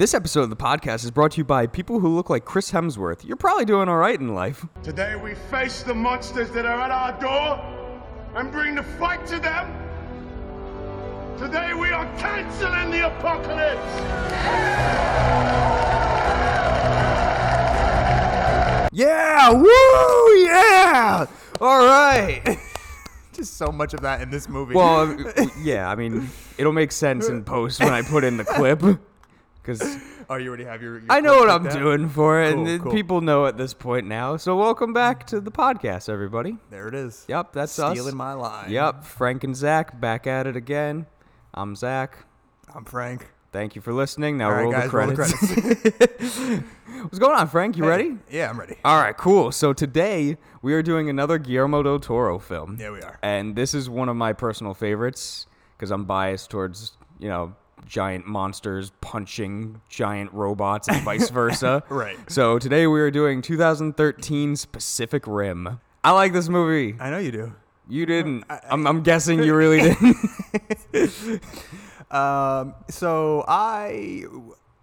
This 0.00 0.14
episode 0.14 0.44
of 0.44 0.48
the 0.48 0.56
podcast 0.56 1.04
is 1.04 1.10
brought 1.10 1.32
to 1.32 1.36
you 1.36 1.44
by 1.44 1.66
people 1.66 2.00
who 2.00 2.08
look 2.08 2.30
like 2.30 2.46
Chris 2.46 2.72
Hemsworth. 2.72 3.22
You're 3.22 3.36
probably 3.36 3.66
doing 3.66 3.86
all 3.86 3.98
right 3.98 4.18
in 4.18 4.34
life. 4.34 4.64
Today 4.82 5.14
we 5.14 5.34
face 5.34 5.82
the 5.82 5.92
monsters 5.92 6.50
that 6.52 6.64
are 6.64 6.80
at 6.80 6.90
our 6.90 7.20
door 7.20 7.60
and 8.34 8.50
bring 8.50 8.76
the 8.76 8.82
fight 8.82 9.26
to 9.26 9.38
them. 9.38 9.70
Today 11.36 11.74
we 11.74 11.90
are 11.90 12.06
canceling 12.16 12.90
the 12.90 13.08
apocalypse. 13.08 14.00
Yeah, 18.90 19.50
woo, 19.52 20.44
yeah. 20.46 21.26
All 21.60 21.84
right. 21.84 22.58
Just 23.34 23.58
so 23.58 23.66
much 23.66 23.92
of 23.92 24.00
that 24.00 24.22
in 24.22 24.30
this 24.30 24.48
movie. 24.48 24.74
Well, 24.74 25.14
yeah, 25.62 25.90
I 25.90 25.94
mean, 25.94 26.30
it'll 26.56 26.72
make 26.72 26.90
sense 26.90 27.28
in 27.28 27.44
post 27.44 27.80
when 27.80 27.92
I 27.92 28.00
put 28.00 28.24
in 28.24 28.38
the 28.38 28.44
clip 28.44 28.82
because 29.62 29.80
oh, 30.30 30.36
you 30.36 30.48
already 30.48 30.64
have 30.64 30.82
your. 30.82 30.98
your 30.98 31.06
I 31.10 31.20
know 31.20 31.36
what 31.36 31.50
I'm 31.50 31.68
doing 31.68 32.08
for 32.08 32.42
it, 32.42 32.54
Cool, 32.54 32.66
and 32.66 32.82
cool. 32.82 32.92
people 32.92 33.20
know 33.20 33.46
at 33.46 33.56
this 33.56 33.74
point 33.74 34.06
now. 34.06 34.36
So 34.36 34.56
welcome 34.56 34.92
back 34.92 35.26
to 35.28 35.40
the 35.40 35.50
podcast, 35.50 36.08
everybody. 36.08 36.56
There 36.70 36.88
it 36.88 36.94
is. 36.94 37.24
Yep, 37.28 37.52
that's 37.52 37.78
us. 37.78 37.92
Stealing 37.92 38.16
my 38.16 38.32
line. 38.34 38.70
Yep, 38.70 39.04
Frank 39.04 39.44
and 39.44 39.54
Zach 39.56 40.00
back 40.00 40.26
at 40.26 40.46
it 40.46 40.56
again. 40.56 41.06
I'm 41.54 41.76
Zach. 41.76 42.24
I'm 42.74 42.84
Frank. 42.84 43.28
Thank 43.52 43.74
you 43.74 43.82
for 43.82 43.92
listening. 43.92 44.38
Now 44.38 44.46
All 44.46 44.52
right, 44.52 44.62
roll, 44.62 44.72
guys, 44.72 44.90
the 44.90 44.96
roll 44.96 45.06
the 45.08 45.14
credits. 45.14 46.64
What's 47.02 47.18
going 47.18 47.36
on, 47.36 47.48
Frank? 47.48 47.76
You 47.76 47.84
ready? 47.84 48.16
Yeah, 48.30 48.48
I'm 48.48 48.60
ready. 48.60 48.76
All 48.84 49.00
right, 49.00 49.16
cool. 49.16 49.50
So 49.50 49.72
today 49.72 50.36
we 50.62 50.72
are 50.74 50.82
doing 50.82 51.10
another 51.10 51.38
Guillermo 51.38 51.82
del 51.82 51.98
Toro 51.98 52.38
film. 52.38 52.76
Yeah, 52.78 52.90
we 52.90 53.00
are. 53.02 53.18
And 53.22 53.56
this 53.56 53.74
is 53.74 53.90
one 53.90 54.08
of 54.08 54.14
my 54.14 54.32
personal 54.32 54.72
favorites 54.74 55.46
because 55.76 55.90
I'm 55.90 56.04
biased 56.04 56.50
towards, 56.50 56.92
you 57.18 57.28
know, 57.28 57.56
giant 57.86 58.26
monsters 58.26 58.92
punching 59.00 59.80
giant 59.88 60.32
robots 60.32 60.88
and 60.88 61.02
vice 61.02 61.30
versa. 61.40 61.82
Right. 61.88 62.16
So 62.30 62.58
today 62.58 62.86
we 62.86 63.00
are 63.00 63.10
doing 63.10 63.42
2013's 63.42 64.66
Pacific 64.66 65.26
Rim. 65.26 65.80
I 66.02 66.12
like 66.12 66.32
this 66.32 66.48
movie. 66.48 66.96
I 67.00 67.10
know 67.10 67.18
you 67.18 67.32
do. 67.32 67.52
You 67.88 68.06
didn't. 68.06 68.44
I'm, 68.70 68.86
I'm 68.86 69.02
guessing 69.02 69.42
you 69.42 69.54
really 69.54 69.80
didn't. 70.92 71.42
Um, 72.10 72.74
so 72.88 73.44
I, 73.46 74.24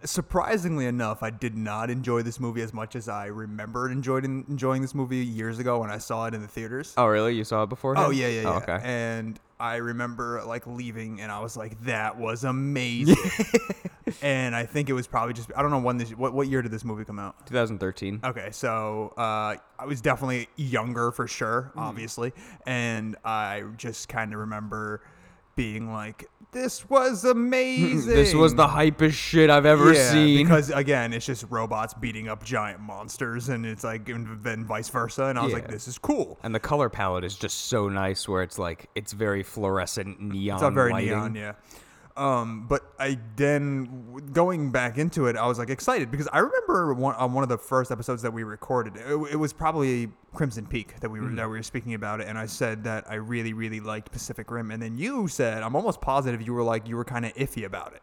surprisingly 0.03 0.85
enough, 0.85 1.23
I 1.23 1.29
did 1.29 1.55
not 1.55 1.89
enjoy 1.89 2.21
this 2.21 2.39
movie 2.39 2.61
as 2.61 2.73
much 2.73 2.95
as 2.95 3.07
I 3.09 3.25
remembered 3.27 3.91
enjoyed 3.91 4.25
enjoying 4.25 4.81
this 4.81 4.93
movie 4.95 5.17
years 5.25 5.59
ago 5.59 5.79
when 5.79 5.89
I 5.89 5.97
saw 5.97 6.25
it 6.27 6.33
in 6.33 6.41
the 6.41 6.47
theaters. 6.47 6.93
oh, 6.97 7.07
really? 7.07 7.35
You 7.35 7.43
saw 7.43 7.63
it 7.63 7.69
before? 7.69 7.97
Oh 7.97 8.09
yeah, 8.09 8.27
yeah, 8.27 8.41
yeah. 8.41 8.49
Oh, 8.49 8.57
okay. 8.57 8.79
And 8.83 9.39
I 9.59 9.77
remember 9.77 10.43
like 10.45 10.67
leaving, 10.67 11.19
and 11.21 11.31
I 11.31 11.39
was 11.39 11.57
like, 11.57 11.81
"That 11.85 12.17
was 12.17 12.43
amazing." 12.55 13.15
and 14.21 14.55
I 14.55 14.65
think 14.65 14.89
it 14.89 14.93
was 14.93 15.07
probably 15.07 15.33
just 15.33 15.51
I 15.55 15.61
don't 15.61 15.71
know 15.71 15.79
when 15.79 15.97
this 15.97 16.11
what 16.11 16.33
what 16.33 16.47
year 16.47 16.61
did 16.61 16.71
this 16.71 16.85
movie 16.85 17.05
come 17.05 17.17
out? 17.19 17.47
2013. 17.47 18.19
Okay, 18.23 18.49
so 18.51 19.13
uh, 19.17 19.55
I 19.79 19.85
was 19.85 19.99
definitely 20.01 20.47
younger 20.57 21.11
for 21.11 21.27
sure, 21.27 21.71
Hmm. 21.73 21.79
obviously, 21.79 22.33
and 22.67 23.15
I 23.25 23.63
just 23.77 24.09
kind 24.09 24.33
of 24.33 24.39
remember 24.41 25.01
being 25.55 25.91
like, 25.91 26.29
"This 26.51 26.89
was 26.89 27.23
amazing." 27.25 28.15
This 28.15 28.33
was 28.33 28.55
the 28.55 28.67
hypest 28.67 29.13
shit 29.13 29.49
I've 29.49 29.65
ever 29.65 29.93
yeah, 29.93 30.11
seen. 30.11 30.45
because 30.45 30.69
again, 30.69 31.13
it's 31.13 31.25
just 31.25 31.45
robots 31.49 31.93
beating 31.93 32.27
up 32.27 32.43
giant 32.43 32.79
monsters, 32.79 33.49
and 33.49 33.65
it's 33.65 33.83
like 33.83 34.09
and 34.09 34.43
then 34.43 34.65
vice 34.65 34.89
versa. 34.89 35.25
And 35.25 35.37
I 35.37 35.43
was 35.43 35.53
like, 35.53 35.67
"This 35.67 35.87
is 35.87 35.97
cool." 35.97 36.39
and 36.43 36.53
the 36.55 36.59
color 36.59 36.89
palette 36.89 37.23
is 37.23 37.35
just 37.35 37.65
so 37.65 37.89
nice 37.89 38.27
where 38.27 38.43
it's 38.43 38.57
like 38.59 38.89
it's 38.95 39.13
very 39.13 39.43
fluorescent 39.43 40.19
neon 40.21 40.55
It's 40.57 40.63
all 40.63 40.71
very 40.71 40.91
lighting. 40.91 41.09
neon, 41.09 41.35
yeah. 41.35 41.53
Um, 42.17 42.65
but 42.67 42.81
I 42.99 43.19
then 43.35 44.31
going 44.33 44.71
back 44.71 44.97
into 44.97 45.27
it, 45.27 45.35
I 45.37 45.45
was 45.45 45.59
like 45.59 45.69
excited 45.69 46.09
because 46.09 46.27
I 46.33 46.39
remember 46.39 46.93
one 46.95 47.13
on 47.15 47.33
one 47.33 47.43
of 47.43 47.49
the 47.49 47.59
first 47.59 47.91
episodes 47.91 48.23
that 48.23 48.33
we 48.33 48.43
recorded. 48.43 48.95
It, 48.97 49.33
it 49.33 49.35
was 49.35 49.53
probably 49.53 50.09
Crimson 50.33 50.65
Peak 50.65 50.99
that 51.01 51.09
we 51.09 51.19
were 51.19 51.27
Mm. 51.27 51.35
that 51.35 51.47
we 51.47 51.57
were 51.57 51.63
speaking 51.63 51.93
about 51.93 52.19
it, 52.19 52.27
and 52.27 52.35
I 52.37 52.47
said 52.47 52.83
that 52.85 53.05
I 53.07 53.15
really 53.15 53.53
really 53.53 53.79
liked 53.79 54.11
Pacific 54.11 54.49
Rim, 54.49 54.71
and 54.71 54.81
then 54.81 54.97
you 54.97 55.27
said 55.27 55.61
I'm 55.61 55.75
almost 55.75 56.01
positive 56.01 56.41
you 56.41 56.53
were 56.53 56.63
like 56.63 56.87
you 56.87 56.95
were 56.95 57.05
kind 57.05 57.23
of 57.23 57.35
iffy 57.35 57.63
about 57.63 57.93
it, 57.93 58.01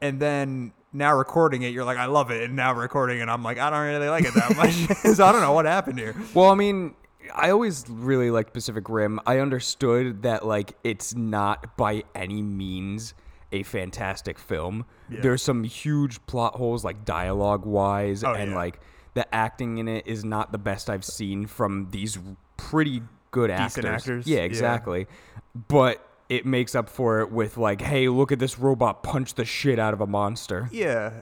and 0.00 0.20
then 0.20 0.72
now 0.92 1.16
recording 1.16 1.62
it, 1.62 1.72
you're 1.72 1.84
like 1.84 1.98
I 1.98 2.06
love 2.06 2.30
it, 2.30 2.44
and 2.44 2.54
now 2.54 2.72
recording 2.74 3.18
it, 3.18 3.28
I'm 3.28 3.42
like 3.42 3.58
I 3.58 3.70
don't 3.70 3.84
really 3.84 4.08
like 4.08 4.24
it 4.24 4.34
that 4.34 4.56
much. 4.56 4.72
so 5.16 5.24
I 5.24 5.32
don't 5.32 5.40
know 5.40 5.52
what 5.52 5.64
happened 5.64 5.98
here. 5.98 6.14
Well, 6.32 6.50
I 6.50 6.54
mean, 6.54 6.94
I 7.34 7.50
always 7.50 7.86
really 7.88 8.30
liked 8.30 8.52
Pacific 8.52 8.88
Rim. 8.88 9.18
I 9.26 9.38
understood 9.40 10.22
that 10.22 10.46
like 10.46 10.74
it's 10.84 11.14
not 11.16 11.76
by 11.76 12.04
any 12.14 12.40
means 12.42 13.14
a 13.52 13.62
fantastic 13.62 14.38
film. 14.38 14.84
There's 15.08 15.42
some 15.42 15.62
huge 15.64 16.24
plot 16.26 16.54
holes 16.56 16.84
like 16.84 17.04
dialogue 17.04 17.66
wise 17.66 18.24
Oh, 18.24 18.32
and 18.32 18.50
yeah. 18.52 18.56
like 18.56 18.80
the 19.14 19.32
acting 19.34 19.78
in 19.78 19.88
it 19.88 20.06
is 20.06 20.24
not 20.24 20.52
the 20.52 20.58
best 20.58 20.88
I've 20.88 21.04
seen 21.04 21.46
from 21.46 21.88
these 21.90 22.18
pretty 22.56 23.02
good 23.30 23.50
actors. 23.50 23.84
actors, 23.84 24.26
Yeah, 24.26 24.38
yeah. 24.38 24.42
exactly. 24.44 25.06
But 25.68 26.06
it 26.30 26.46
makes 26.46 26.74
up 26.74 26.88
for 26.88 27.20
it 27.20 27.30
with 27.30 27.58
like, 27.58 27.82
hey, 27.82 28.08
look 28.08 28.32
at 28.32 28.38
this 28.38 28.58
robot 28.58 29.02
punch 29.02 29.34
the 29.34 29.44
shit 29.44 29.78
out 29.78 29.92
of 29.92 30.00
a 30.00 30.06
monster. 30.06 30.68
Yeah, 30.72 31.12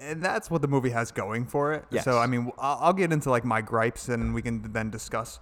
and 0.00 0.22
that's 0.22 0.50
what 0.50 0.60
the 0.60 0.68
movie 0.68 0.90
has 0.90 1.10
going 1.10 1.46
for 1.46 1.72
it. 1.72 1.86
Yes. 1.90 2.04
So 2.04 2.18
I 2.18 2.26
mean, 2.26 2.50
I'll, 2.58 2.92
get 2.92 3.12
into 3.12 3.30
like 3.30 3.46
my 3.46 3.62
gripes, 3.62 4.10
and 4.10 4.34
we 4.34 4.42
can 4.42 4.70
then 4.72 4.90
discuss. 4.90 5.40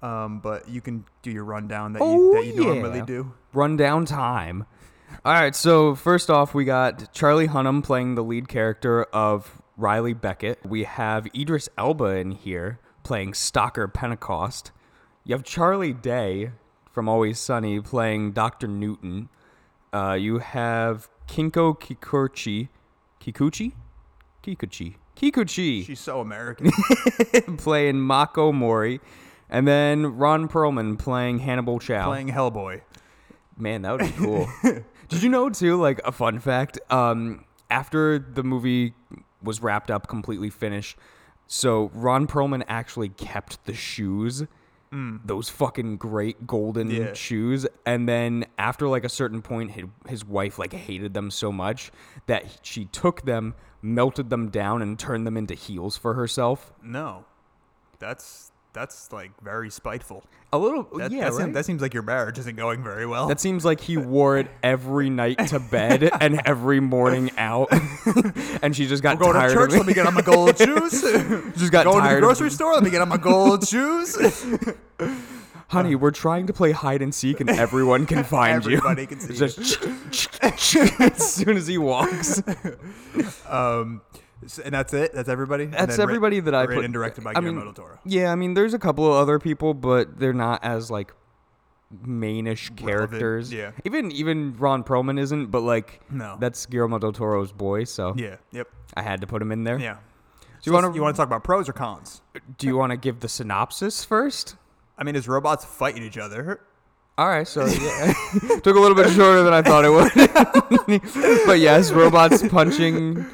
Um, 0.00 0.38
but 0.40 0.68
you 0.68 0.80
can 0.80 1.04
do 1.22 1.30
your 1.32 1.44
rundown 1.44 1.92
that 1.94 2.00
you 2.00 2.04
Oh, 2.06 2.34
that 2.34 2.46
you 2.46 2.64
normally 2.64 2.98
yeah. 2.98 3.04
do. 3.04 3.32
rundown 3.52 4.04
time. 4.04 4.66
All 5.24 5.32
right, 5.32 5.54
so 5.54 5.94
first 5.94 6.30
off, 6.30 6.52
we 6.52 6.64
got 6.64 7.12
Charlie 7.14 7.46
Hunnam 7.46 7.84
playing 7.84 8.16
the 8.16 8.24
lead 8.24 8.48
character 8.48 9.04
of 9.04 9.62
Raleigh 9.76 10.14
Beckett. 10.14 10.58
We 10.66 10.82
have 10.82 11.28
Idris 11.32 11.68
Elba 11.78 12.16
in 12.16 12.32
here 12.32 12.80
playing 13.04 13.34
Stacker 13.34 13.86
Pentecost. 13.86 14.72
You 15.22 15.36
have 15.36 15.44
Charlie 15.44 15.92
Day 15.92 16.50
from 16.90 17.08
Always 17.08 17.38
Sunny 17.38 17.80
playing 17.80 18.32
Dr. 18.32 18.66
Newton. 18.66 19.28
Uh, 19.92 20.14
you 20.14 20.38
have 20.38 21.08
Rinko 21.28 21.78
Kikuchi. 21.78 22.68
Kikuchi? 23.20 23.74
Kikuchi. 24.42 24.96
Kikuchi 25.16 25.86
She's 25.86 26.00
so 26.00 26.20
American. 26.20 26.72
playing 27.58 28.00
Mako 28.00 28.50
Mori. 28.50 29.00
And 29.48 29.68
then 29.68 30.16
Ron 30.16 30.48
Perlman 30.48 30.98
playing 30.98 31.38
Hannibal 31.38 31.78
Chau. 31.78 32.06
playing 32.08 32.30
Hellboy. 32.30 32.80
Man, 33.56 33.82
that 33.82 33.92
would 33.92 34.00
be 34.00 34.12
cool. 34.18 34.48
Did 35.12 35.22
you 35.22 35.28
know 35.28 35.50
too? 35.50 35.76
Like 35.80 36.00
a 36.04 36.12
fun 36.12 36.38
fact. 36.40 36.78
Um, 36.90 37.44
after 37.70 38.18
the 38.18 38.42
movie 38.42 38.94
was 39.42 39.62
wrapped 39.62 39.90
up, 39.90 40.08
completely 40.08 40.50
finished, 40.50 40.96
so 41.46 41.90
Ron 41.94 42.26
Perlman 42.26 42.64
actually 42.68 43.08
kept 43.10 43.64
the 43.66 43.74
shoes, 43.74 44.44
those 45.24 45.48
fucking 45.48 45.96
great 45.96 46.46
golden 46.46 46.90
Yeah. 46.90 47.14
shoes, 47.14 47.66
and 47.86 48.06
then 48.08 48.44
after 48.58 48.86
like 48.88 49.04
a 49.04 49.08
certain 49.08 49.40
point, 49.40 49.70
his, 49.70 49.86
his 50.06 50.24
wife 50.24 50.58
like 50.58 50.72
hated 50.74 51.14
them 51.14 51.30
so 51.30 51.50
much 51.50 51.90
that 52.26 52.58
she 52.62 52.84
took 52.86 53.22
them, 53.22 53.54
melted 53.80 54.28
them 54.28 54.50
down, 54.50 54.82
and 54.82 54.98
turned 54.98 55.26
them 55.26 55.36
into 55.38 55.54
heels 55.54 55.96
for 55.96 56.12
herself. 56.14 56.72
No, 56.82 57.24
that's 57.98 58.51
that's 58.72 59.12
like 59.12 59.32
very 59.42 59.70
spiteful. 59.70 60.24
A 60.54 60.58
little, 60.58 60.82
That, 60.98 61.10
yeah, 61.12 61.30
that, 61.30 61.34
seems, 61.34 61.54
that 61.54 61.64
seems 61.64 61.80
like 61.82 61.94
your 61.94 62.02
marriage 62.02 62.38
isn't 62.38 62.56
going 62.56 62.82
very 62.82 63.06
well. 63.06 63.26
That 63.26 63.40
seems 63.40 63.64
like 63.64 63.80
he 63.80 63.96
wore 63.96 64.36
it 64.38 64.48
every 64.62 65.08
night 65.08 65.38
to 65.48 65.58
bed 65.58 66.10
and 66.20 66.40
every 66.44 66.78
morning 66.80 67.30
out. 67.38 67.68
and 68.62 68.76
she 68.76 68.86
just 68.86 69.02
got 69.02 69.18
Go 69.18 69.28
to 69.28 69.38
tired 69.38 69.52
church. 69.54 69.70
of 69.72 69.78
Let 69.78 69.86
me 69.86 69.94
get 69.94 70.06
on 70.06 70.12
my 70.14 70.20
gold 70.22 70.58
shoes. 70.58 71.00
Just 71.56 71.72
got 71.72 71.84
Going 71.84 71.96
to 71.96 72.02
the 72.02 72.08
tired 72.08 72.20
grocery 72.22 72.50
store. 72.50 72.74
Let 72.74 72.82
me 72.82 72.90
get 72.90 73.00
on 73.00 73.08
my 73.08 73.16
gold 73.16 73.66
shoes. 73.66 74.16
Honey, 75.68 75.94
we're 75.94 76.10
trying 76.10 76.46
to 76.48 76.52
play 76.52 76.72
hide 76.72 77.00
and 77.00 77.14
seek 77.14 77.40
and 77.40 77.48
everyone 77.48 78.04
can 78.04 78.24
find 78.24 78.56
Everybody 78.56 79.02
you. 79.02 79.08
can 79.08 79.20
see 79.20 79.34
just 79.34 79.82
as 80.42 81.34
soon 81.34 81.56
as 81.56 81.66
he 81.66 81.78
walks. 81.78 82.42
um, 83.48 84.02
and 84.64 84.74
that's 84.74 84.92
it. 84.94 85.12
That's 85.14 85.28
everybody. 85.28 85.64
And 85.64 85.72
That's 85.74 85.96
then 85.96 86.06
writ- 86.06 86.10
everybody 86.14 86.40
that 86.40 86.54
I 86.54 86.66
put. 86.66 86.84
and 86.84 86.92
directed 86.92 87.22
by 87.24 87.30
I 87.30 87.34
Guillermo 87.34 87.52
mean, 87.52 87.64
del 87.66 87.72
Toro. 87.74 87.98
Yeah, 88.04 88.32
I 88.32 88.34
mean, 88.34 88.54
there's 88.54 88.74
a 88.74 88.78
couple 88.78 89.06
of 89.06 89.14
other 89.14 89.38
people, 89.38 89.74
but 89.74 90.18
they're 90.18 90.32
not 90.32 90.62
as 90.64 90.90
like 90.90 91.12
mainish 92.06 92.74
characters. 92.76 93.52
yeah. 93.52 93.72
Even 93.84 94.10
even 94.12 94.56
Ron 94.58 94.82
Perlman 94.84 95.18
isn't, 95.18 95.46
but 95.50 95.60
like 95.60 96.00
No. 96.10 96.36
that's 96.40 96.64
Guillermo 96.66 96.98
del 96.98 97.12
Toro's 97.12 97.52
boy, 97.52 97.84
so 97.84 98.14
Yeah. 98.16 98.36
Yep. 98.52 98.68
I 98.96 99.02
had 99.02 99.20
to 99.20 99.26
put 99.26 99.42
him 99.42 99.52
in 99.52 99.64
there. 99.64 99.78
Yeah. 99.78 99.96
Do 100.62 100.70
you 100.70 100.72
want 100.72 100.86
to 100.86 100.92
you 100.94 101.02
want 101.02 101.14
to 101.16 101.20
talk 101.20 101.26
about 101.26 101.44
pros 101.44 101.68
or 101.68 101.72
cons? 101.72 102.22
Do 102.58 102.66
you 102.66 102.76
want 102.76 102.90
to 102.92 102.96
give 102.96 103.20
the 103.20 103.28
synopsis 103.28 104.04
first? 104.04 104.56
I 104.96 105.04
mean, 105.04 105.16
is 105.16 105.26
robots 105.28 105.64
fighting 105.64 106.02
each 106.02 106.18
other? 106.18 106.60
All 107.18 107.28
right, 107.28 107.46
so 107.46 107.66
yeah. 107.66 108.12
took 108.62 108.74
a 108.76 108.80
little 108.80 108.94
bit 108.94 109.10
shorter 109.10 109.42
than 109.42 109.52
I 109.52 109.60
thought 109.60 109.84
it 109.84 109.90
would. 109.90 111.42
but 111.46 111.58
yes, 111.58 111.90
robots 111.92 112.46
punching 112.48 113.26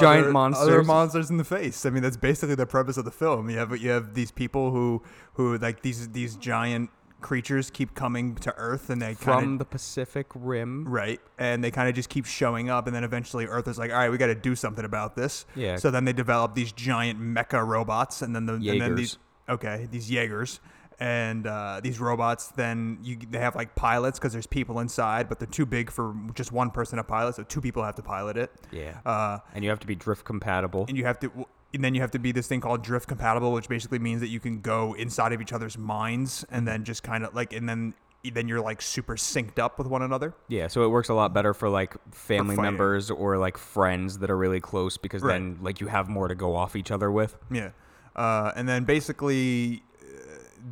giant 0.00 0.24
other, 0.24 0.32
monsters. 0.32 0.68
Other 0.68 0.82
monsters 0.82 1.30
in 1.30 1.36
the 1.36 1.44
face. 1.44 1.86
I 1.86 1.90
mean, 1.90 2.02
that's 2.02 2.16
basically 2.16 2.54
the 2.54 2.66
purpose 2.66 2.96
of 2.96 3.04
the 3.04 3.10
film. 3.10 3.50
You 3.50 3.58
have 3.58 3.76
you 3.78 3.90
have 3.90 4.14
these 4.14 4.30
people 4.30 4.70
who 4.70 5.02
who 5.34 5.58
like 5.58 5.82
these 5.82 6.08
these 6.10 6.36
giant 6.36 6.90
creatures 7.20 7.70
keep 7.70 7.94
coming 7.94 8.34
to 8.36 8.54
Earth, 8.56 8.90
and 8.90 9.00
they 9.00 9.14
From 9.14 9.40
kind 9.40 9.60
the 9.60 9.64
Pacific 9.64 10.26
Rim. 10.34 10.86
right, 10.86 11.20
and 11.38 11.64
they 11.64 11.70
kind 11.70 11.88
of 11.88 11.94
just 11.94 12.08
keep 12.08 12.26
showing 12.26 12.70
up, 12.70 12.86
and 12.86 12.94
then 12.94 13.04
eventually 13.04 13.46
Earth 13.46 13.68
is 13.68 13.78
like, 13.78 13.90
all 13.90 13.98
right, 13.98 14.10
we 14.10 14.18
got 14.18 14.26
to 14.26 14.34
do 14.34 14.54
something 14.54 14.84
about 14.84 15.16
this. 15.16 15.46
Yeah. 15.54 15.76
So 15.76 15.90
then 15.90 16.04
they 16.04 16.12
develop 16.12 16.54
these 16.54 16.72
giant 16.72 17.20
mecha 17.20 17.66
robots, 17.66 18.22
and 18.22 18.34
then 18.34 18.46
the 18.46 18.54
and 18.54 18.80
then 18.80 18.94
these 18.94 19.18
okay 19.48 19.88
these 19.90 20.10
Jaegers. 20.10 20.60
And 20.98 21.46
uh, 21.46 21.80
these 21.82 22.00
robots, 22.00 22.48
then 22.48 22.98
you 23.02 23.18
they 23.30 23.38
have 23.38 23.54
like 23.54 23.74
pilots 23.74 24.18
because 24.18 24.32
there's 24.32 24.46
people 24.46 24.80
inside, 24.80 25.28
but 25.28 25.38
they're 25.38 25.46
too 25.46 25.66
big 25.66 25.90
for 25.90 26.14
just 26.34 26.52
one 26.52 26.70
person 26.70 26.96
to 26.96 27.04
pilot, 27.04 27.34
so 27.34 27.42
two 27.42 27.60
people 27.60 27.82
have 27.84 27.96
to 27.96 28.02
pilot 28.02 28.36
it. 28.38 28.50
Yeah. 28.72 29.00
Uh, 29.04 29.38
and 29.54 29.62
you 29.62 29.68
have 29.70 29.80
to 29.80 29.86
be 29.86 29.94
drift 29.94 30.24
compatible. 30.24 30.86
and 30.88 30.96
you 30.96 31.04
have 31.04 31.18
to 31.20 31.46
and 31.74 31.84
then 31.84 31.94
you 31.94 32.00
have 32.00 32.12
to 32.12 32.18
be 32.18 32.32
this 32.32 32.46
thing 32.46 32.60
called 32.60 32.82
drift 32.82 33.06
compatible 33.08 33.52
which 33.52 33.68
basically 33.68 33.98
means 33.98 34.20
that 34.20 34.28
you 34.28 34.40
can 34.40 34.60
go 34.60 34.94
inside 34.94 35.32
of 35.32 35.42
each 35.42 35.52
other's 35.52 35.76
minds 35.76 36.44
and 36.50 36.66
then 36.66 36.84
just 36.84 37.02
kind 37.02 37.24
of 37.24 37.34
like 37.34 37.52
and 37.52 37.68
then 37.68 37.92
then 38.32 38.48
you're 38.48 38.60
like 38.60 38.80
super 38.80 39.16
synced 39.16 39.58
up 39.58 39.76
with 39.78 39.86
one 39.88 40.00
another 40.02 40.32
Yeah, 40.48 40.68
so 40.68 40.82
it 40.84 40.88
works 40.88 41.08
a 41.10 41.14
lot 41.14 41.34
better 41.34 41.52
for 41.52 41.68
like 41.68 41.94
family 42.14 42.56
fighting. 42.56 42.62
members 42.70 43.10
or 43.10 43.36
like 43.36 43.58
friends 43.58 44.18
that 44.20 44.30
are 44.30 44.36
really 44.36 44.60
close 44.60 44.96
because 44.96 45.22
Right. 45.22 45.32
then 45.34 45.58
like 45.60 45.80
you 45.80 45.88
have 45.88 46.08
more 46.08 46.28
to 46.28 46.34
go 46.34 46.54
off 46.56 46.74
each 46.76 46.90
other 46.90 47.10
with. 47.10 47.36
yeah 47.50 47.70
uh, 48.14 48.52
and 48.56 48.66
then 48.68 48.84
basically 48.84 49.82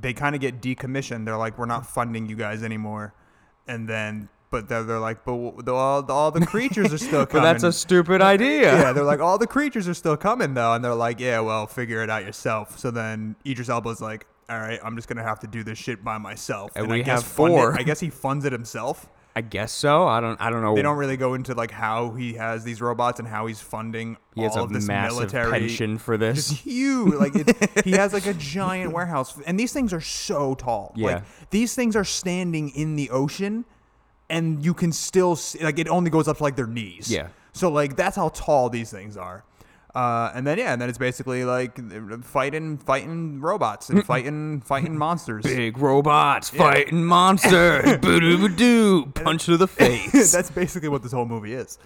they 0.01 0.13
kind 0.13 0.35
of 0.35 0.41
get 0.41 0.61
decommissioned 0.61 1.25
they're 1.25 1.37
like 1.37 1.59
we're 1.59 1.67
not 1.67 1.87
funding 1.87 2.27
you 2.29 2.37
guys 2.37 2.63
anymore 2.63 3.15
and 3.69 3.89
then 3.89 4.29
but 4.51 4.69
they're, 4.69 4.85
they're 4.85 5.01
like 5.01 5.25
but 5.25 5.65
the, 5.65 5.75
all, 5.75 6.09
all 6.13 6.31
the 6.31 6.47
creatures 6.47 6.93
are 6.93 6.99
still 6.99 7.27
coming. 7.27 7.43
But 7.43 7.53
that's 7.53 7.65
a 7.65 7.73
stupid 7.73 8.23
idea. 8.23 8.73
yeah, 8.73 8.93
they're 8.93 9.03
like, 9.03 9.19
all 9.19 9.37
the 9.37 9.49
creatures 9.49 9.89
are 9.89 9.95
still 9.95 10.17
coming 10.17 10.55
though, 10.55 10.75
and 10.75 10.85
they're 10.85 10.95
like, 10.95 11.19
yeah, 11.19 11.41
well, 11.41 11.67
figure 11.67 12.05
it 12.05 12.11
out 12.11 12.25
yourself. 12.25 12.79
So 12.79 12.93
then 12.93 13.35
Idris 13.45 13.69
Elba's 13.69 14.01
like, 14.01 14.29
all 14.49 14.61
right, 14.61 14.79
I'm 14.85 14.95
just 14.95 15.09
gonna 15.09 15.25
have 15.25 15.41
to 15.41 15.49
do 15.49 15.65
this 15.65 15.77
shit 15.77 16.05
by 16.05 16.19
myself. 16.19 16.71
And 16.77 16.87
I 16.87 16.89
we 16.89 17.03
guess 17.03 17.23
have 17.23 17.31
it- 17.31 17.35
four. 17.35 17.75
I 17.77 17.83
guess 17.83 17.99
he 17.99 18.11
funds 18.11 18.45
it 18.45 18.53
himself. 18.53 19.09
I 19.37 19.41
guess 19.41 19.73
so. 19.73 20.07
I 20.07 20.21
don't 20.21 20.41
I 20.41 20.49
don't 20.51 20.63
know. 20.63 20.77
They 20.77 20.83
don't 20.83 20.97
really 20.97 21.17
go 21.17 21.35
into 21.35 21.55
like 21.55 21.73
how 21.73 22.11
he 22.13 22.35
has 22.35 22.63
these 22.63 22.81
robots 22.81 23.19
and 23.19 23.27
how 23.27 23.47
he's 23.47 23.61
funding 23.61 24.17
he 24.35 24.43
has 24.43 24.53
all 24.57 24.63
a 24.63 24.65
of 24.67 24.73
this 24.73 24.87
massive 24.87 25.17
military. 25.19 25.51
pension 25.51 25.99
for 25.99 26.17
Just 26.17 26.51
this. 26.51 26.61
huge, 26.61 27.15
like 27.15 27.35
it, 27.35 27.85
he 27.85 27.93
has 27.93 28.13
like 28.13 28.27
a 28.27 28.35
giant 28.55 28.93
warehouse, 28.93 29.37
and 29.47 29.59
these 29.59 29.73
things 29.73 29.93
are 29.93 30.01
so 30.01 30.55
tall. 30.55 30.93
Yeah. 30.97 31.07
Like 31.07 31.25
these 31.51 31.75
things 31.75 31.97
are 31.97 32.05
standing 32.05 32.69
in 32.71 32.95
the 32.95 33.11
ocean, 33.11 33.65
and 34.31 34.65
you 34.65 34.73
can 34.73 34.93
still 34.93 35.35
see, 35.35 35.63
like 35.65 35.79
it 35.81 35.89
only 35.89 36.11
goes 36.11 36.29
up 36.29 36.37
to 36.37 36.43
like 36.45 36.55
their 36.57 36.67
knees. 36.69 37.11
Yeah. 37.11 37.29
So 37.53 37.71
like 37.71 37.97
that's 37.97 38.15
how 38.17 38.29
tall 38.29 38.69
these 38.71 38.91
things 38.91 39.17
are. 39.17 39.45
Uh, 39.95 40.33
and 40.35 40.45
then 40.45 40.59
yeah, 40.59 40.73
and 40.73 40.83
then 40.83 40.89
it's 40.89 40.99
basically 40.99 41.45
like 41.45 41.79
fighting, 42.25 42.79
fighting 42.79 43.41
robots 43.41 43.91
and 43.91 44.05
fighting, 44.05 44.61
fighting 44.61 44.99
monsters. 44.99 45.45
Big 45.45 45.79
robots 45.79 46.51
fighting 46.51 47.05
monsters. 47.05 47.99
Boo 47.99 48.19
doo 48.19 48.49
doo. 48.49 49.07
Punch 49.15 49.45
to 49.45 49.57
the 49.57 49.69
face. 49.81 50.33
That's 50.33 50.51
basically 50.51 50.89
what 50.89 51.03
this 51.05 51.13
whole 51.13 51.27
movie 51.27 51.55
is. 51.55 51.79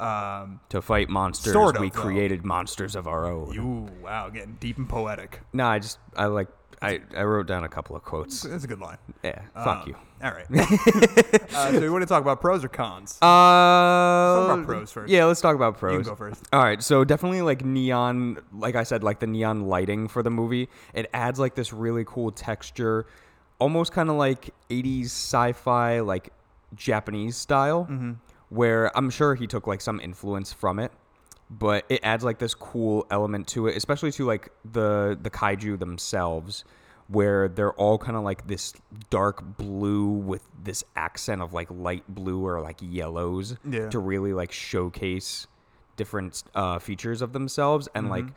Um, 0.00 0.60
to 0.70 0.80
fight 0.82 1.08
monsters, 1.10 1.52
Sort 1.52 1.76
of, 1.76 1.82
we 1.82 1.90
though. 1.90 2.00
created 2.00 2.44
monsters 2.44 2.96
of 2.96 3.06
our 3.06 3.26
own. 3.26 3.56
ooh, 3.58 4.02
wow, 4.02 4.30
getting 4.30 4.56
deep 4.58 4.78
and 4.78 4.88
poetic. 4.88 5.40
no, 5.52 5.66
I 5.66 5.78
just 5.78 5.98
I 6.16 6.24
like 6.26 6.48
I, 6.84 7.00
I 7.16 7.22
wrote 7.24 7.46
down 7.46 7.64
a 7.64 7.68
couple 7.68 7.96
of 7.96 8.02
quotes. 8.02 8.42
That's 8.42 8.64
a 8.64 8.66
good 8.66 8.80
line. 8.80 8.98
Yeah, 9.22 9.40
fuck 9.54 9.82
Um, 9.82 9.88
you. 9.88 9.96
All 10.22 10.30
right. 10.32 10.46
uh, 11.54 11.72
so 11.72 11.80
we 11.80 11.90
want 11.90 12.02
to 12.02 12.06
talk 12.06 12.22
about 12.22 12.40
pros 12.40 12.64
or 12.64 12.68
cons? 12.68 13.18
Uh, 13.20 13.26
about 13.26 14.64
pros 14.64 14.90
first. 14.92 15.10
Yeah, 15.10 15.24
let's 15.26 15.40
talk 15.40 15.54
about 15.56 15.76
pros. 15.78 15.92
you 15.92 15.98
can 16.00 16.08
go 16.10 16.14
first. 16.16 16.44
All 16.52 16.62
right, 16.62 16.82
so 16.82 17.04
definitely 17.04 17.42
like 17.42 17.64
neon, 17.64 18.38
like 18.52 18.74
I 18.76 18.82
said, 18.84 19.02
like 19.02 19.20
the 19.20 19.26
neon 19.26 19.66
lighting 19.66 20.08
for 20.08 20.22
the 20.22 20.30
movie. 20.30 20.68
It 20.94 21.10
adds 21.12 21.38
like 21.38 21.54
this 21.54 21.72
really 21.72 22.04
cool 22.06 22.30
texture, 22.30 23.06
almost 23.58 23.92
kind 23.92 24.08
of 24.10 24.16
like 24.16 24.54
80s 24.70 25.06
sci-fi, 25.06 26.00
like 26.00 26.32
Japanese 26.74 27.36
style, 27.36 27.86
Mm-hmm. 27.90 28.12
where 28.48 28.96
I'm 28.96 29.10
sure 29.10 29.34
he 29.34 29.46
took 29.46 29.66
like 29.66 29.80
some 29.80 30.00
influence 30.00 30.52
from 30.52 30.78
it. 30.78 30.92
But 31.50 31.84
it 31.88 32.00
adds 32.02 32.24
like 32.24 32.38
this 32.38 32.54
cool 32.54 33.06
element 33.10 33.46
to 33.48 33.66
it, 33.68 33.76
especially 33.76 34.10
to 34.12 34.24
like 34.24 34.50
the 34.64 35.18
the 35.20 35.30
kaiju 35.30 35.78
themselves, 35.78 36.64
where 37.08 37.48
they're 37.48 37.74
all 37.74 37.98
kind 37.98 38.16
of 38.16 38.24
like 38.24 38.46
this 38.46 38.72
dark 39.10 39.42
blue 39.58 40.06
with 40.08 40.42
this 40.62 40.82
accent 40.96 41.42
of 41.42 41.52
like 41.52 41.68
light 41.70 42.02
blue 42.08 42.44
or 42.46 42.60
like 42.60 42.78
yellows 42.80 43.56
Yeah. 43.68 43.90
to 43.90 43.98
really 43.98 44.32
like 44.32 44.52
showcase 44.52 45.46
different 45.96 46.42
uh, 46.54 46.78
features 46.80 47.20
of 47.22 47.32
themselves 47.32 47.88
and 47.94 48.08
like 48.08 48.24
Mm-hmm. 48.24 48.34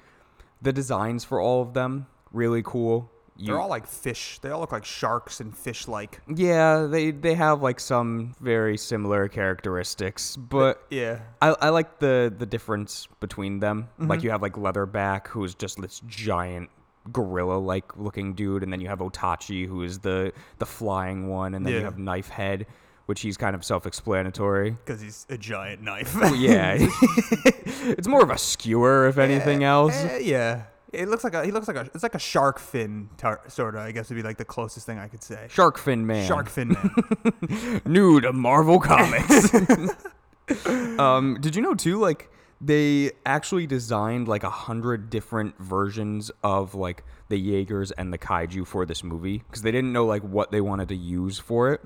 the 0.62 0.74
designs 0.74 1.24
for 1.24 1.39
all 1.42 1.62
of 1.62 1.74
them 1.74 2.07
really 2.31 2.62
cool. 2.62 3.10
You, 3.38 3.48
They're 3.48 3.60
all 3.60 3.69
like 3.69 3.86
fish. 3.88 4.39
They 4.42 4.50
all 4.50 4.60
look 4.60 4.72
like 4.72 4.86
sharks 4.86 5.39
and 5.39 5.56
fish-like. 5.56 6.22
yeah, 6.34 6.88
they 6.89 7.12
they 7.12 7.36
have 7.36 7.62
like 7.62 7.80
some 7.80 8.34
very 8.42 8.78
similar 8.78 9.28
characteristics, 9.28 10.36
but 10.36 10.84
Yeah. 10.89 11.19
I, 11.42 11.56
I 11.62 11.69
like 11.69 12.00
the 12.00 12.34
the 12.36 12.45
difference 12.45 13.07
between 13.19 13.60
them. 13.60 13.89
Mm-hmm. 14.00 14.10
Like 14.10 14.24
you 14.24 14.31
have 14.31 14.42
like 14.42 14.54
Leatherback, 14.54 15.28
who 15.28 15.44
is 15.44 15.54
just 15.56 15.80
this 15.81 16.01
giant 16.07 16.69
gorilla 17.12 17.57
like 17.57 17.95
looking 17.98 18.34
dude, 18.34 18.63
and 18.63 18.74
then 18.74 18.81
you 18.81 18.88
have 18.89 19.00
Otachi, 19.00 19.66
who 19.68 19.84
is 19.84 20.00
the 20.00 20.34
the 20.57 20.66
flying 20.66 21.28
one, 21.30 21.54
and 21.54 21.66
then 21.66 21.74
you 21.74 21.84
have 21.84 21.95
Knifehead, 21.95 22.66
which 23.06 23.22
he's 23.22 23.38
kind 23.38 23.56
of 23.56 23.63
self 23.63 23.86
explanatory. 23.86 24.72
Because 24.72 25.00
he's 25.00 25.25
a 25.30 25.38
giant 25.38 25.81
knife. 25.81 26.16
yeah, 26.36 26.75
it's 26.80 28.07
more 28.07 28.24
of 28.24 28.30
a 28.30 28.38
skewer 28.38 29.07
if 29.07 29.18
anything 29.18 29.63
else. 29.63 29.95
Eh, 29.95 30.18
yeah. 30.24 30.63
It 30.98 31.10
looks 31.10 31.24
like 31.24 31.34
a. 31.34 31.46
He 31.46 31.52
looks 31.52 31.68
like 31.68 31.78
a. 31.78 31.90
It's 31.94 32.04
like 32.04 32.16
a 32.16 32.20
shark 32.20 32.60
fin, 32.60 33.10
tar- 33.18 33.42
sort 33.48 33.76
of. 33.76 33.82
I 33.82 33.92
guess 33.92 34.10
would 34.10 34.16
be 34.16 34.24
like 34.24 34.38
the 34.38 34.46
closest 34.46 34.86
thing 34.86 35.00
I 35.00 35.08
could 35.08 35.24
say. 35.24 35.48
Shark 35.50 35.78
fin 35.78 36.06
man. 36.06 36.28
Shark 36.28 36.50
fin 36.50 36.70
man. 36.70 37.82
new 37.86 38.20
to 38.22 38.34
Marvel 38.34 38.80
Comics. 38.80 39.54
um, 41.00 41.38
did 41.40 41.56
you 41.56 41.62
know 41.62 41.76
too? 41.76 42.00
Like 42.00 42.32
they 42.60 43.12
actually 43.26 43.68
designed 43.68 44.28
like 44.28 44.44
a 44.44 44.50
hundred 44.50 45.10
different 45.10 45.58
versions 45.60 46.32
of 46.44 46.74
like 46.74 47.04
the 47.30 47.38
Jaegers 47.38 47.92
and 47.92 48.12
the 48.12 48.18
kaiju 48.18 48.66
for 48.66 48.86
this 48.86 49.04
movie 49.04 49.40
because 49.40 49.62
they 49.62 49.72
didn't 49.72 49.94
know 49.94 50.06
like 50.06 50.24
what 50.24 50.52
they 50.52 50.62
wanted 50.62 50.88
to 50.90 50.96
use 50.96 51.38
for 51.38 51.72
it. 51.74 51.82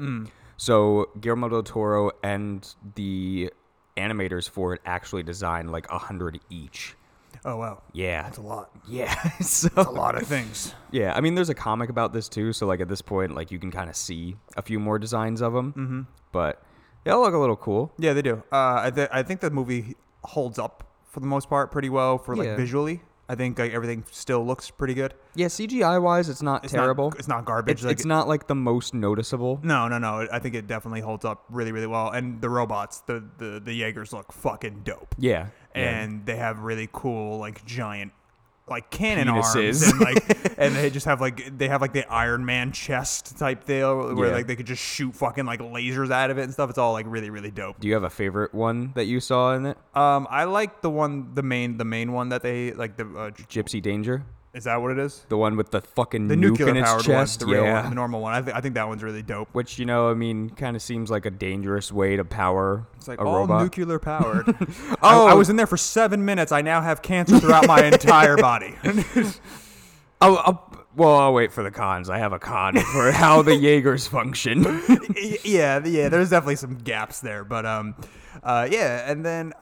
So 0.57 1.09
Guillermo 1.19 1.49
del 1.49 1.63
Toro 1.63 2.11
and 2.23 2.67
the 2.95 3.51
animators 3.97 4.49
for 4.49 4.73
it 4.73 4.81
actually 4.85 5.23
designed 5.23 5.71
like 5.71 5.89
a 5.91 5.97
hundred 5.97 6.39
each. 6.49 6.95
Oh 7.45 7.57
wow. 7.57 7.81
Yeah, 7.93 8.23
That's 8.23 8.37
a 8.37 8.41
lot. 8.41 8.69
yeah. 8.87 9.13
so 9.41 9.69
A 9.77 9.83
lot 9.91 10.15
of 10.15 10.27
things. 10.27 10.73
yeah, 10.91 11.13
I 11.15 11.21
mean, 11.21 11.35
there's 11.35 11.49
a 11.49 11.55
comic 11.55 11.89
about 11.89 12.13
this 12.13 12.29
too, 12.29 12.53
so 12.53 12.65
like 12.67 12.79
at 12.81 12.87
this 12.89 13.01
point, 13.01 13.35
like 13.35 13.51
you 13.51 13.59
can 13.59 13.71
kind 13.71 13.89
of 13.89 13.95
see 13.95 14.35
a 14.57 14.61
few 14.61 14.79
more 14.79 14.99
designs 14.99 15.41
of 15.41 15.53
them. 15.53 15.73
Mm-hmm. 15.73 16.01
But 16.31 16.61
they 17.03 17.11
all 17.11 17.21
look 17.21 17.33
a 17.33 17.37
little 17.37 17.55
cool. 17.57 17.91
Yeah, 17.97 18.13
they 18.13 18.21
do. 18.21 18.43
Uh, 18.51 18.81
I, 18.83 18.91
th- 18.93 19.09
I 19.11 19.23
think 19.23 19.41
the 19.41 19.49
movie 19.49 19.95
holds 20.23 20.59
up 20.59 20.83
for 21.05 21.19
the 21.19 21.25
most 21.27 21.49
part 21.49 21.71
pretty 21.71 21.89
well 21.89 22.17
for 22.17 22.35
like 22.35 22.45
Yeah. 22.47 22.55
visually. 22.55 23.01
I 23.29 23.35
think 23.35 23.57
like 23.57 23.71
everything 23.71 24.03
still 24.11 24.45
looks 24.45 24.69
pretty 24.69 24.93
good. 24.93 25.13
Yeah, 25.35 25.45
CGI 25.47 26.01
wise, 26.01 26.27
it's 26.27 26.41
not 26.41 26.65
It's 26.65 26.73
terrible. 26.73 27.11
Not, 27.11 27.19
it's 27.19 27.27
not 27.29 27.45
garbage. 27.45 27.75
it's, 27.75 27.83
like, 27.83 27.93
it's 27.93 28.05
not 28.05 28.27
like 28.27 28.47
the 28.47 28.55
most 28.55 28.93
noticeable. 28.93 29.57
No, 29.63 29.87
no, 29.87 29.97
no. 29.99 30.27
I 30.31 30.39
think 30.39 30.53
it 30.53 30.67
definitely 30.67 30.99
holds 30.99 31.23
up 31.23 31.45
really, 31.49 31.71
really 31.71 31.87
well. 31.87 32.09
And 32.09 32.41
the 32.41 32.49
robots, 32.49 32.99
the 33.07 33.23
the 33.37 33.61
the 33.63 33.73
Jaegers 33.73 34.11
look 34.11 34.33
fucking 34.33 34.81
dope. 34.83 35.15
Yeah, 35.17 35.47
yeah. 35.75 36.01
And 36.01 36.25
they 36.25 36.35
have 36.37 36.59
really 36.59 36.89
cool, 36.91 37.37
like 37.39 37.65
giant, 37.65 38.11
like 38.67 38.89
cannon 38.89 39.27
Penises. 39.27 39.55
arms, 39.55 39.83
and 39.91 39.99
like, 39.99 40.53
and 40.57 40.75
they 40.75 40.89
just 40.89 41.05
have 41.05 41.19
like 41.19 41.57
they 41.57 41.67
have 41.67 41.81
like 41.81 41.93
the 41.93 42.09
Iron 42.11 42.45
Man 42.45 42.71
chest 42.71 43.37
type 43.37 43.65
deal, 43.65 44.15
where 44.15 44.29
Yeah. 44.29 44.33
like 44.35 44.47
they 44.47 44.55
could 44.55 44.65
just 44.67 44.81
shoot 44.81 45.13
fucking 45.15 45.45
like 45.45 45.59
lasers 45.59 46.11
out 46.11 46.29
of 46.29 46.37
it 46.37 46.43
and 46.43 46.53
stuff. 46.53 46.69
It's 46.69 46.77
all 46.79 46.93
like 46.93 47.05
really, 47.09 47.29
really 47.29 47.51
dope. 47.51 47.79
Do 47.79 47.87
you 47.87 47.93
have 47.95 48.03
a 48.03 48.09
favorite 48.09 48.53
one 48.53 48.93
that 48.95 49.05
you 49.05 49.19
saw 49.19 49.53
in 49.55 49.65
it? 49.65 49.77
Um, 49.93 50.25
I 50.29 50.45
like 50.45 50.81
the 50.81 50.89
one, 50.89 51.33
the 51.33 51.43
main, 51.43 51.77
the 51.77 51.85
main 51.85 52.13
one 52.13 52.29
that 52.29 52.43
they 52.43 52.71
like. 52.73 52.95
The 52.97 53.03
uh, 53.05 53.31
Gypsy 53.31 53.81
Danger, 53.81 54.23
is 54.53 54.65
that 54.65 54.81
what 54.81 54.91
it 54.91 54.99
is? 54.99 55.25
the 55.29 55.37
one 55.37 55.55
with 55.55 55.71
the 55.71 55.79
fucking 55.81 56.27
The 56.27 56.35
nuke 56.35 56.39
nuclear 56.39 56.69
in 56.69 56.77
its 56.77 56.89
powered 56.89 57.03
chest. 57.05 57.41
one, 57.41 57.49
the 57.49 57.55
real 57.55 57.63
yeah, 57.65 57.81
one, 57.81 57.89
the 57.91 57.95
normal 57.95 58.21
one. 58.21 58.33
I, 58.33 58.41
th- 58.41 58.55
I 58.55 58.59
think 58.61 58.75
that 58.75 58.87
one's 58.87 59.01
really 59.03 59.21
dope. 59.21 59.47
which 59.53 59.79
you 59.79 59.85
know, 59.85 60.09
I 60.09 60.13
mean, 60.13 60.49
kind 60.51 60.75
of 60.75 60.81
seems 60.81 61.09
like 61.09 61.25
a 61.25 61.31
dangerous 61.31 61.91
way 61.91 62.17
to 62.17 62.25
power 62.25 62.85
It's 62.97 63.07
like 63.07 63.19
a 63.19 63.23
all 63.23 63.37
robot. 63.39 63.63
nuclear 63.63 63.97
powered. 63.99 64.45
Oh. 64.49 64.95
I, 65.27 65.31
I 65.31 65.33
was 65.35 65.49
in 65.49 65.55
there 65.55 65.67
for 65.67 65.77
seven 65.77 66.25
minutes. 66.25 66.51
I 66.51 66.61
now 66.61 66.81
have 66.81 67.01
cancer 67.01 67.39
throughout 67.39 67.65
my 67.67 67.83
entire 67.85 68.35
body. 68.37 68.75
I'll, 70.19 70.37
I'll, 70.45 70.67
well, 70.97 71.15
I'll 71.17 71.33
wait 71.33 71.53
for 71.53 71.63
the 71.63 71.71
cons. 71.71 72.09
I 72.09 72.17
have 72.17 72.33
a 72.33 72.39
con 72.39 72.75
for 72.77 73.11
how 73.13 73.41
the 73.41 73.55
Jaegers 73.55 74.07
function. 74.07 74.63
Yeah, 75.45 75.85
yeah. 75.85 76.09
There's 76.09 76.29
definitely 76.29 76.57
some 76.57 76.75
gaps 76.75 77.21
there, 77.21 77.45
but 77.45 77.65
um, 77.65 77.95
uh, 78.43 78.67
yeah. 78.69 79.09
And 79.09 79.25
then, 79.25 79.53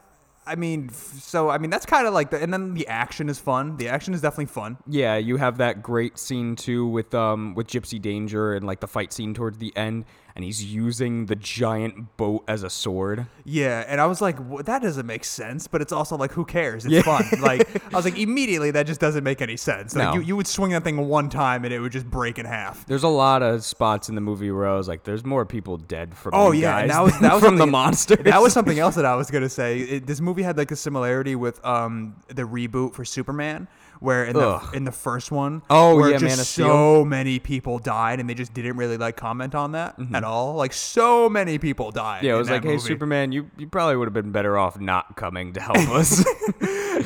I 0.46 0.56
mean, 0.56 0.88
so 0.90 1.50
I 1.50 1.58
mean, 1.58 1.70
that's 1.70 1.86
kind 1.86 2.06
of 2.06 2.14
like 2.14 2.30
the. 2.30 2.42
And 2.42 2.52
then 2.52 2.74
the 2.74 2.86
action 2.88 3.28
is 3.28 3.38
fun. 3.38 3.76
The 3.76 3.88
action 3.88 4.14
is 4.14 4.20
definitely 4.20 4.46
fun. 4.46 4.78
Yeah, 4.86 5.16
you 5.16 5.36
have 5.36 5.58
that 5.58 5.82
great 5.82 6.18
scene 6.18 6.56
too 6.56 6.86
with 6.86 7.14
um 7.14 7.54
with 7.54 7.66
Gypsy 7.66 8.00
Danger 8.00 8.54
and 8.54 8.66
like 8.66 8.80
the 8.80 8.88
fight 8.88 9.12
scene 9.12 9.34
towards 9.34 9.58
the 9.58 9.76
end. 9.76 10.06
And 10.34 10.44
he's 10.44 10.64
using 10.64 11.26
the 11.26 11.36
giant 11.36 12.16
boat 12.16 12.44
as 12.48 12.62
a 12.62 12.70
sword. 12.70 13.26
Yeah, 13.44 13.84
and 13.86 14.00
I 14.00 14.06
was 14.06 14.20
like, 14.20 14.38
"Wha- 14.38 14.62
that 14.62 14.82
doesn't 14.82 15.06
make 15.06 15.24
sense, 15.24 15.66
but 15.66 15.80
it's 15.82 15.92
also 15.92 16.16
like, 16.16 16.32
who 16.32 16.44
cares? 16.44 16.86
It's 16.86 17.04
fun. 17.04 17.24
Like, 17.40 17.68
I 17.92 17.96
was 17.96 18.04
like, 18.04 18.18
immediately, 18.18 18.70
that 18.72 18.86
just 18.86 19.00
doesn't 19.00 19.24
make 19.24 19.40
any 19.42 19.56
sense. 19.56 19.94
Like, 19.94 20.08
No. 20.08 20.14
you, 20.14 20.20
you 20.20 20.36
would 20.36 20.46
swing 20.46 20.70
that 20.72 20.84
thing 20.84 20.96
one 21.08 21.28
time 21.30 21.64
and 21.64 21.72
it 21.74 21.80
would 21.80 21.92
just 21.92 22.08
break 22.10 22.38
in 22.38 22.46
half. 22.46 22.84
There's 22.86 23.02
a 23.02 23.08
lot 23.08 23.42
of 23.42 23.64
spots 23.64 24.08
in 24.08 24.14
the 24.14 24.20
movie 24.20 24.50
where 24.50 24.66
I 24.68 24.76
was 24.76 24.86
like, 24.88 25.04
"There's 25.04 25.24
more 25.24 25.44
people 25.46 25.76
dead 25.78 26.14
from 26.16 26.32
Oh 26.34 26.52
yeah, 26.52 26.78
and 26.78 26.90
that 26.90 27.02
was 27.02 27.18
that 27.20 27.34
was 27.34 27.42
from 27.42 27.54
the 27.56 27.60
something- 27.62 27.72
monsters." 27.72 28.24
That 28.24 28.40
was 28.42 28.52
something 28.52 28.78
else 28.84 28.94
that 28.96 29.04
I 29.06 29.14
was 29.16 29.30
gonna 29.30 29.48
say. 29.48 29.78
It, 29.80 30.06
this 30.06 30.20
movie 30.20 30.42
had 30.42 30.56
like 30.58 30.70
a 30.70 30.76
similarity 30.76 31.34
with 31.34 31.64
um 31.64 32.14
the 32.28 32.42
reboot 32.42 32.94
for 32.94 33.04
Superman, 33.04 33.68
where 34.00 34.24
in 34.24 34.32
the 34.34 34.48
Ugh. 34.48 34.74
in 34.74 34.84
the 34.84 34.92
first 34.92 35.30
one, 35.30 35.62
Oh, 35.70 35.94
where 35.96 36.10
yeah, 36.10 36.16
just 36.18 36.24
Man 36.24 36.40
of 36.40 36.46
Steel. 36.46 36.66
so 36.66 37.04
many 37.04 37.38
people 37.38 37.78
died, 37.78 38.18
and 38.20 38.28
they 38.28 38.34
just 38.34 38.52
didn't 38.52 38.76
really 38.76 38.96
like 38.96 39.16
comment 39.16 39.54
on 39.54 39.72
that 39.72 39.94
at 40.12 40.24
all. 40.24 40.54
Like 40.54 40.72
so 40.72 41.28
many 41.28 41.58
people 41.58 41.90
died. 41.90 42.18
Mm-hmm. 42.18 42.26
Yeah, 42.26 42.32
it 42.32 42.34
in 42.34 42.38
was 42.38 42.48
that 42.48 42.54
like, 42.54 42.64
"Hey, 42.64 42.68
movie. 42.72 42.80
Superman, 42.88 43.32
you 43.32 43.50
you 43.56 43.68
probably 43.68 43.96
would 43.96 44.06
have 44.06 44.14
been 44.14 44.32
better 44.32 44.58
off 44.58 44.80
not 44.80 45.16
coming 45.16 45.52
to 45.52 45.60
help 45.60 45.76
us." 45.90 46.24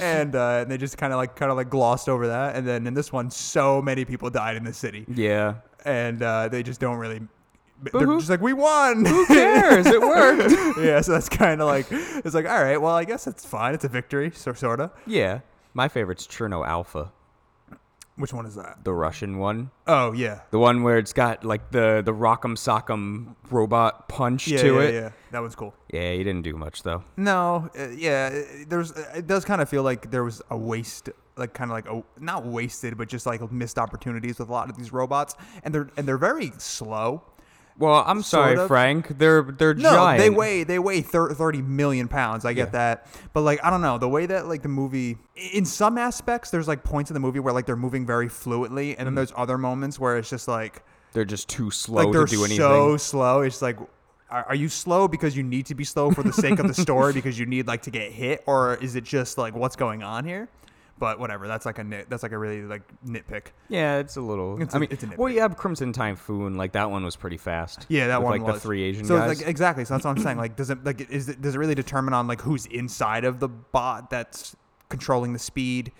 and 0.00 0.34
uh, 0.34 0.60
and 0.62 0.70
they 0.70 0.76
just 0.78 0.96
kind 0.98 1.12
of 1.12 1.18
like 1.18 1.36
kind 1.36 1.50
of 1.50 1.56
like 1.56 1.70
glossed 1.70 2.08
over 2.08 2.28
that. 2.28 2.56
And 2.56 2.66
then 2.66 2.86
in 2.86 2.94
this 2.94 3.12
one, 3.12 3.30
so 3.30 3.82
many 3.82 4.04
people 4.04 4.30
died 4.30 4.56
in 4.56 4.64
the 4.64 4.72
city, 4.72 5.04
yeah. 5.08 5.54
and 5.84 6.22
uh, 6.22 6.48
they 6.48 6.62
just 6.62 6.80
don't 6.80 6.96
really. 6.96 7.20
But 7.82 7.92
They're 7.92 8.06
who- 8.06 8.18
just 8.18 8.30
like 8.30 8.40
we 8.40 8.52
won. 8.52 9.04
Who 9.04 9.26
cares? 9.26 9.86
It 9.86 10.00
worked. 10.00 10.54
yeah, 10.80 11.00
so 11.02 11.12
that's 11.12 11.28
kind 11.28 11.60
of 11.60 11.66
like 11.66 11.86
it's 11.90 12.34
like 12.34 12.46
all 12.48 12.62
right, 12.62 12.76
well, 12.78 12.94
I 12.94 13.04
guess 13.04 13.26
it's 13.26 13.44
fine. 13.44 13.74
It's 13.74 13.84
a 13.84 13.88
victory, 13.88 14.30
so 14.34 14.52
sort 14.52 14.80
of. 14.80 14.90
yeah. 15.06 15.40
My 15.74 15.88
favorite's 15.88 16.26
Cherno 16.26 16.66
Alpha, 16.66 17.10
Which 18.16 18.32
one 18.32 18.46
is 18.46 18.54
that? 18.54 18.84
the 18.84 18.92
Russian 18.92 19.38
one. 19.38 19.70
Oh 19.88 20.12
yeah, 20.12 20.40
The 20.50 20.58
one 20.58 20.84
where 20.84 20.98
it's 20.98 21.12
got 21.12 21.44
like 21.44 21.70
the 21.72 22.00
the 22.04 22.12
rock'em 22.14 22.56
sock'em 22.56 23.34
robot 23.50 24.08
punch 24.08 24.46
yeah, 24.46 24.58
to 24.62 24.74
yeah, 24.74 24.80
it. 24.82 24.94
yeah. 24.94 25.10
That 25.32 25.40
one's 25.40 25.56
cool. 25.56 25.74
Yeah, 25.92 26.12
he 26.12 26.18
didn't 26.22 26.42
do 26.42 26.54
much 26.54 26.84
though. 26.84 27.02
No, 27.16 27.70
uh, 27.78 27.88
yeah, 27.88 28.30
uh, 28.32 28.64
there's. 28.68 28.92
It 28.92 29.26
does 29.26 29.44
kind 29.44 29.60
of 29.60 29.68
feel 29.68 29.82
like 29.82 30.10
there 30.12 30.22
was 30.22 30.40
a 30.50 30.56
waste, 30.56 31.08
like 31.36 31.54
kind 31.54 31.70
of 31.72 31.74
like 31.74 31.88
a 31.88 32.04
not 32.22 32.46
wasted, 32.46 32.96
but 32.96 33.08
just 33.08 33.26
like 33.26 33.40
missed 33.50 33.78
opportunities 33.78 34.38
with 34.38 34.48
a 34.48 34.52
lot 34.52 34.70
of 34.70 34.76
these 34.76 34.92
robots, 34.92 35.34
and 35.64 35.74
they're 35.74 35.88
and 35.96 36.06
they're 36.06 36.18
very 36.18 36.52
slow. 36.58 37.22
Well, 37.76 38.04
I'm 38.06 38.22
sorry, 38.22 38.56
of. 38.56 38.68
Frank. 38.68 39.18
They're 39.18 39.42
they're 39.42 39.74
No, 39.74 39.90
giant. 39.90 40.20
they 40.22 40.30
weigh 40.30 40.62
they 40.62 40.78
weigh 40.78 41.00
thir- 41.00 41.30
thirty 41.34 41.60
million 41.60 42.06
pounds. 42.06 42.44
I 42.44 42.52
get 42.52 42.68
Yeah. 42.68 42.72
that, 42.72 43.06
but 43.32 43.40
like 43.42 43.58
I 43.64 43.70
don't 43.70 43.80
know 43.82 43.98
the 43.98 44.08
way 44.08 44.26
that 44.26 44.46
like 44.46 44.62
the 44.62 44.68
movie. 44.68 45.18
In 45.52 45.64
some 45.64 45.98
aspects, 45.98 46.50
there's 46.50 46.68
like 46.68 46.84
points 46.84 47.10
in 47.10 47.14
the 47.14 47.20
movie 47.20 47.40
where 47.40 47.52
like 47.52 47.66
they're 47.66 47.74
moving 47.76 48.06
very 48.06 48.28
fluidly, 48.28 48.90
and 48.90 48.98
Mm-hmm. 48.98 49.04
then 49.06 49.14
there's 49.16 49.32
other 49.36 49.58
moments 49.58 49.98
where 49.98 50.16
it's 50.18 50.30
just 50.30 50.46
like 50.46 50.84
They're 51.14 51.24
just 51.24 51.48
too 51.48 51.70
slow 51.72 52.04
like 52.10 52.12
to 52.12 52.36
do 52.36 52.44
anything. 52.44 52.58
so 52.58 52.96
slow. 52.96 53.40
It's 53.40 53.60
like, 53.60 53.78
are 54.30 54.54
you 54.54 54.68
slow 54.68 55.06
because 55.08 55.36
you 55.36 55.42
need 55.42 55.66
to 55.66 55.74
be 55.74 55.84
slow 55.84 56.10
for 56.12 56.22
the 56.22 56.32
sake 56.32 56.58
of 56.60 56.68
the 56.68 56.74
story 56.74 57.12
because 57.18 57.38
you 57.38 57.46
need 57.46 57.66
like 57.66 57.82
to 57.82 57.90
get 57.90 58.12
hit, 58.12 58.44
or 58.46 58.76
is 58.76 58.94
it 58.94 59.02
just 59.04 59.36
like 59.36 59.54
what's 59.56 59.74
going 59.76 60.02
on 60.04 60.24
here? 60.24 60.48
But 60.96 61.18
whatever. 61.18 61.48
That's 61.48 61.66
like 61.66 61.78
a 61.78 61.84
nit. 61.84 62.08
That's 62.08 62.22
like 62.22 62.30
a 62.32 62.38
really 62.38 62.62
like 62.62 62.82
nitpick. 63.04 63.46
yeah, 63.68 63.98
it's 63.98 64.16
a 64.16 64.20
little. 64.20 64.62
It's 64.62 64.74
I 64.74 64.78
a- 64.78 64.80
mean, 64.80 64.88
it's 64.92 65.02
a 65.02 65.10
well, 65.16 65.28
you 65.32 65.40
have 65.40 65.56
Crimson 65.56 65.92
Typhoon. 65.92 66.54
Like 66.54 66.72
that 66.72 66.90
one 66.90 67.04
was 67.04 67.16
pretty 67.16 67.36
fast. 67.36 67.86
Yeah, 67.88 68.06
that 68.08 68.20
with, 68.20 68.26
one 68.30 68.38
like 68.40 68.46
was. 68.46 68.56
the 68.56 68.60
three 68.60 68.82
Asian 68.84 69.04
so 69.04 69.18
guys. 69.18 69.40
like 69.40 69.48
exactly. 69.48 69.84
So 69.84 69.94
that's 69.94 70.04
what 70.04 70.12
I'm 70.12 70.22
saying. 70.22 70.38
Like, 70.38 70.54
does 70.56 70.70
it 70.70 70.84
like 70.84 71.00
is 71.10 71.28
it, 71.28 71.40
does 71.40 71.56
it 71.56 71.58
really 71.58 71.74
determine 71.74 72.14
on 72.14 72.28
like 72.28 72.40
who's 72.40 72.66
inside 72.66 73.24
of 73.24 73.40
the 73.40 73.48
bot 73.48 74.08
that's 74.08 74.54
controlling 74.88 75.32
the 75.32 75.38
speed? 75.38 75.90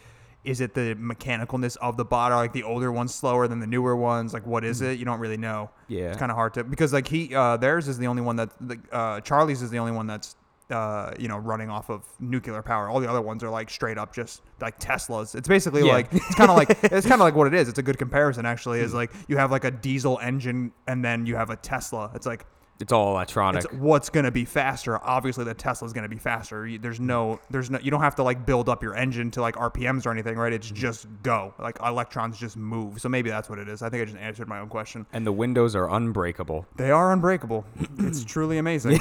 Is 0.45 0.61
it 0.61 0.75
the 0.75 0.95
mechanicalness 1.01 1.77
of 1.79 1.97
the 1.97 2.05
bot? 2.05 2.31
Are 2.31 2.37
like 2.37 2.53
the 2.53 2.63
older 2.65 2.93
ones 2.93 3.15
slower 3.15 3.49
than 3.49 3.61
the 3.61 3.67
newer 3.67 3.97
ones? 3.97 4.33
Like, 4.35 4.47
what 4.47 4.63
is 4.63 4.81
it? 4.83 4.99
You 4.99 5.07
don't 5.07 5.19
really 5.19 5.39
know. 5.39 5.71
Yeah. 5.89 6.11
it's 6.11 6.19
kind 6.19 6.31
of 6.31 6.37
hard 6.37 6.55
to 6.55 6.65
because 6.65 6.93
like 6.93 7.09
he 7.09 7.35
uh, 7.35 7.57
theirs 7.57 7.89
is 7.89 7.99
the 7.99 8.07
only 8.07 8.23
one 8.23 8.37
that 8.37 8.51
like, 8.61 8.81
uh, 8.93 9.21
Charlie's 9.23 9.63
is 9.63 9.71
the 9.71 9.79
only 9.79 9.93
one 9.93 10.07
that's 10.07 10.37
uh, 10.71 11.13
you 11.19 11.29
know 11.29 11.37
running 11.37 11.69
off 11.71 11.91
of 11.91 12.03
nuclear 12.21 12.63
power. 12.63 12.89
All 12.89 13.01
the 13.01 13.09
other 13.09 13.21
ones 13.21 13.43
are 13.45 13.51
like 13.51 13.69
straight 13.71 13.99
up 13.99 14.15
just 14.15 14.43
like 14.61 14.79
Teslas. 14.81 15.35
It's 15.35 15.49
basically 15.49 15.87
Yeah. 15.87 15.93
like 15.93 16.09
it's 16.13 16.35
kind 16.35 16.51
of 16.51 16.57
like 16.57 16.71
it's 16.85 17.07
kind 17.07 17.21
of 17.21 17.27
like 17.27 17.35
what 17.35 17.47
it 17.47 17.55
is. 17.55 17.69
It's 17.69 17.79
a 17.79 17.83
good 17.83 17.99
comparison 17.99 18.47
actually. 18.47 18.81
Is 18.81 18.95
like 18.95 19.13
you 19.29 19.37
have 19.37 19.51
like 19.51 19.65
a 19.65 19.71
diesel 19.71 20.19
engine 20.23 20.73
and 20.87 21.05
then 21.05 21.27
you 21.27 21.37
have 21.37 21.51
a 21.51 21.57
Tesla. 21.57 22.11
It's 22.15 22.27
like 22.27 22.47
it's 22.81 22.93
all 22.93 23.13
electronic. 23.13 23.65
it's 23.65 23.73
what's 23.75 24.11
going 24.11 24.25
to 24.25 24.31
be 24.33 24.45
faster. 24.45 25.03
Obviously, 25.03 25.45
the 25.45 25.55
Tesla's 25.55 25.93
going 25.93 26.03
to 26.03 26.09
be 26.09 26.19
faster. 26.19 26.67
You- 26.67 26.79
There's 26.79 26.99
no, 27.01 27.41
there's 27.51 27.71
no, 27.71 27.79
you 27.79 27.91
don't 27.91 28.01
have 28.01 28.17
to 28.17 28.23
like 28.23 28.45
build 28.45 28.69
up 28.69 28.83
your 28.83 28.95
engine 28.97 29.31
to 29.33 29.41
like 29.41 29.55
RPMs 29.55 30.07
or 30.07 30.11
anything, 30.11 30.37
right? 30.37 30.53
It's 30.53 30.67
mm-hmm. 30.67 30.77
just 30.77 31.07
go. 31.23 31.55
Like 31.59 31.79
electrons 31.85 32.37
just 32.39 32.57
move. 32.57 33.01
So 33.01 33.09
maybe 33.09 33.31
that's 33.31 33.49
what 33.49 33.59
it 33.59 33.69
is. 33.69 33.83
I 33.83 33.91
think 33.91 34.03
I 34.03 34.05
just 34.07 34.19
answered 34.19 34.49
my 34.49 34.59
own 34.59 34.69
question. 34.69 35.07
and 35.13 35.27
the 35.27 35.33
windows 35.33 35.77
are 35.77 35.89
unbreakable. 35.89 36.67
They 36.77 36.91
are 36.91 37.13
unbreakable. 37.13 37.65
it's 37.99 38.25
truly 38.35 38.59
amazing. 38.59 38.99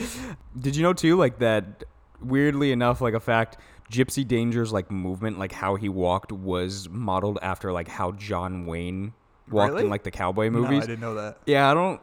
Did 0.58 0.76
you 0.76 0.82
know 0.82 0.92
too, 0.92 1.16
like 1.16 1.38
that? 1.38 1.84
Weirdly 2.20 2.72
enough, 2.72 3.02
like 3.02 3.12
a 3.12 3.20
fact, 3.20 3.58
Gypsy 3.92 4.26
Danger's 4.26 4.72
like 4.72 4.90
movement, 4.90 5.38
like 5.38 5.52
how 5.52 5.74
he 5.76 5.88
walked, 5.90 6.32
was 6.32 6.88
modeled 6.88 7.38
after 7.42 7.72
like 7.72 7.88
how 7.88 8.12
John 8.12 8.64
Wayne 8.64 9.12
walked 9.50 9.72
Really? 9.74 9.84
in 9.84 9.90
like 9.90 10.02
the 10.02 10.10
cowboy 10.10 10.48
no, 10.48 10.66
I 10.66 10.80
didn't 10.80 11.00
know 11.00 11.14
that. 11.16 11.38
yeah, 11.46 11.70
I 11.70 11.74
don't. 11.74 12.00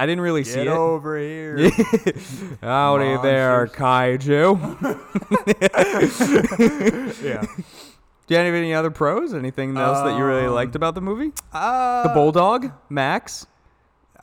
I 0.00 0.06
didn't 0.06 0.22
really 0.22 0.44
see 0.44 0.64
Get 0.64 0.68
it. 0.68 0.72
over 0.72 1.18
here. 1.18 1.70
Howdy 2.62 3.20
there, 3.22 3.66
kaiju. 3.66 4.56
yeah. 7.22 7.42
Do 8.26 8.34
you 8.34 8.36
have 8.36 8.54
any 8.54 8.72
other 8.72 8.90
pros? 8.90 9.34
Anything 9.34 9.76
else 9.76 9.98
that 10.02 10.16
you 10.16 10.24
really 10.24 10.46
liked 10.48 10.74
about 10.74 10.94
the 10.94 11.00
movie? 11.00 11.32
Uh, 11.52 12.04
The 12.04 12.14
bulldog, 12.14 12.70
Max. 12.88 13.46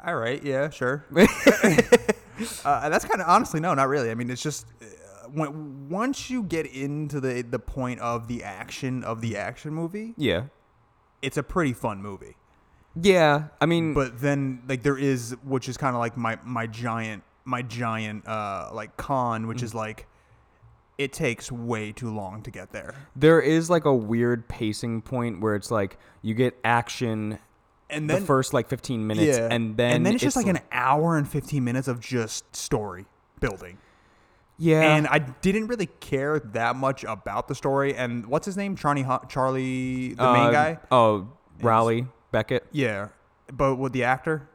All 0.05 0.15
right. 0.15 0.41
Yeah. 0.43 0.69
Sure. 0.69 1.05
uh, 1.15 2.89
that's 2.89 3.05
kind 3.05 3.21
of 3.21 3.27
honestly 3.27 3.59
no, 3.59 3.73
not 3.73 3.87
really. 3.89 4.09
I 4.09 4.15
mean, 4.15 4.29
it's 4.29 4.41
just 4.41 4.65
uh, 4.81 4.85
when, 5.29 5.89
once 5.89 6.29
you 6.29 6.43
get 6.43 6.65
into 6.67 7.19
the 7.19 7.41
the 7.43 7.59
point 7.59 7.99
of 7.99 8.27
the 8.27 8.43
action 8.43 9.03
of 9.03 9.21
the 9.21 9.35
action 9.37 9.73
movie, 9.73 10.13
Yeah. 10.17 10.43
it's 11.21 11.37
a 11.37 11.43
pretty 11.43 11.73
fun 11.73 12.01
movie. 12.01 12.35
Yeah. 13.01 13.45
I 13.61 13.65
mean, 13.65 13.93
But 13.93 14.19
then 14.19 14.61
like 14.67 14.83
there 14.83 14.97
is, 14.97 15.35
which 15.43 15.69
is 15.69 15.77
kind 15.77 15.95
of 15.95 15.99
like 15.99 16.17
my 16.17 16.37
my 16.43 16.67
giant 16.67 17.23
my 17.45 17.61
giant 17.61 18.27
uh 18.27 18.69
like 18.73 18.97
con, 18.97 19.47
which 19.47 19.63
is 19.63 19.73
like 19.75 20.07
it 20.97 21.13
takes 21.13 21.51
way 21.51 21.91
too 21.91 22.13
long 22.13 22.41
to 22.41 22.49
get 22.51 22.71
there. 22.71 22.95
there 23.15 23.39
is 23.39 23.69
like 23.69 23.85
a 23.85 23.93
weird 23.93 24.47
pacing 24.47 25.01
point 25.01 25.39
where 25.41 25.53
it's 25.55 25.69
like 25.69 25.97
you 26.23 26.33
get 26.33 26.57
action 26.63 27.37
And 27.89 28.09
then 28.09 28.21
the 28.21 28.25
first 28.25 28.51
like 28.53 28.67
15 28.67 29.05
minutes, 29.05 29.37
yeah, 29.37 29.47
and 29.51 29.77
then 29.77 29.97
and 29.97 30.05
then 30.05 30.15
it's 30.15 30.23
just 30.23 30.35
like 30.35 30.47
l- 30.47 30.55
an 30.55 30.59
hour 30.71 31.15
and 31.15 31.27
15 31.29 31.63
minutes 31.63 31.87
of 31.87 31.99
just 31.99 32.53
story 32.55 33.05
building. 33.39 33.77
yeah. 34.57 34.95
And 34.95 35.07
I 35.07 35.19
didn't 35.19 35.67
really 35.67 35.85
care 35.85 36.39
that 36.39 36.75
much 36.75 37.03
about 37.03 37.47
the 37.47 37.53
story. 37.55 37.93
And 37.95 38.25
what's 38.25 38.47
his 38.47 38.57
name? 38.57 38.75
Charlie, 38.75 39.05
Charlie, 39.29 40.13
the 40.15 40.33
main 40.33 40.47
Uh, 40.47 40.51
guy. 40.51 40.79
Oh, 40.91 41.27
Raleigh 41.61 42.07
Beckett, 42.31 42.65
Yeah, 42.71 43.09
but 43.51 43.75
with 43.75 43.93
the 43.93 44.03
actor 44.03 44.47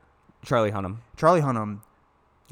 Charlie 0.44 0.70
Hunnam. 0.72 0.98
Charlie 1.16 1.40
Hunnam, 1.40 1.80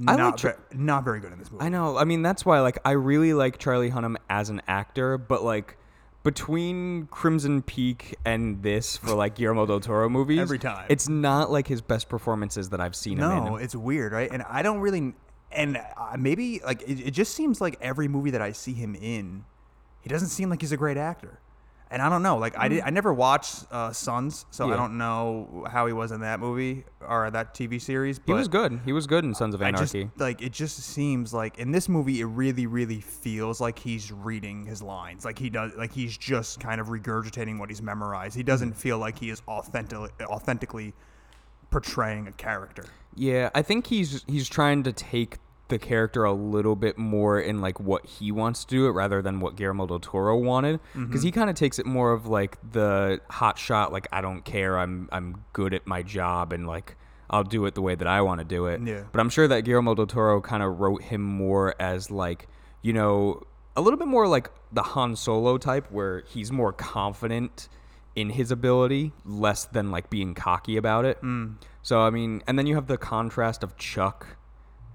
I 0.06 0.16
not 0.16 0.24
like 0.26 0.36
Char- 0.36 0.58
ve- 0.70 0.78
not 0.78 1.04
very 1.04 1.20
good 1.20 1.32
in 1.32 1.38
this 1.38 1.50
movie. 1.50 1.64
I 1.64 1.68
know. 1.68 1.96
I 1.98 2.04
mean, 2.04 2.22
that's 2.22 2.44
why 2.46 2.60
like 2.60 2.78
I 2.84 2.92
really 2.92 3.34
like 3.34 3.58
Charlie 3.58 3.90
Hunnam 3.90 4.16
as 4.30 4.48
an 4.48 4.62
actor, 4.68 5.18
but 5.18 5.42
like 5.42 5.76
between 6.22 7.06
Crimson 7.06 7.62
Peak 7.62 8.14
and 8.24 8.62
this 8.62 8.96
for 8.96 9.14
like 9.14 9.34
Guillermo 9.34 9.66
del 9.66 9.80
Toro 9.80 10.08
movies, 10.10 10.38
Every 10.38 10.58
time. 10.58 10.86
it's 10.88 11.08
not 11.08 11.50
like 11.50 11.66
his 11.66 11.80
best 11.80 12.08
performances 12.08 12.70
that 12.70 12.80
I've 12.80 12.94
seen 12.94 13.14
him 13.18 13.28
No, 13.28 13.56
in. 13.56 13.64
it's 13.64 13.74
weird, 13.74 14.12
right? 14.12 14.30
And 14.30 14.42
I 14.42 14.62
don't 14.62 14.80
really, 14.80 15.14
and 15.50 15.76
uh, 15.78 16.16
maybe 16.18 16.60
like 16.64 16.82
it, 16.82 17.00
it 17.08 17.10
just 17.12 17.34
seems 17.34 17.60
like 17.60 17.76
every 17.80 18.06
movie 18.06 18.30
that 18.30 18.42
I 18.42 18.52
see 18.52 18.74
him 18.74 18.94
in, 18.94 19.44
he 20.02 20.08
doesn't 20.08 20.28
seem 20.28 20.50
like 20.50 20.60
he's 20.60 20.72
a 20.72 20.76
great 20.76 20.96
actor. 20.96 21.40
And 21.92 22.00
I 22.00 22.08
don't 22.08 22.22
know, 22.22 22.38
like 22.38 22.56
I 22.56 22.68
did, 22.68 22.82
I 22.82 22.90
never 22.90 23.12
watched 23.12 23.64
uh, 23.72 23.92
Sons, 23.92 24.46
so 24.52 24.68
Yeah. 24.68 24.74
I 24.74 24.76
don't 24.76 24.96
know 24.96 25.66
how 25.68 25.86
he 25.88 25.92
was 25.92 26.12
in 26.12 26.20
that 26.20 26.38
movie 26.38 26.84
or 27.00 27.28
that 27.32 27.52
TV 27.52 27.80
series. 27.80 28.20
He 28.24 28.32
was 28.32 28.46
good. 28.46 28.80
He 28.84 28.92
was 28.92 29.08
good 29.08 29.24
in 29.24 29.34
Sons 29.34 29.56
of 29.56 29.62
I 29.62 29.72
just 29.72 29.94
Anarchy. 29.96 30.12
like 30.16 30.40
it. 30.40 30.52
Just 30.52 30.78
seems 30.78 31.34
like 31.34 31.58
in 31.58 31.72
this 31.72 31.88
movie, 31.88 32.20
it 32.20 32.26
really, 32.26 32.66
really 32.68 33.00
feels 33.00 33.60
like 33.60 33.76
he's 33.76 34.12
reading 34.12 34.64
his 34.66 34.82
lines. 34.82 35.24
Like 35.24 35.36
he 35.36 35.50
does, 35.50 35.72
like 35.76 35.92
he's 35.92 36.16
just 36.16 36.60
kind 36.60 36.80
of 36.80 36.88
regurgitating 36.88 37.58
what 37.58 37.68
he's 37.70 37.82
memorized. 37.82 38.36
He 38.36 38.44
doesn't 38.44 38.74
feel 38.74 38.98
like 38.98 39.18
he 39.18 39.30
is 39.30 39.42
authentically, 39.48 40.10
authentically 40.22 40.94
portraying 41.70 42.28
a 42.28 42.32
character. 42.32 42.84
Yeah, 43.16 43.50
I 43.54 43.62
think 43.62 43.88
he's 43.88 44.24
he's 44.28 44.48
trying 44.48 44.84
to 44.84 44.92
take 44.92 45.38
the 45.70 45.78
character 45.78 46.24
a 46.24 46.32
little 46.32 46.76
bit 46.76 46.98
more 46.98 47.40
in 47.40 47.60
like 47.60 47.80
what 47.80 48.04
he 48.04 48.30
wants 48.30 48.64
to 48.66 48.74
do 48.76 48.86
it 48.86 48.90
rather 48.90 49.22
than 49.22 49.40
what 49.40 49.56
Guillermo 49.56 49.86
del 49.86 49.98
Toro 50.00 50.36
wanted 50.36 50.78
because 50.92 51.06
Mm-hmm. 51.20 51.20
he 51.26 51.30
kind 51.32 51.48
of 51.50 51.56
takes 51.56 51.78
it 51.78 51.86
more 51.86 52.12
of 52.12 52.26
like 52.26 52.58
the 52.72 53.20
hot 53.30 53.58
shot 53.58 53.92
like 53.92 54.06
I 54.12 54.20
don't 54.20 54.44
care 54.44 54.78
I'm 54.78 55.08
I'm 55.10 55.44
good 55.54 55.72
at 55.74 55.86
my 55.86 56.02
job 56.02 56.52
and 56.52 56.66
like 56.66 56.96
I'll 57.30 57.44
do 57.44 57.64
it 57.66 57.74
the 57.74 57.82
way 57.82 57.94
that 57.94 58.08
I 58.08 58.20
want 58.22 58.40
to 58.40 58.44
do 58.44 58.66
it. 58.66 58.80
Yeah. 58.84 59.04
But 59.12 59.20
I'm 59.20 59.30
sure 59.30 59.46
that 59.48 59.60
Guillermo 59.62 59.94
del 59.94 60.06
Toro 60.06 60.40
kind 60.40 60.62
of 60.64 60.80
wrote 60.80 61.02
him 61.02 61.22
more 61.22 61.74
as 61.80 62.10
like, 62.10 62.48
you 62.82 62.92
know, 62.92 63.44
a 63.76 63.80
little 63.80 63.98
bit 63.98 64.08
more 64.08 64.26
like 64.26 64.50
the 64.72 64.82
Han 64.82 65.14
Solo 65.14 65.56
type 65.56 65.86
where 65.92 66.24
he's 66.26 66.50
more 66.50 66.72
confident 66.72 67.68
in 68.16 68.30
his 68.30 68.50
ability, 68.50 69.12
less 69.24 69.64
than 69.66 69.92
like 69.92 70.10
being 70.10 70.34
cocky 70.34 70.76
about 70.76 71.04
it. 71.04 71.22
Mm. 71.22 71.54
So 71.82 72.00
I 72.00 72.10
mean, 72.10 72.42
and 72.48 72.58
then 72.58 72.66
you 72.66 72.74
have 72.74 72.88
the 72.88 72.98
contrast 72.98 73.62
of 73.62 73.76
Chuck, 73.76 74.36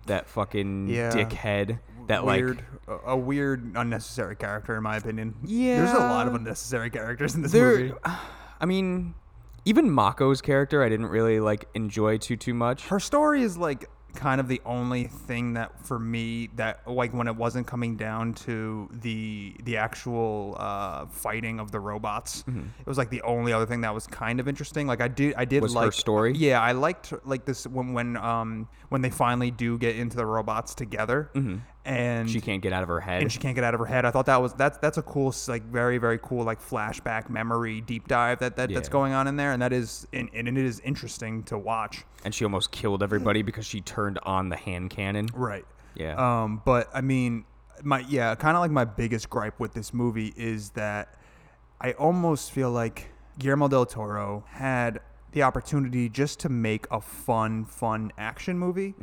that 0.05 0.27
fucking 0.27 0.87
Yeah. 0.87 1.11
dickhead 1.11 1.79
that 2.07 2.25
weird, 2.25 2.57
like 2.87 2.99
a, 3.05 3.11
a 3.11 3.17
weird, 3.17 3.71
unnecessary 3.75 4.35
character 4.35 4.75
in 4.75 4.83
my 4.83 4.97
opinion. 4.97 5.33
Yeah, 5.43 5.77
there's 5.77 5.91
a 5.97 5.99
lot 5.99 6.27
of 6.27 6.35
unnecessary 6.35 6.89
characters 6.89 7.35
in 7.35 7.41
this 7.41 7.51
there. 7.51 7.77
movie. 7.79 7.93
I 8.59 8.65
mean, 8.65 9.15
even 9.65 9.89
Mako's 9.89 10.41
character, 10.41 10.83
I 10.83 10.89
didn't 10.89 11.07
really 11.07 11.39
like 11.39 11.67
enjoy 11.73 12.17
too 12.17 12.35
too 12.37 12.53
much. 12.53 12.87
Her 12.87 12.99
story 12.99 13.41
is 13.41 13.57
like 13.57 13.89
kind 14.15 14.39
of 14.41 14.47
the 14.47 14.61
only 14.65 15.03
thing 15.05 15.53
that 15.53 15.79
for 15.85 15.99
me 15.99 16.49
that 16.55 16.81
like 16.87 17.13
when 17.13 17.27
it 17.27 17.35
wasn't 17.35 17.67
coming 17.67 17.95
down 17.97 18.33
to 18.33 18.89
the 18.91 19.55
the 19.63 19.77
actual 19.77 20.55
uh, 20.59 21.05
fighting 21.07 21.59
of 21.59 21.71
the 21.71 21.79
robots 21.79 22.43
it 22.47 22.87
was 22.87 22.97
like 22.97 23.09
the 23.09 23.21
only 23.21 23.51
other 23.53 23.65
thing 23.65 23.81
that 23.81 23.93
was 23.93 24.07
kind 24.07 24.39
of 24.39 24.47
interesting. 24.47 24.87
Like 24.87 25.01
i 25.01 25.07
did 25.07 25.33
i 25.37 25.45
did 25.45 25.61
Was 25.61 25.73
her 25.73 25.81
like 25.81 25.93
story? 25.93 26.33
yeah 26.35 26.61
i 26.61 26.71
liked 26.71 27.13
like 27.25 27.45
this 27.45 27.67
when 27.67 27.93
when 27.93 28.17
um 28.17 28.67
when 28.89 29.01
they 29.01 29.09
finally 29.09 29.51
do 29.51 29.77
get 29.77 29.95
into 29.95 30.15
the 30.17 30.25
robots 30.25 30.73
together 30.75 31.29
and 31.85 32.29
She 32.29 32.41
can't 32.41 32.61
get 32.61 32.73
out 32.73 32.81
of 32.83 32.89
her 32.89 32.99
head. 32.99 33.21
and 33.21 33.31
she 33.31 33.39
can't 33.39 33.55
get 33.55 33.63
out 33.63 33.73
of 33.73 33.79
her 33.79 33.85
head. 33.85 34.05
I 34.05 34.11
thought 34.11 34.25
that 34.25 34.41
was 34.41 34.53
that's 34.53 34.77
that's 34.79 34.97
a 34.97 35.01
cool 35.03 35.33
like 35.47 35.63
very 35.63 35.97
very 35.97 36.19
cool 36.21 36.43
like 36.43 36.59
flashback 36.61 37.29
memory 37.29 37.81
deep 37.81 38.07
dive 38.07 38.39
that, 38.39 38.55
that 38.57 38.73
that's 38.73 38.89
going 38.89 39.13
on 39.13 39.27
in 39.27 39.35
there, 39.37 39.51
and 39.51 39.61
that 39.61 39.71
is 39.71 40.07
and, 40.11 40.29
and 40.33 40.47
it 40.47 40.57
is 40.57 40.79
interesting 40.81 41.43
to 41.43 41.57
watch. 41.57 42.03
and 42.23 42.33
she 42.33 42.43
almost 42.43 42.71
killed 42.71 43.03
everybody 43.03 43.41
because 43.43 43.65
she 43.65 43.81
turned 43.81 44.19
on 44.23 44.49
the 44.49 44.55
hand 44.57 44.89
cannon. 44.89 45.27
Right. 45.33 45.65
Yeah. 45.95 46.15
Um, 46.43 46.61
but 46.65 46.89
I 46.93 47.01
mean, 47.01 47.45
my 47.83 47.99
yeah, 48.09 48.33
kind 48.35 48.57
of 48.57 48.61
like 48.61 48.71
my 48.71 48.85
biggest 48.85 49.29
gripe 49.29 49.59
with 49.59 49.73
this 49.73 49.93
movie 49.93 50.33
is 50.35 50.71
that 50.71 51.15
I 51.79 51.91
almost 51.93 52.51
feel 52.51 52.71
like 52.71 53.09
Guillermo 53.37 53.67
del 53.67 53.85
Toro 53.85 54.43
had 54.49 54.99
the 55.33 55.43
opportunity 55.43 56.07
just 56.09 56.39
to 56.39 56.49
make 56.49 56.87
a 56.89 56.99
fun, 57.01 57.65
fun 57.65 58.11
action 58.17 58.57
movie. 58.57 58.95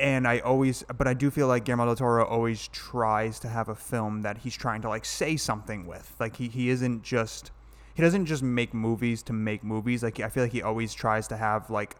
And 0.00 0.26
I 0.26 0.38
always, 0.38 0.82
but 0.96 1.06
I 1.06 1.12
do 1.12 1.30
feel 1.30 1.46
like 1.46 1.64
Guillermo 1.66 1.84
del 1.84 1.96
Toro 1.96 2.24
always 2.26 2.68
tries 2.68 3.38
to 3.40 3.48
have 3.48 3.68
a 3.68 3.74
film 3.74 4.22
that 4.22 4.38
he's 4.38 4.56
trying 4.56 4.80
to 4.82 4.88
like 4.88 5.04
say 5.04 5.36
something 5.36 5.86
with. 5.86 6.14
Like 6.18 6.36
he, 6.36 6.48
he 6.48 6.70
isn't 6.70 7.02
just, 7.02 7.50
he 7.94 8.02
doesn't 8.02 8.24
just 8.24 8.42
make 8.42 8.72
movies 8.72 9.22
to 9.24 9.34
make 9.34 9.62
movies. 9.62 10.02
Like 10.02 10.18
I 10.20 10.30
feel 10.30 10.42
like 10.44 10.52
he 10.52 10.62
always 10.62 10.94
tries 10.94 11.28
to 11.28 11.36
have 11.36 11.68
like 11.68 11.96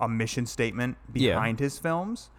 a 0.00 0.08
mission 0.08 0.46
statement 0.46 0.96
Yeah. 1.12 1.34
behind 1.34 1.60
his 1.60 1.78
films. 1.78 2.30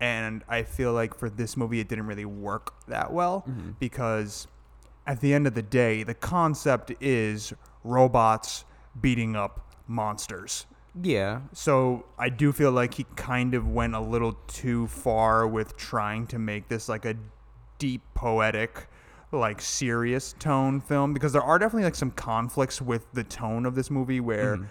And 0.00 0.42
I 0.48 0.62
feel 0.62 0.92
like 0.92 1.14
for 1.14 1.28
this 1.28 1.56
movie, 1.56 1.80
it 1.80 1.88
didn't 1.88 2.06
really 2.06 2.24
work 2.24 2.72
that 2.88 3.12
well 3.12 3.44
mm-hmm. 3.48 3.72
because 3.78 4.48
at 5.06 5.20
the 5.20 5.34
end 5.34 5.46
of 5.46 5.54
the 5.54 5.62
day, 5.62 6.02
the 6.02 6.14
concept 6.14 6.90
is 7.00 7.52
robots 7.84 8.64
beating 9.00 9.36
up 9.36 9.74
monsters. 9.86 10.66
Yeah. 11.02 11.40
So 11.52 12.04
I 12.18 12.28
do 12.28 12.52
feel 12.52 12.72
like 12.72 12.94
he 12.94 13.04
kind 13.16 13.54
of 13.54 13.68
went 13.68 13.94
a 13.94 14.00
little 14.00 14.34
too 14.46 14.86
far 14.86 15.46
with 15.46 15.76
trying 15.76 16.26
to 16.28 16.38
make 16.38 16.68
this 16.68 16.88
like 16.88 17.04
a 17.04 17.16
deep 17.78 18.02
poetic 18.14 18.88
like 19.32 19.60
serious 19.60 20.34
tone 20.38 20.80
film 20.80 21.12
because 21.12 21.32
there 21.32 21.42
are 21.42 21.58
definitely 21.58 21.82
like 21.82 21.96
some 21.96 22.12
conflicts 22.12 22.80
with 22.80 23.04
the 23.14 23.24
tone 23.24 23.66
of 23.66 23.74
this 23.74 23.90
movie 23.90 24.20
where 24.20 24.56
mm-hmm. 24.56 24.64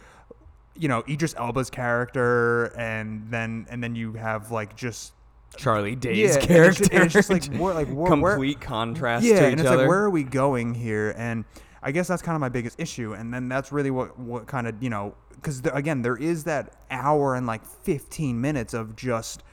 you 0.76 0.88
know 0.88 1.04
Idris 1.10 1.36
Elba's 1.38 1.70
character 1.70 2.66
and 2.78 3.30
then 3.30 3.66
and 3.70 3.84
then 3.84 3.94
you 3.94 4.14
have 4.14 4.52
like 4.52 4.76
just 4.76 5.14
Charlie 5.58 5.96
Day's 5.96 6.18
Yeah, 6.18 6.26
and 6.26 6.38
it's 6.38 6.48
character. 6.48 6.90
and 6.94 7.04
it's 7.04 7.14
just 7.14 7.30
like, 7.30 7.46
where- 7.56 7.74
like, 7.74 7.88
where- 7.90 8.16
where- 8.16 8.32
complete 8.34 8.62
contrast 8.62 9.26
yeah, 9.26 9.42
to 9.42 9.46
and 9.48 9.60
it's 9.60 9.68
other. 9.68 9.80
like 9.80 9.88
where 9.88 10.04
are 10.04 10.10
we 10.10 10.24
going 10.24 10.74
here? 10.74 11.14
And 11.18 11.46
I 11.82 11.92
guess 11.92 12.08
that's 12.08 12.22
kind 12.22 12.36
of 12.36 12.40
my 12.40 12.50
biggest 12.50 12.80
issue. 12.80 13.14
And 13.14 13.34
then 13.34 13.50
that's 13.50 13.72
really 13.72 13.92
what 13.92 14.18
what 14.18 14.48
kind 14.48 14.68
of 14.68 14.82
you 14.82 14.90
know 14.90 15.16
because 15.44 15.62
again 15.74 16.02
there 16.02 16.16
is 16.16 16.46
that 16.46 16.74
hour 16.90 17.36
and 17.36 17.46
like 17.46 17.66
15 17.66 18.40
minutes 18.40 18.74
of 18.74 18.96
just 18.96 19.44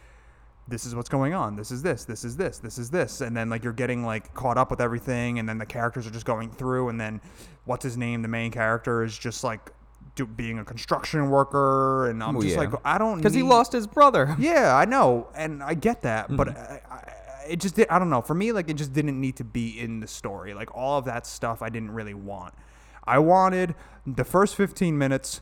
this 0.69 0.87
is 0.87 0.95
what's 0.95 1.09
going 1.09 1.35
on. 1.35 1.57
This 1.57 1.73
is 1.73 1.83
this. 1.83 2.05
This 2.05 2.23
is 2.25 2.37
this. 2.37 2.59
This 2.59 2.79
is 2.79 2.91
this. 2.91 3.21
And 3.23 3.37
then 3.37 3.51
like 3.51 3.65
you're 3.65 3.73
getting 3.73 4.05
like 4.07 4.33
caught 4.35 4.57
up 4.57 4.71
with 4.71 4.81
everything, 4.81 5.41
and 5.41 5.49
then 5.49 5.59
the 5.59 5.67
characters 5.67 6.07
are 6.07 6.11
just 6.13 6.27
going 6.27 6.49
through, 6.49 6.91
and 6.91 7.01
then 7.01 7.21
what's 7.65 7.83
his 7.83 7.97
name? 7.97 8.23
The 8.23 8.29
main 8.29 8.53
character 8.53 9.03
is 9.03 9.19
just 9.19 9.43
like 9.43 9.73
do, 10.15 10.27
being 10.27 10.61
a 10.61 10.65
construction 10.65 11.29
worker, 11.29 12.09
and 12.09 12.23
I'm 12.23 12.35
Well, 12.35 12.43
just 12.43 12.55
yeah. 12.55 12.61
like 12.61 12.75
I 12.85 12.99
don't 12.99 13.17
because 13.17 13.35
he 13.35 13.43
lost 13.43 13.73
his 13.73 13.89
brother. 13.89 14.37
yeah, 14.39 14.77
I 14.77 14.85
know, 14.85 15.29
and 15.35 15.61
I 15.61 15.75
get 15.75 16.03
that, 16.03 16.29
but 16.37 16.49
Mm-hmm. 16.49 16.93
I, 16.93 16.95
I, 16.95 17.15
it 17.49 17.59
just 17.59 17.75
did, 17.75 17.89
I 17.89 17.99
don't 17.99 18.11
know. 18.11 18.21
For 18.23 18.35
me, 18.35 18.53
like 18.53 18.71
it 18.71 18.75
just 18.75 18.93
didn't 18.93 19.21
need 19.21 19.35
to 19.37 19.45
be 19.45 19.81
in 19.81 19.99
the 19.99 20.07
story. 20.07 20.55
Like 20.55 20.73
all 20.77 20.99
of 20.99 21.05
that 21.07 21.27
stuff, 21.27 21.63
I 21.63 21.69
didn't 21.69 21.91
really 21.91 22.15
want. 22.15 22.55
I 23.03 23.19
wanted 23.19 23.75
the 24.07 24.23
first 24.25 24.55
15 24.55 24.97
minutes 24.97 25.41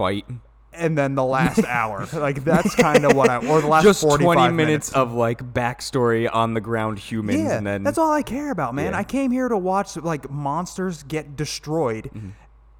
Fight. 0.00 0.24
and 0.72 0.96
then 0.96 1.14
the 1.14 1.24
last 1.24 1.64
hour. 1.64 2.06
Like 2.12 2.42
that's 2.44 2.74
kind 2.74 3.04
of 3.04 3.14
what 3.16 3.28
I 3.28 3.36
or 3.46 3.60
the 3.60 3.66
last 3.66 3.82
Just 3.84 4.00
45 4.00 4.34
20 4.34 4.54
minutes 4.54 4.92
of 4.92 5.12
like 5.12 5.42
backstory 5.52 6.28
on 6.32 6.54
the 6.54 6.60
ground 6.60 6.98
humans, 6.98 7.40
yeah, 7.40 7.56
and 7.58 7.66
then 7.66 7.82
that's 7.82 7.98
all 7.98 8.12
I 8.12 8.22
care 8.22 8.50
about, 8.50 8.74
man. 8.74 8.92
Yeah. 8.92 8.98
I 8.98 9.04
came 9.04 9.30
here 9.30 9.48
to 9.48 9.58
watch 9.58 9.96
like 9.96 10.30
monsters 10.30 11.02
get 11.02 11.36
destroyed, 11.36 12.10
Mm-hmm. 12.14 12.28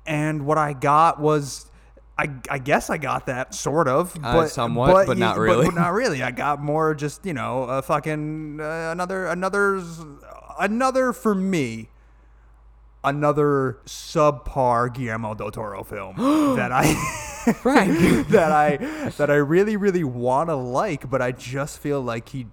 and 0.07 0.47
what 0.47 0.57
I 0.59 0.73
got 0.73 1.21
was. 1.21 1.67
I, 2.19 2.29
I 2.51 2.59
guess 2.59 2.91
I 2.91 2.99
got 2.99 3.25
that 3.27 3.55
sort 3.55 3.89
of, 3.89 4.15
Uh, 4.17 4.21
but 4.43 4.49
somewhat, 4.49 5.07
but 5.07 5.17
you- 5.17 5.21
not 5.21 5.39
really. 5.39 5.65
But, 5.65 5.75
not 5.75 5.95
really. 5.95 6.23
I 6.31 6.31
got 6.33 6.63
more 6.63 6.95
just 6.95 7.25
you 7.25 7.33
know 7.33 7.63
a 7.65 7.81
fucking 7.81 8.61
uh, 8.61 8.91
another 8.93 9.27
another 9.27 9.83
another 10.59 11.13
for 11.15 11.35
me 11.35 11.89
another 13.03 13.79
subpar 13.87 14.93
Guillermo 14.93 15.35
del 15.35 15.51
Toro 15.51 15.83
film 15.83 16.17
that 16.57 16.73
I 16.73 16.95
that 18.31 18.53
I 18.53 18.77
that 19.17 19.31
I 19.31 19.37
really 19.37 19.77
really 19.77 20.05
want 20.05 20.49
to 20.51 20.55
like, 20.57 21.09
but 21.09 21.23
I 21.23 21.33
just 21.33 21.79
feel 21.79 22.01
like 22.01 22.31
he 22.31 22.47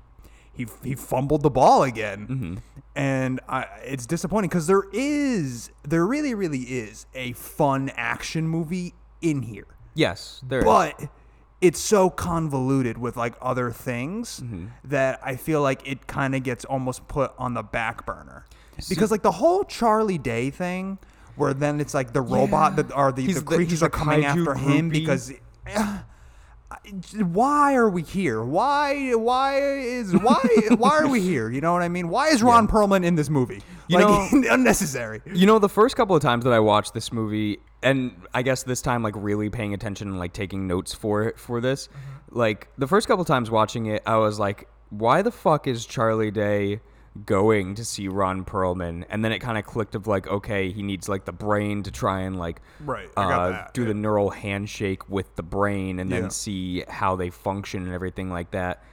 he 0.54 0.68
he 0.84 0.96
fumbled 0.96 1.44
the 1.44 1.50
ball 1.50 1.84
again, 1.84 2.28
mm-hmm. 2.28 2.56
and 2.96 3.40
I, 3.48 3.68
it's 3.84 4.06
disappointing 4.06 4.50
because 4.50 4.68
there 4.68 4.86
is 4.94 5.72
there 5.84 6.06
really 6.06 6.34
really 6.34 6.62
is 6.62 7.06
a 7.14 7.34
fun 7.34 7.92
action 7.96 8.48
movie 8.48 8.94
in 9.22 9.44
here, 9.44 9.68
yes, 9.94 10.42
there 10.48 10.60
is. 10.60 10.66
but 10.66 11.10
it's 11.60 11.80
so 11.80 12.10
convoluted 12.10 12.98
with 12.98 13.18
like 13.18 13.34
other 13.42 13.72
things 13.72 14.40
mm-hmm. 14.40 14.68
that 14.84 15.20
I 15.24 15.36
feel 15.36 15.62
like 15.62 15.88
it 15.88 16.08
kind 16.08 16.36
of 16.36 16.44
gets 16.44 16.64
almost 16.66 17.08
put 17.08 17.34
on 17.38 17.56
the 17.56 17.64
back 17.64 18.06
burner 18.06 18.46
because 18.90 19.12
like 19.12 19.24
the 19.24 19.32
whole 19.32 19.64
Charlie 19.64 20.18
Day 20.18 20.50
thing. 20.50 21.00
Where 21.36 21.54
then 21.54 21.80
it's 21.80 21.94
like 21.94 22.14
the 22.14 22.22
robot 22.22 22.78
that 22.78 22.92
are 22.92 23.12
the, 23.12 23.22
He's 23.22 23.36
the 23.36 23.42
the- 23.42 23.56
creatures 23.58 23.74
he's 23.74 23.82
a 23.84 23.86
are 23.86 23.90
coming 23.90 24.22
kaiju 24.22 24.26
after 24.26 24.56
him 24.56 24.90
groupie. 24.90 24.94
because 24.94 25.32
eh, 25.68 26.00
why 27.20 27.76
are 27.76 27.90
we 27.90 28.02
here? 28.02 28.44
Why 28.44 29.12
why 29.12 29.60
is 29.60 30.14
why 30.14 30.42
why 30.78 30.98
are 30.98 31.08
we 31.08 31.22
here? 31.22 31.50
You 31.50 31.62
know 31.62 31.74
what 31.74 31.82
I 31.82 31.90
mean? 31.90 32.10
Why 32.10 32.30
is 32.30 32.44
Ron 32.44 32.68
Perlman 32.68 33.06
in 33.06 33.16
this 33.16 33.30
movie? 33.30 33.62
You 33.88 34.00
like 34.00 34.34
know- 34.34 34.44
unnecessary. 34.54 35.22
You 35.26 35.46
know, 35.46 35.60
the 35.60 35.70
first 35.70 35.96
couple 35.96 36.16
of 36.16 36.22
times 36.22 36.44
that 36.44 36.54
I 36.54 36.60
watched 36.60 36.94
this 36.94 37.12
movie, 37.12 37.60
and 37.84 38.12
I 38.34 38.42
guess 38.42 38.64
this 38.64 38.82
time, 38.82 39.04
like 39.04 39.14
really 39.18 39.50
paying 39.50 39.74
attention 39.74 40.10
and 40.10 40.20
like 40.20 40.34
taking 40.34 40.68
notes 40.68 40.94
for 40.94 41.24
it 41.24 41.40
for 41.40 41.62
this, 41.62 41.88
mm-hmm. 41.88 42.38
like 42.38 42.68
the 42.78 42.88
first 42.88 43.08
couple 43.08 43.22
of 43.22 43.28
times 43.28 43.50
watching 43.50 43.86
it, 43.88 44.04
I 44.06 44.18
was 44.18 44.40
like, 44.40 44.68
why 44.90 45.22
the 45.22 45.32
fuck 45.32 45.68
is 45.68 45.86
Charlie 45.86 46.32
Day 46.32 46.82
going 47.26 47.76
to 47.76 47.86
see 47.86 48.08
Ron 48.08 48.46
Perlman? 48.46 49.06
And 49.10 49.24
then 49.24 49.32
it 49.32 49.40
kind 49.40 49.58
of 49.58 49.66
clicked 49.66 49.96
of 49.96 50.08
like, 50.08 50.28
okay, 50.28 50.72
he 50.72 50.82
needs 50.84 51.08
like 51.10 51.26
the 51.26 51.32
brain 51.32 51.84
to 51.84 51.92
try 51.92 52.22
and 52.22 52.38
like 52.38 52.62
Right, 52.80 53.10
uh, 53.18 53.68
do 53.74 53.82
yeah. 53.84 53.88
the 53.90 53.94
neural 53.94 54.30
handshake 54.30 55.10
with 55.10 55.36
the 55.36 55.44
brain 55.44 56.00
and 56.00 56.10
Yeah. 56.10 56.22
then 56.22 56.30
see 56.30 56.84
how 56.88 57.16
they 57.16 57.30
function 57.30 57.84
and 57.86 57.94
everything 57.94 58.30
like 58.30 58.52
that. 58.52 58.84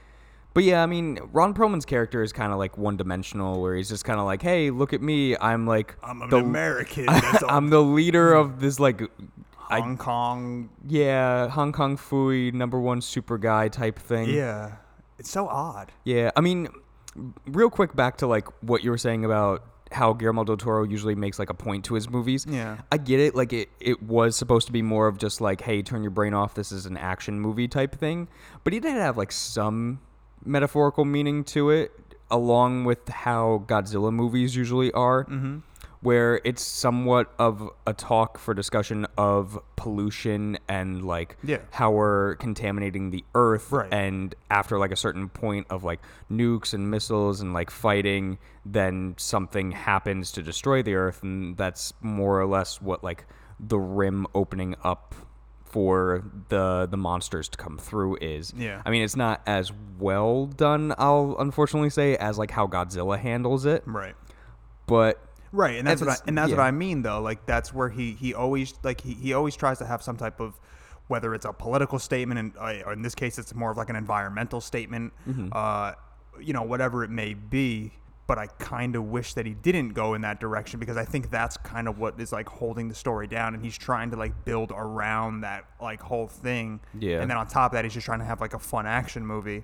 But 0.53 0.63
yeah, 0.63 0.81
I 0.81 0.85
mean, 0.85 1.19
Ron 1.33 1.53
Perlman's 1.53 1.83
character 1.85 2.23
is 2.23 2.31
kind 2.31 2.53
of 2.53 2.57
like 2.57 2.77
one 2.77 2.95
dimensional, 2.95 3.61
where 3.61 3.75
he's 3.75 3.89
just 3.89 4.05
kind 4.05 4.21
of 4.21 4.25
like, 4.25 4.41
"Hey, 4.41 4.69
look 4.71 4.93
at 4.93 5.01
me! 5.01 5.35
I'm 5.35 5.67
like, 5.67 5.97
I'm 6.01 6.21
an 6.21 6.29
the- 6.29 6.37
American. 6.37 7.05
That's. 7.07 7.43
I'm 7.49 7.69
the 7.69 7.81
leader 7.83 8.33
of 8.33 8.61
this 8.61 8.79
like, 8.79 9.01
I 9.69 9.81
Hong 9.81 9.97
Kong. 9.97 10.69
yeah, 10.87 11.49
Hong 11.49 11.73
Kong 11.73 11.97
Phooey 11.97 12.53
number 12.53 12.79
one 12.79 13.01
super 13.01 13.37
guy 13.37 13.67
type 13.67 13.99
thing. 13.99 14.29
Yeah, 14.29 14.75
it's 15.19 15.29
so 15.29 15.49
odd. 15.49 15.91
Yeah, 16.05 16.31
I 16.37 16.39
mean, 16.39 16.69
real 17.45 17.69
quick 17.69 17.95
back 17.95 18.17
to 18.17 18.27
like 18.27 18.47
what 18.61 18.83
you 18.83 18.91
were 18.91 18.97
saying 18.97 19.25
about 19.25 19.63
how 19.91 20.13
Guillermo 20.13 20.43
del 20.43 20.57
Toro 20.57 20.83
usually 20.83 21.15
makes 21.15 21.39
like 21.39 21.49
a 21.49 21.53
point 21.53 21.85
to 21.85 21.93
his 21.93 22.09
movies. 22.09 22.45
Yeah. 22.47 22.77
I 22.91 22.97
get 22.97 23.19
it. 23.19 23.35
Like 23.35 23.53
it, 23.53 23.69
it 23.79 24.01
was 24.03 24.35
supposed 24.35 24.67
to 24.67 24.73
be 24.73 24.81
more 24.81 25.07
of 25.07 25.17
just 25.17 25.41
like, 25.41 25.61
hey, 25.61 25.81
turn 25.81 26.01
your 26.01 26.11
brain 26.11 26.33
off. 26.33 26.55
This 26.55 26.71
is 26.71 26.85
an 26.85 26.97
action 26.97 27.39
movie 27.39 27.67
type 27.67 27.95
thing. 27.95 28.27
But 28.63 28.73
he 28.73 28.79
did 28.79 28.93
have 28.93 29.17
like 29.17 29.31
some 29.31 30.01
metaphorical 30.43 31.05
meaning 31.05 31.43
to 31.45 31.69
it, 31.69 31.91
along 32.31 32.85
with 32.85 33.07
how 33.07 33.63
Godzilla 33.67 34.11
movies 34.11 34.55
usually 34.55 34.91
are. 34.91 35.25
Mm-hmm. 35.25 35.59
Where 36.05 36.39
it's 36.43 36.61
somewhat 36.63 37.33
of 37.39 37.67
a 37.87 37.93
talk 37.93 38.37
for 38.37 38.53
discussion 38.53 39.07
of 39.17 39.59
pollution 39.75 40.55
and 40.67 41.03
like 41.03 41.35
Yeah. 41.43 41.57
how 41.71 41.89
we're 41.91 42.35
contaminating 42.35 43.09
the 43.09 43.23
earth 43.33 43.71
Right. 43.71 43.91
and 43.91 44.35
after 44.51 44.77
like 44.77 44.91
a 44.91 44.95
certain 44.95 45.29
point 45.29 45.65
of 45.71 45.83
like 45.83 45.99
nukes 46.31 46.73
and 46.75 46.91
missiles 46.91 47.41
and 47.41 47.53
like 47.53 47.71
fighting 47.71 48.37
then 48.63 49.15
something 49.17 49.71
happens 49.71 50.31
to 50.33 50.43
destroy 50.43 50.83
the 50.83 50.93
earth 50.93 51.23
and 51.23 51.57
that's 51.57 51.91
more 52.01 52.39
or 52.39 52.45
less 52.45 52.79
what 52.81 53.03
like 53.03 53.25
the 53.59 53.79
rim 53.79 54.27
opening 54.35 54.75
up 54.83 55.15
for 55.63 56.23
the 56.49 56.87
the 56.89 56.97
monsters 56.97 57.49
to 57.49 57.57
come 57.57 57.77
through 57.79 58.17
is 58.21 58.53
Yeah. 58.55 58.81
i 58.85 58.91
mean 58.91 59.01
it's 59.03 59.15
not 59.15 59.41
as 59.47 59.71
well 59.99 60.45
done 60.45 60.93
i'll 60.99 61.35
unfortunately 61.39 61.89
say 61.89 62.15
as 62.17 62.37
like 62.37 62.51
how 62.51 62.67
godzilla 62.67 63.17
handles 63.17 63.65
it 63.65 63.81
Right. 63.87 64.15
but 64.85 65.19
Right, 65.55 65.77
and 65.77 65.87
that's 65.87 66.01
And 66.01 66.09
what 66.09 66.19
I, 66.19 66.23
and 66.27 66.37
that's 66.37 66.51
what. 66.51 66.59
I 66.59 66.71
mean 66.71 67.01
though. 67.01 67.21
Like 67.21 67.45
that's 67.45 67.73
where 67.73 67.89
he 67.89 68.11
he 68.13 68.33
always 68.33 68.73
like 68.83 69.01
he, 69.01 69.13
he 69.13 69.33
always 69.33 69.55
tries 69.55 69.77
to 69.79 69.85
have 69.85 70.01
some 70.03 70.17
type 70.17 70.39
of 70.39 70.59
whether 71.07 71.33
it's 71.35 71.45
a 71.45 71.53
political 71.53 71.99
statement 71.99 72.39
and 72.39 72.53
uh, 72.57 72.83
or 72.85 72.93
in 72.93 73.01
this 73.01 73.15
case 73.15 73.37
it's 73.37 73.53
more 73.55 73.71
of 73.71 73.77
like 73.77 73.89
an 73.89 73.95
environmental 73.95 74.59
statement, 74.59 75.13
Mm-hmm. 75.27 75.49
uh, 75.53 75.93
you 76.41 76.51
know 76.53 76.63
whatever 76.63 77.03
it 77.03 77.09
may 77.09 77.33
be. 77.33 77.91
But 78.27 78.39
I 78.39 78.47
kind 78.57 78.95
of 78.95 79.03
wish 79.05 79.35
that 79.35 79.45
he 79.45 79.53
didn't 79.53 79.89
go 79.93 80.15
in 80.15 80.21
that 80.21 80.39
direction 80.39 80.79
because 80.79 80.97
I 80.97 81.05
think 81.05 81.29
that's 81.29 81.57
kind 81.57 81.87
of 81.87 81.99
what 81.99 82.19
is 82.19 82.31
like 82.31 82.49
holding 82.49 82.87
the 82.89 82.95
story 82.95 83.27
down, 83.27 83.53
and 83.53 83.63
he's 83.63 83.77
trying 83.77 84.09
to 84.11 84.17
like 84.17 84.45
build 84.45 84.71
around 84.75 85.41
that 85.41 85.65
like 85.79 86.01
whole 86.01 86.25
thing. 86.27 86.79
Yeah. 86.99 87.21
And 87.21 87.29
then 87.29 87.37
on 87.37 87.45
top 87.47 87.71
of 87.71 87.75
that, 87.75 87.85
he's 87.85 87.93
just 87.93 88.05
trying 88.07 88.19
to 88.19 88.25
have 88.25 88.41
like 88.41 88.55
a 88.55 88.59
fun 88.59 88.87
action 88.87 89.25
movie 89.25 89.63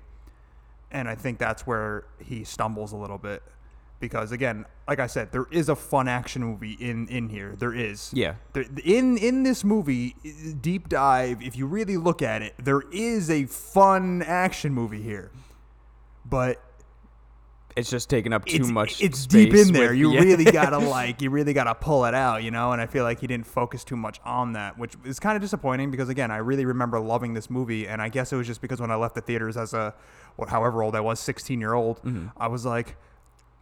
and 0.94 1.08
I 1.08 1.14
think 1.14 1.38
that's 1.38 1.66
where 1.66 2.04
he 2.22 2.44
stumbles 2.44 2.92
a 2.92 2.96
little 2.96 3.16
bit 3.18 3.42
because 4.02 4.32
again, 4.32 4.66
like 4.86 4.98
I 5.00 5.06
said, 5.06 5.32
there 5.32 5.46
is 5.50 5.70
a 5.70 5.76
fun 5.76 6.08
action 6.08 6.42
movie 6.44 6.72
in 6.78 7.06
in 7.08 7.30
here. 7.30 7.54
There 7.58 7.72
is. 7.72 8.10
Yeah. 8.12 8.34
There, 8.52 8.64
in 8.84 9.16
in 9.16 9.44
this 9.44 9.64
movie, 9.64 10.14
deep 10.60 10.90
dive. 10.90 11.40
If 11.42 11.56
you 11.56 11.66
really 11.66 11.96
look 11.96 12.20
at 12.20 12.42
it, 12.42 12.52
there 12.62 12.82
is 12.92 13.30
a 13.30 13.46
fun 13.46 14.22
action 14.26 14.74
movie 14.74 15.00
here, 15.00 15.30
but 16.26 16.60
it's 17.74 17.88
just 17.88 18.10
taking 18.10 18.34
up 18.34 18.44
too 18.44 18.64
much 18.64 19.00
It's 19.00 19.24
deep 19.24 19.54
in 19.54 19.72
there. 19.72 19.90
with- 19.90 19.98
you 19.98 20.12
yeah. 20.14 20.20
really 20.20 20.44
gotta 20.44 20.76
like. 20.98 21.22
You 21.22 21.30
really 21.30 21.54
gotta 21.54 21.74
pull 21.74 22.04
it 22.04 22.12
out, 22.12 22.42
you 22.42 22.50
know. 22.50 22.72
And 22.72 22.82
I 22.82 22.86
feel 22.86 23.04
like 23.04 23.20
he 23.20 23.26
didn't 23.26 23.46
focus 23.46 23.82
too 23.82 23.96
much 23.96 24.20
on 24.26 24.52
that, 24.54 24.76
which 24.78 24.94
is 25.06 25.18
kind 25.18 25.36
of 25.36 25.40
disappointing 25.42 25.90
because 25.90 26.08
again, 26.10 26.30
I 26.30 26.36
really 26.38 26.66
remember 26.66 27.00
loving 27.00 27.32
this 27.34 27.48
movie, 27.48 27.86
and 27.88 28.02
I 28.02 28.08
guess 28.10 28.30
it 28.32 28.36
was 28.36 28.46
just 28.46 28.60
because 28.60 28.78
when 28.80 28.90
I 28.90 28.96
left 28.96 29.14
the 29.14 29.22
theaters 29.22 29.56
as 29.56 29.72
a, 29.72 29.94
what, 30.36 30.48
however 30.50 30.82
old 30.82 30.94
I 30.96 31.00
was, 31.00 31.18
sixteen 31.20 31.60
year 31.60 31.72
old, 31.72 32.02
Mm-hmm. 32.02 32.26
I 32.36 32.48
was 32.48 32.66
like. 32.66 32.96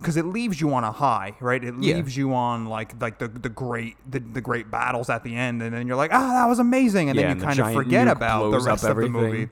Because 0.01 0.17
it 0.17 0.25
leaves 0.25 0.61
you 0.61 0.73
on 0.73 0.83
a 0.83 0.91
high, 0.93 1.37
right? 1.41 1.63
It 1.63 1.75
Yeah. 1.79 1.97
leaves 1.97 2.17
you 2.17 2.33
on 2.35 2.67
like 2.67 3.01
like 3.01 3.19
the, 3.19 3.29
the 3.29 3.51
great 3.51 3.97
the, 4.11 4.19
the 4.19 4.41
great 4.41 4.71
battles 4.71 5.09
at 5.11 5.23
the 5.25 5.37
end, 5.37 5.63
and 5.63 5.75
then 5.75 5.87
you're 5.87 5.97
like, 5.97 6.11
ah, 6.13 6.33
that 6.43 6.47
was 6.49 6.59
amazing, 6.59 7.11
and 7.11 7.17
Yeah, 7.19 7.23
then 7.25 7.31
and 7.33 7.41
you 7.41 7.47
the 7.47 7.55
kind 7.55 7.61
of 7.61 7.73
forget 7.75 8.09
about 8.09 8.51
the 8.51 8.59
rest 8.61 8.83
of 8.85 8.97
the 8.97 9.09
movie 9.09 9.49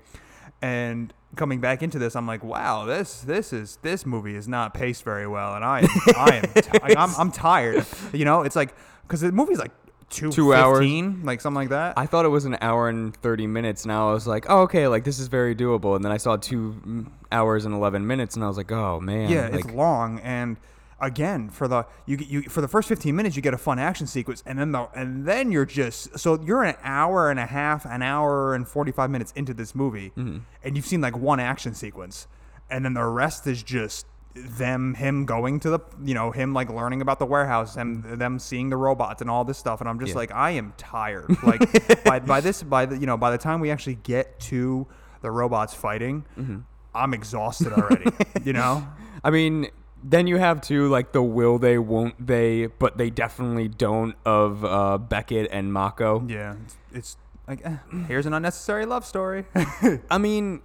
and 0.63 1.13
coming 1.37 1.61
back 1.61 1.83
into 1.83 1.99
this, 1.99 2.17
I'm 2.17 2.27
like, 2.27 2.43
wow, 2.43 2.85
this 2.87 3.21
this 3.21 3.53
is 3.53 3.79
this 3.83 4.05
movie 4.07 4.35
is 4.35 4.49
not 4.49 4.75
paced 4.75 5.05
very 5.05 5.27
well, 5.27 5.55
and 5.55 5.65
I 5.65 5.87
I 6.17 6.37
am 6.37 6.43
t- 6.55 6.71
I'm 6.83 7.15
I'm 7.17 7.31
tired. 7.31 7.87
You 8.13 8.25
know, 8.25 8.43
it's 8.43 8.57
like 8.57 8.75
because 9.03 9.21
the 9.21 9.31
movie's 9.33 9.59
like 9.59 9.71
two 10.11 10.31
Two 10.31 10.55
hours. 10.55 10.79
fifteen, 10.79 11.23
like 11.25 11.41
something 11.41 11.57
like 11.57 11.69
that. 11.71 11.95
I 11.97 12.07
thought 12.07 12.25
it 12.25 12.29
was 12.29 12.45
an 12.45 12.57
hour 12.61 12.89
and 12.89 13.15
30 13.17 13.47
minutes. 13.47 13.85
Now 13.87 14.11
I 14.11 14.13
was 14.13 14.27
like, 14.27 14.47
oh, 14.49 14.63
okay, 14.63 14.89
like 14.89 15.05
this 15.05 15.19
is 15.19 15.29
very 15.29 15.55
doable. 15.55 15.97
And 15.97 16.05
then 16.05 16.13
I 16.13 16.17
saw 16.17 16.37
two 16.37 17.07
hours 17.31 17.65
and 17.65 17.75
11 17.75 18.07
minutes, 18.07 18.35
and 18.35 18.45
I 18.45 18.49
was 18.49 18.57
like, 18.57 18.73
oh 18.73 19.01
man, 19.01 19.31
yeah, 19.31 19.49
like, 19.49 19.65
it's 19.65 19.75
long 19.75 20.21
and. 20.21 20.57
Again, 21.01 21.49
for 21.49 21.69
the 21.69 21.87
you 22.07 22.17
get 22.17 22.27
you 22.27 22.43
for 22.43 22.61
the 22.61 22.67
first 22.67 22.89
15 22.89 23.15
minutes, 23.15 23.37
you 23.37 23.41
get 23.43 23.55
a 23.55 23.57
fun 23.57 23.79
action 23.79 24.09
sequence, 24.09 24.43
and 24.45 24.59
then 24.59 24.73
the 24.73 24.89
and 24.97 25.25
then 25.25 25.53
you're 25.53 25.65
just 25.65 26.19
so 26.19 26.41
you're 26.43 26.65
an 26.65 26.75
hour 26.83 27.31
and 27.31 27.39
a 27.39 27.47
half, 27.47 27.85
an 27.87 28.03
hour 28.03 28.53
and 28.53 28.67
45 28.67 29.09
minutes 29.09 29.33
into 29.37 29.55
this 29.55 29.77
movie, 29.77 30.11
Mm-hmm. 30.17 30.39
and 30.65 30.75
you've 30.75 30.87
seen 30.87 31.01
like 31.01 31.17
one 31.17 31.39
action 31.39 31.73
sequence, 31.73 32.27
and 32.69 32.85
then 32.85 32.95
the 32.95 33.05
rest 33.05 33.47
is 33.47 33.63
just 33.63 34.07
them 34.47 34.95
him 34.95 35.25
going 35.27 35.61
to 35.61 35.71
the 35.71 35.81
you 36.05 36.15
know 36.15 36.31
him 36.31 36.53
like 36.55 36.71
learning 36.71 37.01
about 37.03 37.19
the 37.19 37.27
warehouse 37.27 37.77
and 37.77 38.05
them 38.05 38.39
seeing 38.39 38.69
the 38.71 38.77
robots 38.77 39.21
and 39.21 39.31
all 39.31 39.45
this 39.45 39.59
stuff 39.59 39.81
and 39.81 39.89
i'm 39.89 39.99
just 39.99 40.11
Yeah. 40.11 40.17
like 40.17 40.33
i 40.33 40.51
am 40.53 40.73
tired 40.77 41.27
like 41.43 42.05
by, 42.05 42.19
by 42.21 42.41
this 42.41 42.63
by 42.63 42.87
the 42.87 42.97
you 42.99 43.07
know 43.07 43.17
by 43.17 43.31
the 43.31 43.39
time 43.39 43.61
we 43.61 43.71
actually 43.71 43.97
get 43.97 44.39
to 44.41 44.87
the 45.23 45.31
robots 45.31 45.75
fighting 45.75 46.25
Mm-hmm. 46.39 46.59
i'm 46.95 47.15
exhausted 47.15 47.73
already 47.73 48.11
you 48.45 48.53
know 48.53 48.87
I 49.25 49.31
mean, 49.31 49.67
then 50.05 50.29
you 50.29 50.37
have 50.37 50.61
to 50.63 50.89
like 50.89 51.11
the 51.11 51.23
will 51.23 51.59
they, 51.59 51.77
won't 51.77 52.25
they, 52.25 52.67
but 52.67 52.99
they 52.99 53.11
definitely 53.11 53.67
don't 53.67 54.15
of 54.25 54.65
uh, 54.65 54.97
Beckett 54.99 55.49
and 55.51 55.73
Mako. 55.73 56.25
yeah 56.29 56.55
it's, 56.65 56.77
it's 56.93 57.17
like 57.49 57.61
eh, 57.65 57.77
here's 58.07 58.27
an 58.27 58.33
unnecessary 58.33 58.87
love 58.87 59.05
story 59.05 59.47
I 60.11 60.19
mean, 60.19 60.63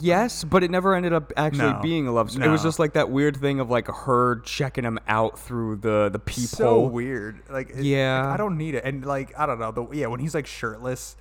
yes, 0.00 0.44
but 0.44 0.62
it 0.64 0.70
never 0.70 0.94
ended 0.94 1.12
up 1.12 1.32
actually 1.36 1.72
No. 1.72 1.80
being 1.82 2.06
a 2.08 2.12
love 2.12 2.30
story. 2.30 2.46
It 2.46 2.50
was 2.50 2.62
No. 2.62 2.68
just 2.68 2.78
like 2.78 2.94
that 2.94 3.10
weird 3.10 3.36
thing 3.36 3.60
of 3.60 3.70
like 3.70 3.88
her 3.88 4.36
checking 4.40 4.84
him 4.84 4.98
out 5.08 5.38
through 5.38 5.76
the 5.76 6.08
the 6.12 6.18
peephole. 6.18 6.46
so 6.56 6.80
weird 6.80 7.40
like 7.50 7.70
it- 7.70 7.84
Yeah. 7.84 8.22
like, 8.26 8.34
i 8.34 8.36
don't 8.36 8.56
need 8.56 8.74
it 8.74 8.84
and 8.84 9.04
like 9.04 9.32
i 9.38 9.46
don't 9.46 9.58
know 9.60 9.70
the 9.72 9.86
yeah 9.92 10.06
when 10.06 10.20
he's 10.20 10.34
like 10.34 10.46
shirtless 10.46 11.16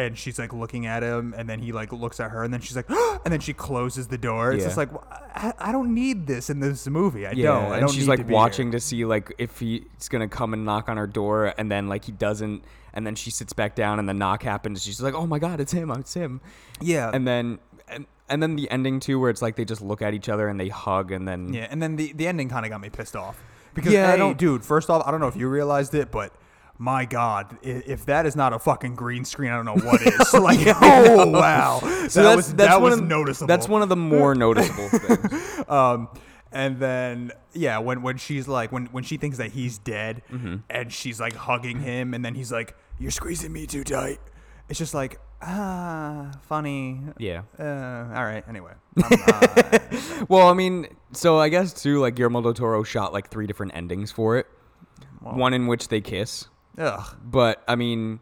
and 0.00 0.16
she's 0.16 0.38
like 0.38 0.52
looking 0.52 0.86
at 0.86 1.02
him 1.02 1.34
and 1.36 1.48
then 1.48 1.58
he 1.58 1.72
like 1.72 1.92
looks 1.92 2.20
at 2.20 2.30
her 2.30 2.44
and 2.44 2.52
then 2.54 2.60
she's 2.60 2.76
like 2.76 2.88
and 3.24 3.32
then 3.32 3.40
she 3.40 3.52
closes 3.52 4.06
the 4.08 4.18
door 4.18 4.52
it's 4.52 4.60
Yeah. 4.62 4.66
just 4.68 4.76
like 4.76 4.92
wh- 4.92 5.04
I, 5.34 5.52
I 5.58 5.72
don't 5.72 5.92
need 5.94 6.26
this 6.26 6.50
in 6.50 6.60
this 6.60 6.86
movie 6.86 7.26
i 7.26 7.32
Yeah, 7.32 7.46
don't 7.52 7.64
I 7.64 7.72
and 7.74 7.80
don't 7.80 7.90
she's 7.90 8.04
need 8.04 8.08
like 8.10 8.18
to 8.20 8.24
be 8.24 8.28
here. 8.28 8.36
watching 8.36 8.70
to 8.72 8.80
see 8.80 9.04
like 9.04 9.34
if 9.38 9.58
he's 9.58 10.08
gonna 10.08 10.28
come 10.28 10.52
and 10.54 10.64
knock 10.64 10.88
on 10.88 10.96
her 10.96 11.06
door, 11.06 11.52
and 11.58 11.70
then 11.70 11.88
like 11.88 12.04
he 12.04 12.12
doesn't, 12.12 12.64
and 12.94 13.06
then 13.06 13.14
she 13.14 13.30
sits 13.30 13.52
back 13.52 13.74
down, 13.74 13.98
and 13.98 14.08
the 14.08 14.14
knock 14.14 14.42
happens. 14.42 14.82
She's 14.82 15.00
like, 15.00 15.14
"Oh 15.14 15.26
my 15.26 15.38
god, 15.38 15.60
it's 15.60 15.72
him! 15.72 15.90
It's 15.92 16.14
him!" 16.14 16.40
yeah 16.80 17.10
And 17.12 17.26
then 17.26 17.58
and, 17.90 18.06
and 18.28 18.42
then 18.42 18.56
the 18.56 18.70
ending 18.70 19.00
too, 19.00 19.18
where 19.18 19.30
it's 19.30 19.42
like 19.42 19.56
they 19.56 19.64
just 19.64 19.80
look 19.82 20.02
at 20.02 20.14
each 20.14 20.28
other 20.28 20.48
and 20.48 20.58
they 20.60 20.68
hug, 20.68 21.12
and 21.12 21.26
then 21.26 21.52
yeah 21.52 21.66
and 21.70 21.82
then 21.82 21.96
the, 21.96 22.12
the 22.14 22.26
ending 22.26 22.48
kind 22.48 22.64
of 22.66 22.70
got 22.70 22.80
me 22.80 22.90
pissed 22.90 23.16
off 23.16 23.40
because 23.74 23.92
Yeah, 23.92 24.10
I 24.10 24.14
A, 24.14 24.16
don't- 24.16 24.36
dude 24.38 24.64
first 24.64 24.90
off 24.90 25.02
i 25.06 25.10
don't 25.10 25.20
know 25.20 25.28
if 25.28 25.36
you 25.36 25.48
realized 25.48 25.94
it 25.94 26.10
but 26.10 26.32
my 26.80 27.06
God, 27.06 27.58
if 27.62 28.06
that 28.06 28.24
is 28.24 28.36
not 28.36 28.52
a 28.52 28.58
fucking 28.60 28.94
green 28.94 29.24
screen, 29.24 29.50
I 29.50 29.56
don't 29.56 29.64
know 29.64 29.84
what 29.84 30.00
is. 30.00 30.32
like, 30.32 30.60
oh 30.80 31.26
wow, 31.32 31.80
So 31.80 31.86
that 31.86 32.06
that's 32.22 32.36
was 32.36 32.54
that's 32.54 32.70
that 32.70 32.80
one 32.80 32.90
was 32.92 33.00
of, 33.00 33.06
noticeable. 33.08 33.48
That's 33.48 33.68
one 33.68 33.82
of 33.82 33.88
the 33.88 33.96
more 33.96 34.36
noticeable 34.36 34.88
things. 34.92 35.64
um 35.68 36.08
and 36.52 36.78
then 36.78 37.32
yeah 37.52 37.78
when 37.78 38.02
when 38.02 38.16
she's 38.16 38.46
like 38.46 38.70
when 38.70 38.86
when 38.86 39.02
she 39.02 39.16
thinks 39.16 39.38
that 39.38 39.50
he's 39.50 39.78
dead 39.78 40.22
Mm-hmm. 40.32 40.56
and 40.70 40.92
she's 40.92 41.18
like 41.20 41.34
hugging 41.34 41.80
him 41.80 42.14
and 42.14 42.24
then 42.24 42.36
he's 42.36 42.52
like 42.52 42.76
you're 43.00 43.10
squeezing 43.10 43.52
me 43.52 43.66
too 43.66 43.82
tight 43.82 44.20
it's 44.68 44.78
just 44.78 44.94
like 44.94 45.18
ah 45.40 46.32
funny 46.48 47.00
Yeah. 47.18 47.42
uh, 47.58 48.08
all 48.14 48.24
right 48.24 48.44
anyway 48.48 48.72
I'm, 49.02 49.18
uh, 49.28 49.78
Well, 50.28 50.48
I 50.48 50.54
mean, 50.54 50.88
so 51.12 51.38
I 51.38 51.48
guess 51.48 51.72
too, 51.72 52.00
like 52.00 52.16
Guillermo 52.16 52.42
del 52.42 52.54
Toro 52.54 52.82
shot 52.82 53.12
like 53.12 53.30
three 53.30 53.46
different 53.46 53.74
endings 53.76 54.10
for 54.10 54.36
it. 54.36 54.46
One 55.20 55.54
in 55.54 55.66
which 55.68 55.88
they 55.88 56.00
kiss, 56.00 56.46
ugh. 56.78 57.16
but 57.22 57.62
I 57.68 57.76
mean, 57.76 58.18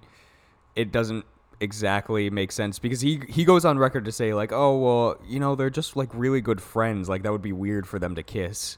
it 0.75 0.93
doesn't 0.93 1.25
exactly 1.59 2.29
make 2.29 2.53
sense 2.53 2.79
because 2.79 3.01
he 3.01 3.23
he 3.31 3.45
goes 3.47 3.65
on 3.65 3.79
record 3.79 4.05
to 4.05 4.13
say 4.13 4.35
like, 4.35 4.53
oh 4.53 4.77
well, 4.79 5.17
you 5.27 5.41
know, 5.41 5.55
they're 5.55 5.71
just 5.71 5.97
like 5.97 6.11
really 6.13 6.41
good 6.43 6.61
friends. 6.61 7.09
Like 7.09 7.23
that 7.23 7.33
would 7.33 7.43
be 7.43 7.53
weird 7.53 7.87
for 7.87 7.99
them 7.99 8.15
to 8.17 8.23
kiss. 8.23 8.77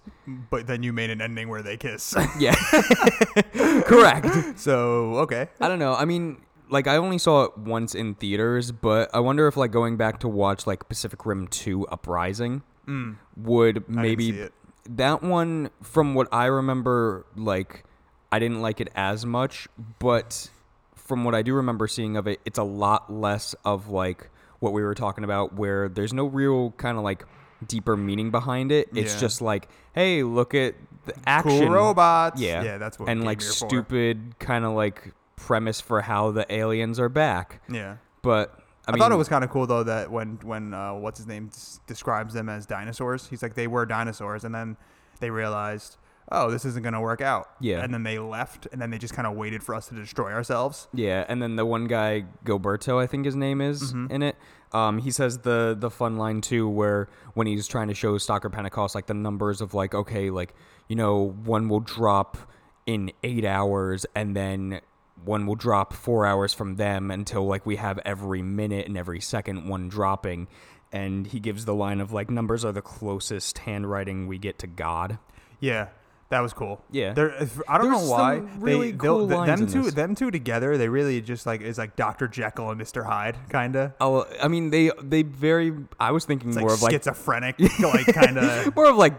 but 0.51 0.67
then 0.69 0.83
you 0.85 0.93
made 0.93 1.11
an 1.11 1.21
ending 1.21 1.49
where 1.49 1.63
they 1.63 1.77
kiss 1.77 2.15
Yeah, 2.39 2.55
correct. 3.83 4.59
so 4.59 5.15
okay 5.27 5.49
I 5.61 5.69
don't 5.69 5.79
know. 5.81 5.95
I 5.95 6.05
mean, 6.05 6.39
like 6.71 6.87
I 6.87 6.97
only 6.97 7.19
saw 7.19 7.45
it 7.45 7.57
once 7.59 7.95
in 7.95 8.15
theaters, 8.15 8.73
but 8.73 9.11
I 9.15 9.21
wonder 9.21 9.47
if 9.49 9.57
like 9.57 9.71
going 9.73 9.97
back 9.97 10.21
to 10.21 10.29
watch 10.29 10.67
like 10.67 10.89
Pacific 10.89 11.25
Rim 11.27 11.49
2 11.49 11.87
Uprising 11.89 12.63
mm. 12.87 13.17
would 13.37 13.89
maybe 13.89 14.33
see 14.33 14.39
it. 14.41 14.53
that 14.89 15.23
one 15.23 15.71
from 15.83 16.15
what 16.15 16.29
I 16.33 16.47
remember 16.47 17.27
like 17.37 17.85
I 18.31 18.39
didn't 18.39 18.61
like 18.61 18.81
it 18.81 18.89
as 18.95 19.25
much, 19.25 19.69
but 19.99 20.51
from 20.95 21.25
what 21.25 21.35
I 21.35 21.41
do 21.43 21.55
remember 21.55 21.89
seeing 21.89 22.17
of 22.17 22.27
it, 22.27 22.41
it's 22.45 22.59
a 22.59 22.63
lot 22.65 23.11
less 23.13 23.55
of 23.65 23.89
like 23.89 24.29
what 24.61 24.73
we 24.73 24.83
were 24.83 24.95
talking 24.95 25.25
about 25.25 25.55
where 25.55 25.89
there's 25.89 26.13
no 26.13 26.27
real 26.27 26.73
kind 26.73 26.99
of 26.99 27.05
like 27.05 27.25
deeper 27.67 27.97
meaning 27.97 28.31
behind 28.31 28.71
it. 28.71 28.89
It's 28.95 29.15
Yeah. 29.15 29.21
just 29.21 29.41
like, 29.41 29.69
hey, 29.95 30.23
look 30.23 30.55
at 30.55 30.75
the 31.07 31.15
action 31.27 31.71
robots. 31.73 32.41
Yeah. 32.41 32.63
Yeah, 32.63 32.77
that's 32.79 32.99
what 32.99 33.09
And 33.09 33.25
like 33.25 33.39
came 33.39 33.47
here 33.47 33.53
for. 33.55 33.69
stupid 33.69 34.39
kind 34.39 34.65
of 34.67 34.73
like 34.75 35.15
premise 35.39 35.81
for 35.81 36.03
how 36.03 36.31
the 36.31 36.51
aliens 36.53 36.99
are 37.01 37.09
back. 37.09 37.63
yeah 37.71 37.97
But 38.23 38.55
I, 38.87 38.91
I, 38.91 38.93
mean, 38.95 38.99
thought 39.01 39.13
it 39.13 39.17
was 39.17 39.29
kind 39.29 39.45
of 39.45 39.51
cool 39.51 39.67
though 39.67 39.85
that 39.85 40.11
when 40.11 40.39
when 40.43 40.73
uh, 40.75 40.95
what's 40.95 41.19
his 41.19 41.27
name 41.27 41.51
s- 41.53 41.81
describes 41.87 42.35
them 42.35 42.49
as 42.49 42.67
dinosaurs, 42.67 43.27
he's 43.29 43.43
like 43.43 43.55
they 43.55 43.67
were 43.67 43.85
dinosaurs, 43.87 44.45
and 44.45 44.55
then 44.55 44.77
they 45.21 45.31
realized, 45.31 45.97
oh, 46.33 46.51
this 46.51 46.65
isn't 46.65 46.83
gonna 46.83 47.01
work 47.01 47.21
out. 47.21 47.51
Yeah. 47.61 47.83
and 47.83 47.93
then 47.93 48.03
they 48.03 48.19
left, 48.19 48.67
and 48.73 48.81
then 48.81 48.91
they 48.91 48.99
just 48.99 49.13
kind 49.15 49.27
of 49.27 49.35
waited 49.37 49.63
for 49.63 49.75
us 49.75 49.89
to 49.89 49.95
destroy 49.95 50.33
ourselves. 50.33 50.89
Yeah, 50.95 51.25
and 51.29 51.43
then 51.43 51.57
the 51.57 51.67
one 51.67 51.87
guy, 51.87 52.25
Gilberto, 52.45 52.99
I 53.03 53.07
think 53.07 53.25
his 53.27 53.37
name 53.37 53.61
is 53.61 53.93
Mm-hmm. 53.93 54.13
in 54.13 54.23
it. 54.23 54.37
Um, 54.73 54.99
he 54.99 55.11
says 55.11 55.39
the 55.39 55.77
the 55.79 55.91
fun 55.91 56.17
line 56.17 56.41
too, 56.41 56.67
where 56.69 57.09
when 57.35 57.47
he's 57.47 57.67
trying 57.67 57.89
to 57.89 57.95
show 57.95 58.17
Stacker 58.19 58.49
Pentecost 58.51 58.95
like 58.95 59.07
the 59.07 59.15
numbers 59.15 59.61
of 59.61 59.75
like, 59.75 59.95
okay, 59.95 60.31
like 60.31 60.55
you 60.89 60.97
know, 60.97 61.29
one 61.45 61.69
will 61.69 61.81
drop 61.81 62.39
in 62.87 63.13
eight 63.23 63.45
hours, 63.45 64.07
and 64.15 64.35
then 64.35 64.81
one 65.25 65.47
will 65.47 65.55
drop 65.57 65.93
four 65.93 66.25
hours 66.27 66.53
from 66.55 66.77
them 66.77 67.11
until 67.11 67.47
like 67.47 67.67
we 67.67 67.77
have 67.77 67.99
every 68.05 68.43
minute 68.43 68.87
and 68.87 68.97
every 68.97 69.21
second 69.21 69.69
one 69.69 69.89
dropping. 69.89 70.49
And 70.93 71.27
he 71.27 71.39
gives 71.41 71.65
the 71.67 71.75
line 71.75 72.01
of 72.01 72.13
like 72.13 72.31
numbers 72.31 72.65
are 72.65 72.73
the 72.73 72.81
closest 72.83 73.59
handwriting 73.59 74.27
we 74.27 74.39
get 74.39 74.59
to 74.61 74.67
God. 74.67 75.19
Yeah, 75.61 75.89
that 76.31 76.41
was 76.41 76.53
cool. 76.55 76.83
Yeah. 76.91 77.11
I 77.11 77.15
don't 77.15 77.91
There's 77.91 78.03
know 78.07 78.11
why 78.11 78.35
really 78.59 78.93
they 78.93 78.97
cool 78.97 79.29
th- 79.29 79.47
them 79.47 79.67
two 79.67 79.83
this. 79.83 79.95
them 79.95 80.15
two 80.15 80.31
together. 80.31 80.79
They 80.79 80.89
really 80.89 81.21
just 81.21 81.45
like 81.47 81.61
is 81.61 81.77
like 81.77 81.95
Doctor 81.97 82.27
Jekyll 82.27 82.71
and 82.71 82.79
Mister 82.79 83.05
Hyde 83.05 83.37
kind 83.51 83.77
of. 83.77 83.93
Oh, 84.01 84.27
I 84.43 84.49
mean 84.49 84.71
they 84.71 84.91
they 85.03 85.23
very. 85.25 85.75
I 86.01 86.13
was 86.13 86.25
thinking 86.25 86.53
Like 86.55 86.63
more 86.65 86.73
of 86.73 86.81
like 86.81 86.93
schizophrenic, 86.93 87.57
like 87.81 88.07
kind 88.07 88.39
of. 88.39 88.75
more 88.77 88.89
of 88.89 88.97
like 88.97 89.15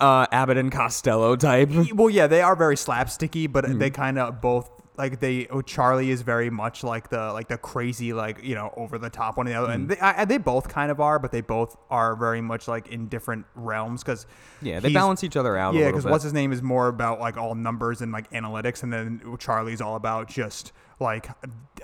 uh, 0.00 0.26
Abbott 0.32 0.56
and 0.56 0.72
Costello 0.72 1.36
type. 1.36 1.68
Well, 1.94 2.10
yeah, 2.10 2.26
they 2.26 2.42
are 2.42 2.56
very 2.56 2.74
slapsticky, 2.74 3.52
but 3.52 3.64
Mm-hmm. 3.64 3.78
they 3.78 3.90
kind 3.90 4.18
of 4.18 4.40
both 4.40 4.68
like 4.96 5.20
they. 5.20 5.46
Oh, 5.48 5.62
Charlie 5.62 6.10
is 6.10 6.22
very 6.22 6.50
much 6.50 6.84
like 6.84 7.08
the 7.08 7.32
like 7.32 7.48
the 7.48 7.56
crazy 7.56 8.12
like 8.12 8.42
you 8.44 8.54
know 8.54 8.72
over 8.76 8.98
the 8.98 9.08
top 9.10 9.36
one 9.36 9.46
of 9.46 9.52
the 9.52 9.58
other, 9.58 9.68
Mm. 9.72 9.74
and 9.74 9.88
they, 9.88 9.98
I, 10.00 10.24
they 10.26 10.38
both 10.38 10.68
kind 10.68 10.90
of 10.90 11.00
are, 11.00 11.18
but 11.18 11.32
they 11.32 11.40
both 11.40 11.76
are 11.90 12.14
very 12.14 12.40
much 12.40 12.68
like 12.68 12.88
in 12.88 13.08
different 13.08 13.46
realms 13.54 14.02
because 14.04 14.26
Yeah, 14.60 14.80
they 14.80 14.92
balance 14.92 15.24
each 15.24 15.36
other 15.36 15.56
out. 15.56 15.74
Yeah, 15.74 15.88
because 15.88 16.04
what's 16.04 16.24
his 16.24 16.32
name 16.34 16.52
is 16.52 16.60
more 16.62 16.88
about 16.88 17.20
like 17.20 17.36
all 17.36 17.54
numbers 17.54 18.02
and 18.02 18.12
like 18.12 18.30
analytics, 18.32 18.82
and 18.82 18.92
then 18.92 19.22
Charlie's 19.38 19.80
all 19.80 19.96
about 19.96 20.28
just 20.28 20.72
like 21.00 21.26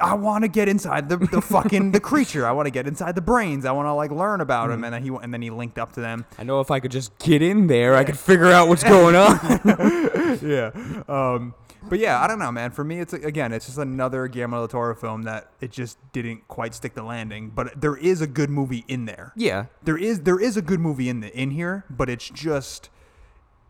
I 0.00 0.14
want 0.14 0.44
to 0.44 0.48
get 0.48 0.68
inside 0.68 1.08
the, 1.08 1.16
the 1.16 1.40
fucking 1.54 1.92
the 1.92 2.00
creature. 2.00 2.46
I 2.46 2.52
want 2.52 2.66
to 2.66 2.70
get 2.70 2.86
inside 2.86 3.14
the 3.14 3.20
brains. 3.22 3.64
I 3.64 3.72
want 3.72 3.86
to 3.86 3.94
like 3.94 4.10
learn 4.10 4.40
about 4.42 4.68
Mm. 4.68 4.74
him, 4.74 4.84
and 4.84 4.94
then 4.94 5.02
he 5.02 5.08
and 5.22 5.32
then 5.32 5.40
he 5.42 5.48
linked 5.50 5.78
up 5.78 5.92
to 5.94 6.00
them. 6.00 6.26
I 6.38 6.42
know 6.44 6.60
if 6.60 6.70
I 6.70 6.78
could 6.78 6.92
just 6.92 7.16
get 7.18 7.40
in 7.40 7.68
there, 7.68 7.94
I 7.96 8.04
could 8.04 8.18
figure 8.18 8.52
out 8.52 8.68
what's 8.68 8.84
going 8.84 9.16
on. 9.16 10.38
yeah. 10.42 10.70
Um, 11.08 11.54
but 11.82 11.98
yeah, 11.98 12.20
I 12.22 12.26
don't 12.26 12.38
know, 12.38 12.50
man. 12.52 12.70
For 12.70 12.84
me, 12.84 13.00
it's 13.00 13.12
again, 13.12 13.52
it's 13.52 13.66
just 13.66 13.78
another 13.78 14.26
Guillermo 14.28 14.58
del 14.58 14.68
Toro 14.68 14.94
film 14.94 15.22
that 15.22 15.50
it 15.60 15.70
just 15.70 15.98
didn't 16.12 16.46
quite 16.48 16.74
stick 16.74 16.94
the 16.94 17.02
landing. 17.02 17.50
But 17.54 17.80
there 17.80 17.96
is 17.96 18.20
a 18.20 18.26
good 18.26 18.50
movie 18.50 18.84
in 18.88 19.04
there. 19.04 19.32
yeah, 19.36 19.66
There 19.82 19.98
is 19.98 20.20
there 20.22 20.40
is 20.40 20.56
a 20.56 20.62
good 20.62 20.80
movie 20.80 21.08
in 21.08 21.20
the 21.20 21.34
in 21.36 21.50
here, 21.50 21.84
but 21.90 22.08
it's 22.10 22.28
just 22.30 22.90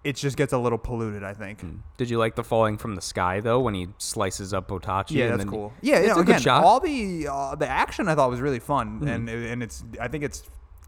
it 0.04 0.14
just 0.16 0.36
gets 0.36 0.52
a 0.52 0.58
little 0.58 0.78
polluted. 0.78 1.24
I 1.24 1.34
think. 1.34 1.60
Did 1.96 2.08
you 2.08 2.18
like 2.18 2.34
the 2.36 2.44
falling 2.44 2.78
from 2.78 2.94
the 2.94 3.00
sky 3.02 3.40
though 3.40 3.60
when 3.60 3.74
he 3.74 3.88
slices 3.98 4.54
up 4.54 4.68
Otachi? 4.68 5.10
Yeah, 5.12 5.36
that's 5.36 5.44
cool. 5.48 5.72
Yeah, 5.80 5.96
it's 5.96 6.08
you 6.08 6.14
know, 6.14 6.20
a 6.20 6.24
good 6.24 6.28
again, 6.36 6.40
shot. 6.40 6.64
all 6.64 6.80
the 6.80 7.28
uh, 7.30 7.54
the 7.56 7.68
action 7.68 8.08
I 8.08 8.14
thought 8.14 8.30
was 8.30 8.40
really 8.40 8.60
fun, 8.60 9.06
and 9.08 9.28
and 9.28 9.62
it's 9.62 9.84
I 10.00 10.08
think 10.08 10.24
it's 10.24 10.44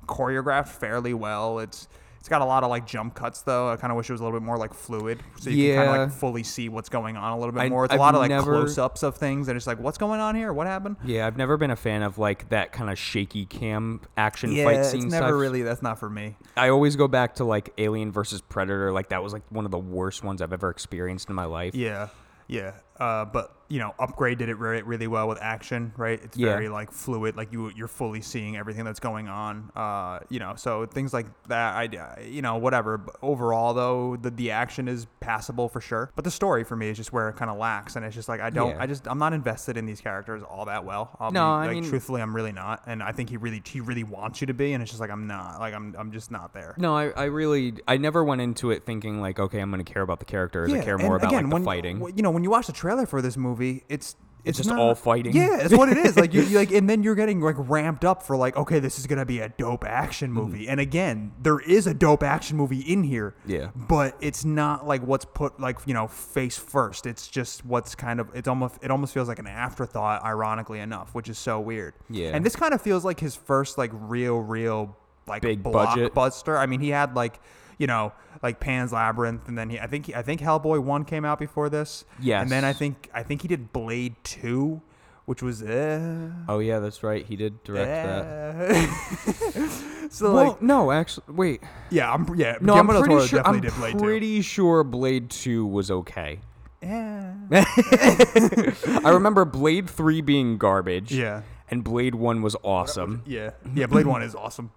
choreographed 0.06 0.68
fairly 0.68 1.14
well. 1.14 1.58
It's 1.58 1.88
it's 2.20 2.28
got 2.28 2.42
a 2.42 2.44
lot 2.44 2.62
of 2.62 2.70
like 2.70 2.86
jump 2.86 3.14
cuts 3.14 3.40
though. 3.42 3.70
I 3.70 3.76
kind 3.76 3.90
of 3.90 3.96
wish 3.96 4.08
it 4.08 4.12
was 4.12 4.20
a 4.20 4.24
little 4.24 4.38
bit 4.38 4.44
more 4.44 4.56
like 4.58 4.72
fluid, 4.74 5.20
so 5.40 5.50
you 5.50 5.72
can 5.74 5.86
kind 5.86 6.02
of 6.02 6.08
like 6.10 6.18
fully 6.18 6.42
see 6.44 6.68
what's 6.68 6.88
going 6.90 7.16
on 7.16 7.32
a 7.32 7.38
little 7.38 7.52
bit 7.52 7.62
I- 7.62 7.68
more. 7.70 7.84
It's 7.86 7.94
I've 7.94 7.98
a 7.98 8.02
lot 8.02 8.14
of 8.14 8.20
like 8.20 8.28
never- 8.28 8.52
close 8.52 8.76
ups 8.78 9.02
of 9.02 9.16
things, 9.16 9.48
and 9.48 9.56
it's 9.56 9.66
like 9.66 9.80
what's 9.80 9.98
going 9.98 10.20
on 10.20 10.34
here? 10.34 10.52
What 10.52 10.66
happened? 10.66 10.96
Yeah, 11.04 11.26
I've 11.26 11.36
never 11.38 11.56
been 11.56 11.70
a 11.70 11.76
fan 11.76 12.02
of 12.02 12.18
like 12.18 12.48
that 12.50 12.72
kind 12.72 12.90
of 12.90 12.98
shaky 12.98 13.46
cam 13.46 14.00
action 14.16 14.52
Yeah, 14.52 14.64
fight 14.64 14.76
it's 14.80 14.90
scene 14.90 15.08
never 15.08 15.28
stuff. 15.28 15.40
really. 15.40 15.62
That's 15.62 15.82
not 15.82 15.98
for 15.98 16.10
me. 16.10 16.36
I 16.56 16.68
always 16.68 16.94
go 16.94 17.08
back 17.08 17.36
to 17.36 17.44
like 17.44 17.72
Alien 17.78 18.12
versus 18.12 18.40
Predator. 18.42 18.92
Like 18.92 19.08
that 19.08 19.22
was 19.22 19.32
like 19.32 19.42
one 19.48 19.64
of 19.64 19.70
the 19.70 19.78
worst 19.78 20.22
ones 20.22 20.42
I've 20.42 20.52
ever 20.52 20.68
experienced 20.70 21.30
in 21.30 21.34
my 21.34 21.46
life. 21.46 21.74
Yeah, 21.74 22.08
yeah. 22.48 22.72
Uh, 23.00 23.24
but 23.24 23.56
you 23.70 23.78
know, 23.78 23.94
Upgrade 24.00 24.36
did 24.38 24.48
it 24.48 24.58
really, 24.58 24.82
really 24.82 25.06
well 25.06 25.28
with 25.28 25.38
action, 25.40 25.92
right? 25.96 26.20
It's 26.24 26.36
Yeah. 26.36 26.48
very 26.48 26.68
like 26.68 26.90
fluid, 26.90 27.36
like 27.36 27.52
you 27.52 27.70
you're 27.76 27.86
fully 27.86 28.20
seeing 28.20 28.56
everything 28.56 28.84
that's 28.84 28.98
going 28.98 29.28
on. 29.28 29.70
Uh, 29.76 30.18
you 30.28 30.40
know, 30.40 30.54
so 30.56 30.86
things 30.86 31.14
like 31.14 31.26
that, 31.46 31.76
I, 31.76 32.20
you 32.22 32.42
know, 32.42 32.56
whatever. 32.56 32.98
But 32.98 33.14
overall, 33.22 33.72
though, 33.72 34.16
the 34.16 34.30
the 34.32 34.50
action 34.50 34.88
is 34.88 35.06
passable 35.20 35.68
for 35.68 35.80
sure. 35.80 36.10
But 36.16 36.24
the 36.24 36.32
story 36.32 36.64
for 36.64 36.74
me 36.74 36.88
is 36.88 36.96
just 36.96 37.12
where 37.12 37.28
it 37.28 37.36
kind 37.36 37.48
of 37.48 37.58
lacks, 37.58 37.94
and 37.94 38.04
it's 38.04 38.14
just 38.16 38.28
like 38.28 38.40
I 38.40 38.50
don't, 38.50 38.70
Yeah. 38.70 38.82
I 38.82 38.86
just 38.88 39.06
I'm 39.06 39.18
not 39.18 39.32
invested 39.32 39.76
in 39.76 39.86
these 39.86 40.00
characters 40.00 40.42
all 40.42 40.64
that 40.64 40.84
well. 40.84 41.16
I'll 41.20 41.30
No, 41.30 41.40
be, 41.40 41.44
I 41.44 41.66
like, 41.66 41.70
mean- 41.76 41.84
truthfully, 41.88 42.20
I'm 42.22 42.34
really 42.34 42.52
not, 42.52 42.82
and 42.88 43.04
I 43.04 43.12
think 43.12 43.30
he 43.30 43.36
really 43.36 43.62
he 43.64 43.80
really 43.80 44.02
wants 44.04 44.40
you 44.40 44.48
to 44.48 44.54
be, 44.54 44.72
and 44.72 44.82
it's 44.82 44.90
just 44.90 45.00
like 45.00 45.10
I'm 45.10 45.28
not, 45.28 45.60
like 45.60 45.74
I'm 45.74 45.94
I'm 45.96 46.10
just 46.10 46.32
not 46.32 46.52
there. 46.54 46.74
No, 46.76 46.96
I, 46.96 47.10
I 47.10 47.24
really 47.26 47.74
I 47.86 47.98
never 47.98 48.24
went 48.24 48.40
into 48.40 48.72
it 48.72 48.84
thinking 48.84 49.20
like 49.20 49.38
okay 49.38 49.60
I'm 49.60 49.70
gonna 49.70 49.84
care 49.84 50.02
about 50.02 50.18
the 50.18 50.24
characters. 50.26 50.72
I 50.72 50.80
care 50.82 50.98
more 50.98 51.14
about 51.14 51.28
again, 51.28 51.44
like 51.44 51.50
the 51.50 51.54
when, 51.54 51.64
fighting. 51.64 52.12
You 52.16 52.22
know, 52.24 52.32
when 52.32 52.42
you 52.42 52.50
watch 52.50 52.66
the 52.66 52.72
trailer 52.72 52.89
for 53.06 53.22
this 53.22 53.36
movie, 53.36 53.84
it's 53.88 54.16
it's, 54.42 54.56
just 54.56 54.70
not- 54.70 54.78
all 54.78 54.94
fighting? 54.94 55.36
Yeah, 55.36 55.58
it's 55.60 55.76
what 55.76 55.90
it 55.90 55.98
is. 55.98 56.16
Like 56.16 56.32
you 56.32 56.40
you 56.42 56.56
like, 56.56 56.70
and 56.78 56.88
then 56.88 57.02
you're 57.02 57.14
getting 57.14 57.40
like 57.42 57.56
ramped 57.58 58.06
up 58.06 58.22
for 58.22 58.38
like, 58.38 58.56
okay, 58.56 58.78
this 58.78 58.98
is 58.98 59.06
gonna 59.06 59.26
be 59.26 59.40
a 59.40 59.50
dope 59.50 59.84
action 59.84 60.30
Mm-hmm. 60.30 60.40
movie. 60.40 60.68
And 60.68 60.80
again, 60.80 61.32
there 61.42 61.58
is 61.60 61.86
a 61.86 61.92
dope 61.92 62.22
action 62.22 62.56
movie 62.56 62.80
in 62.80 63.02
here. 63.02 63.34
Yeah. 63.46 63.68
but 63.74 64.16
it's 64.22 64.42
not 64.44 64.86
like 64.86 65.02
what's 65.02 65.26
put 65.26 65.60
like 65.60 65.76
you 65.84 65.92
know 65.92 66.06
face 66.08 66.56
first. 66.56 67.04
It's 67.06 67.28
just 67.28 67.66
what's 67.66 67.94
kind 67.94 68.18
of 68.18 68.30
it's 68.34 68.48
almost 68.48 68.76
it 68.80 68.90
almost 68.90 69.12
feels 69.12 69.28
like 69.28 69.38
an 69.40 69.46
afterthought, 69.46 70.24
ironically 70.24 70.78
enough, 70.80 71.14
which 71.14 71.28
is 71.28 71.36
so 71.36 71.60
weird. 71.60 71.92
Yeah. 72.08 72.30
and 72.34 72.44
this 72.44 72.56
kind 72.56 72.72
of 72.72 72.80
feels 72.80 73.04
like 73.04 73.20
his 73.20 73.36
first 73.36 73.76
like 73.76 73.90
real 73.92 74.38
real 74.38 74.96
like 75.26 75.42
Big 75.42 75.62
budget. 75.62 76.14
blockbuster. 76.14 76.58
I 76.58 76.64
mean, 76.64 76.80
he 76.80 76.88
had 76.88 77.14
like 77.14 77.38
you 77.80 77.86
know 77.86 78.12
like 78.42 78.60
Pan's 78.60 78.92
Labyrinth, 78.92 79.48
and 79.48 79.58
then 79.58 79.70
he 79.70 79.80
I 79.80 79.86
think 79.88 80.06
he, 80.06 80.14
I 80.14 80.22
think 80.22 80.40
Hellboy 80.40 80.80
one 80.80 81.04
came 81.04 81.24
out 81.24 81.38
before 81.40 81.68
this. 81.68 82.04
Yes. 82.20 82.42
and 82.42 82.50
then 82.50 82.64
I 82.64 82.72
think 82.74 83.10
I 83.12 83.22
think 83.24 83.42
he 83.42 83.48
did 83.48 83.72
Blade 83.72 84.14
two, 84.22 84.82
which 85.24 85.42
was 85.42 85.62
uh, 85.62 86.30
oh 86.48 86.58
yeah, 86.60 86.78
that's 86.78 87.02
right. 87.02 87.24
He 87.24 87.36
did 87.36 87.64
direct 87.64 87.88
that. 87.88 89.56
uh, 89.56 89.68
so 90.10 90.32
Well, 90.34 90.44
like 90.48 90.62
no, 90.62 90.92
actually, 90.92 91.24
wait. 91.28 91.62
yeah, 91.88 92.12
I'm 92.12 92.26
yeah. 92.36 92.58
No, 92.60 92.74
I'm 92.74 92.86
pretty 92.86 93.08
Toro 93.08 93.26
sure. 93.26 93.46
I'm 93.46 93.60
did 93.60 93.74
Blade 93.74 93.98
pretty 93.98 94.42
sure 94.42 94.84
Blade 94.84 95.30
Two 95.30 95.66
was 95.66 95.90
okay. 95.90 96.40
Yeah. 96.82 97.34
I 97.50 99.10
remember 99.10 99.44
Blade 99.44 99.88
Three 99.88 100.20
being 100.20 100.58
garbage. 100.58 101.12
Yeah. 101.12 101.42
And 101.72 101.84
Blade 101.84 102.16
One 102.16 102.42
was 102.42 102.56
awesome. 102.64 103.22
Yeah, 103.26 103.50
yeah. 103.74 103.86
Blade 103.86 104.06
one 104.06 104.22
is 104.22 104.34
awesome. 104.34 104.72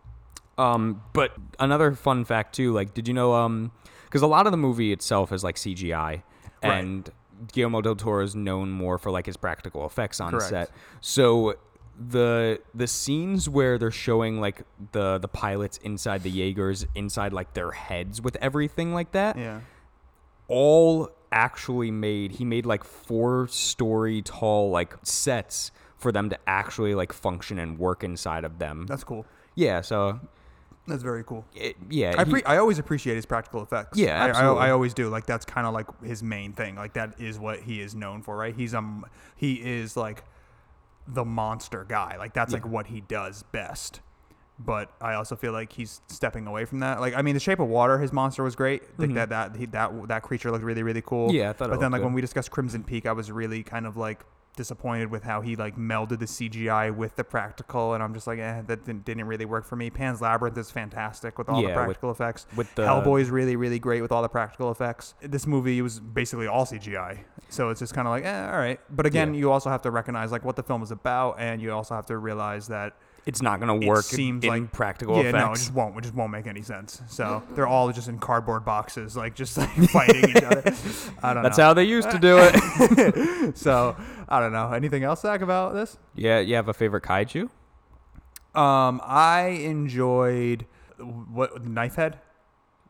Um, 0.58 1.02
but 1.14 1.32
another 1.60 1.94
fun 1.94 2.26
fact 2.26 2.56
too, 2.56 2.72
like, 2.74 2.94
did 2.94 3.08
you 3.08 3.14
know? 3.14 3.34
Um, 3.34 3.72
because 4.06 4.22
a 4.22 4.28
lot 4.28 4.46
of 4.46 4.52
the 4.52 4.58
movie 4.58 4.92
itself 4.92 5.32
is 5.32 5.44
like 5.44 5.56
CGI, 5.56 5.94
Right. 5.96 6.24
and 6.64 7.10
Guillermo 7.52 7.82
del 7.82 7.96
Toro 7.96 8.24
is 8.24 8.36
known 8.36 8.70
more 8.70 8.98
for 9.00 9.10
like 9.12 9.26
his 9.26 9.38
practical 9.38 9.86
effects 9.86 10.20
on 10.22 10.32
Correct. 10.32 10.50
set. 10.50 10.72
So 11.02 11.56
the 12.00 12.60
the 12.74 12.88
scenes 12.88 13.48
where 13.50 13.78
they're 13.78 13.92
showing 13.92 14.40
like 14.42 14.64
the 14.94 15.18
the 15.20 15.28
pilots 15.28 15.78
inside 15.78 16.24
the 16.24 16.30
Jaegers 16.30 16.86
inside 16.96 17.34
like 17.34 17.54
their 17.54 17.72
heads 17.72 18.22
with 18.22 18.36
everything 18.38 18.94
like 18.94 19.12
that, 19.14 19.38
Yeah. 19.38 19.62
all 20.48 21.10
actually 21.32 21.92
made. 21.92 22.34
He 22.34 22.46
made 22.46 22.66
like 22.66 22.84
four 22.84 23.48
story 23.48 24.22
tall 24.22 24.70
like 24.70 24.96
sets 25.04 25.72
for 25.98 26.12
them 26.12 26.30
to 26.30 26.38
actually 26.48 26.94
like 26.96 27.12
function 27.14 27.58
and 27.60 27.80
work 27.80 28.04
inside 28.04 28.44
of 28.44 28.60
them. 28.60 28.86
That's 28.88 29.04
cool. 29.04 29.26
yeah, 29.56 29.82
so 29.82 30.20
That's 30.88 31.04
very 31.04 31.24
cool. 31.24 31.46
it, 31.56 31.78
yeah, 31.90 32.14
I, 32.18 32.26
he- 32.26 32.44
I 32.44 32.58
always 32.58 32.78
appreciate 32.78 33.16
his 33.16 33.26
practical 33.26 33.62
effects. 33.64 33.98
Yeah, 33.98 34.22
I- 34.22 34.30
I. 34.42 34.68
I, 34.68 34.72
always 34.72 34.94
do. 34.94 35.08
Like 35.10 35.26
that's 35.26 35.46
kind 35.46 35.66
of 35.66 35.74
like 35.74 35.88
his 36.04 36.22
main 36.22 36.52
thing. 36.54 36.76
Like 36.76 36.94
that 36.94 37.20
is 37.22 37.40
what 37.40 37.62
he 37.62 37.80
is 37.80 37.96
known 37.96 38.22
for, 38.22 38.36
right? 38.36 38.54
He's 38.56 38.74
um 38.76 39.06
he 39.36 39.54
is 39.54 39.96
like 39.96 40.24
the 41.08 41.24
monster 41.24 41.86
guy. 41.88 42.18
Like 42.18 42.34
that's 42.34 42.52
like 42.54 42.66
what 42.66 42.88
he 42.88 43.02
does 43.02 43.44
best. 43.44 44.02
But 44.60 44.92
I 45.02 45.16
also 45.16 45.36
feel 45.36 45.52
like 45.52 45.74
he's 45.74 46.00
stepping 46.08 46.48
away 46.48 46.66
from 46.66 46.82
that. 46.82 47.00
Like 47.02 47.16
I 47.16 47.22
mean, 47.22 47.34
The 47.34 47.40
Shape 47.40 47.60
of 47.60 47.68
Water, 47.70 47.98
his 48.00 48.12
monster 48.14 48.44
was 48.44 48.56
great. 48.56 48.84
Like 49.00 49.14
that 49.16 49.30
that 49.30 49.56
he, 49.56 49.66
that 49.68 50.08
that 50.10 50.22
creature 50.22 50.52
looked 50.52 50.64
really 50.66 50.84
really 50.84 51.02
cool. 51.02 51.30
Mm-hmm. 51.30 51.38
Yeah, 51.38 51.50
I 51.50 51.54
thought 51.54 51.70
it 51.70 51.72
But 51.72 51.80
then 51.80 51.92
like 51.92 52.02
good. 52.02 52.06
when 52.08 52.14
we 52.14 52.22
discussed 52.22 52.52
Crimson 52.52 52.84
Peak, 52.84 53.06
I 53.06 53.14
was 53.14 53.32
really 53.32 53.64
kind 53.64 53.88
of 53.88 53.96
like 53.98 54.24
disappointed 54.56 55.10
with 55.10 55.24
how 55.24 55.42
he 55.42 55.56
like 55.56 55.76
melded 55.78 56.20
the 56.20 56.26
CGI 56.26 56.96
with 56.96 57.16
the 57.16 57.24
practical, 57.24 57.94
and 57.94 58.04
I'm 58.04 58.14
just 58.14 58.28
like, 58.28 58.40
eh, 58.40 58.62
that 58.68 58.86
didn't, 58.86 59.06
didn't 59.06 59.26
really 59.26 59.46
work 59.46 59.66
for 59.66 59.76
me. 59.76 59.90
Pan's 59.90 60.22
Labyrinth 60.22 60.58
is 60.58 60.70
fantastic 60.72 61.38
with 61.38 61.50
all 61.50 61.62
the 61.62 61.68
Yeah, 61.70 61.76
with- 61.78 61.86
practical 61.86 62.12
effects. 62.12 62.46
with 62.56 62.74
the- 62.76 62.84
Hellboy 62.84 63.22
is 63.22 63.30
really 63.30 63.56
really 63.56 63.80
great 63.80 64.02
with 64.02 64.12
all 64.12 64.22
the 64.22 64.30
practical 64.30 64.72
effects. 64.72 65.16
This 65.22 65.48
movie 65.48 65.82
was 65.82 66.00
basically 66.00 66.48
all 66.48 66.66
CGI, 66.66 67.20
so 67.50 67.70
it's 67.70 67.80
just 67.80 67.94
kind 67.94 68.08
of 68.08 68.12
like, 68.12 68.26
eh, 68.26 68.50
all 68.52 68.58
right. 68.60 68.80
But 68.90 69.06
again, 69.06 69.34
Yeah. 69.34 69.40
you 69.42 69.52
also 69.52 69.70
have 69.70 69.82
to 69.84 69.92
recognize 69.92 70.32
like 70.32 70.46
what 70.46 70.56
the 70.56 70.64
film 70.64 70.84
is 70.84 70.92
about, 70.92 71.36
and 71.40 71.62
you 71.62 71.72
also 71.74 71.96
have 71.96 72.06
to 72.08 72.18
realize 72.18 72.68
that 72.68 72.94
it's 73.26 73.42
not 73.42 73.60
going 73.62 73.80
to 73.82 73.88
work. 73.88 74.00
it 74.00 74.04
seems 74.04 74.44
in 74.44 74.50
like 74.50 74.72
practical 74.72 75.16
yeah, 75.24 75.32
no, 75.32 75.52
it 75.52 75.56
just 75.56 75.74
won't. 75.74 75.98
It 75.98 76.02
just 76.02 76.14
won't 76.14 76.32
make 76.32 76.46
any 76.48 76.62
sense. 76.62 77.02
So 77.08 77.42
they're 77.52 77.68
all 77.68 77.92
just 77.92 78.08
in 78.10 78.20
cardboard 78.20 78.66
boxes, 78.66 79.16
like 79.16 79.34
just 79.36 79.58
like 79.58 79.70
fighting 79.92 80.30
each 80.30 80.44
other. 80.44 80.62
I 81.24 81.34
don't 81.34 81.44
know. 81.44 81.44
That's 81.44 81.58
know. 81.58 81.64
how 81.66 81.74
they 81.74 81.86
used 81.86 82.12
to 82.12 82.20
do 82.20 82.38
it. 82.40 83.58
so 83.58 83.96
I 84.28 84.40
don't 84.40 84.52
know. 84.52 84.72
Anything 84.72 85.04
else, 85.04 85.22
Zach, 85.22 85.42
about 85.42 85.74
this? 85.74 85.98
yeah, 86.16 86.40
you 86.40 86.56
have 86.56 86.68
a 86.68 86.74
favorite 86.74 87.04
kaiju? 87.04 87.50
Um, 88.56 89.02
I 89.04 89.48
enjoyed 89.64 90.66
what 90.98 91.66
Knife 91.66 91.96
Head. 91.96 92.20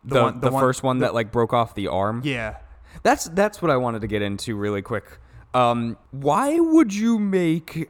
The 0.04 0.22
one- 0.22 0.40
the, 0.42 0.52
one- 0.52 0.62
first 0.62 0.84
one 0.84 1.00
the- 1.00 1.06
that 1.08 1.14
like 1.14 1.32
broke 1.32 1.54
off 1.54 1.76
the 1.76 1.88
arm. 1.88 2.22
Yeah. 2.26 2.58
That's 3.02 3.26
that's 3.26 3.62
what 3.62 3.72
I 3.72 3.78
wanted 3.78 4.02
to 4.02 4.08
get 4.08 4.22
into 4.22 4.56
really 4.56 4.82
quick. 4.82 5.06
Um, 5.54 5.98
why 6.12 6.60
would 6.60 6.94
you 6.94 7.18
make 7.20 7.90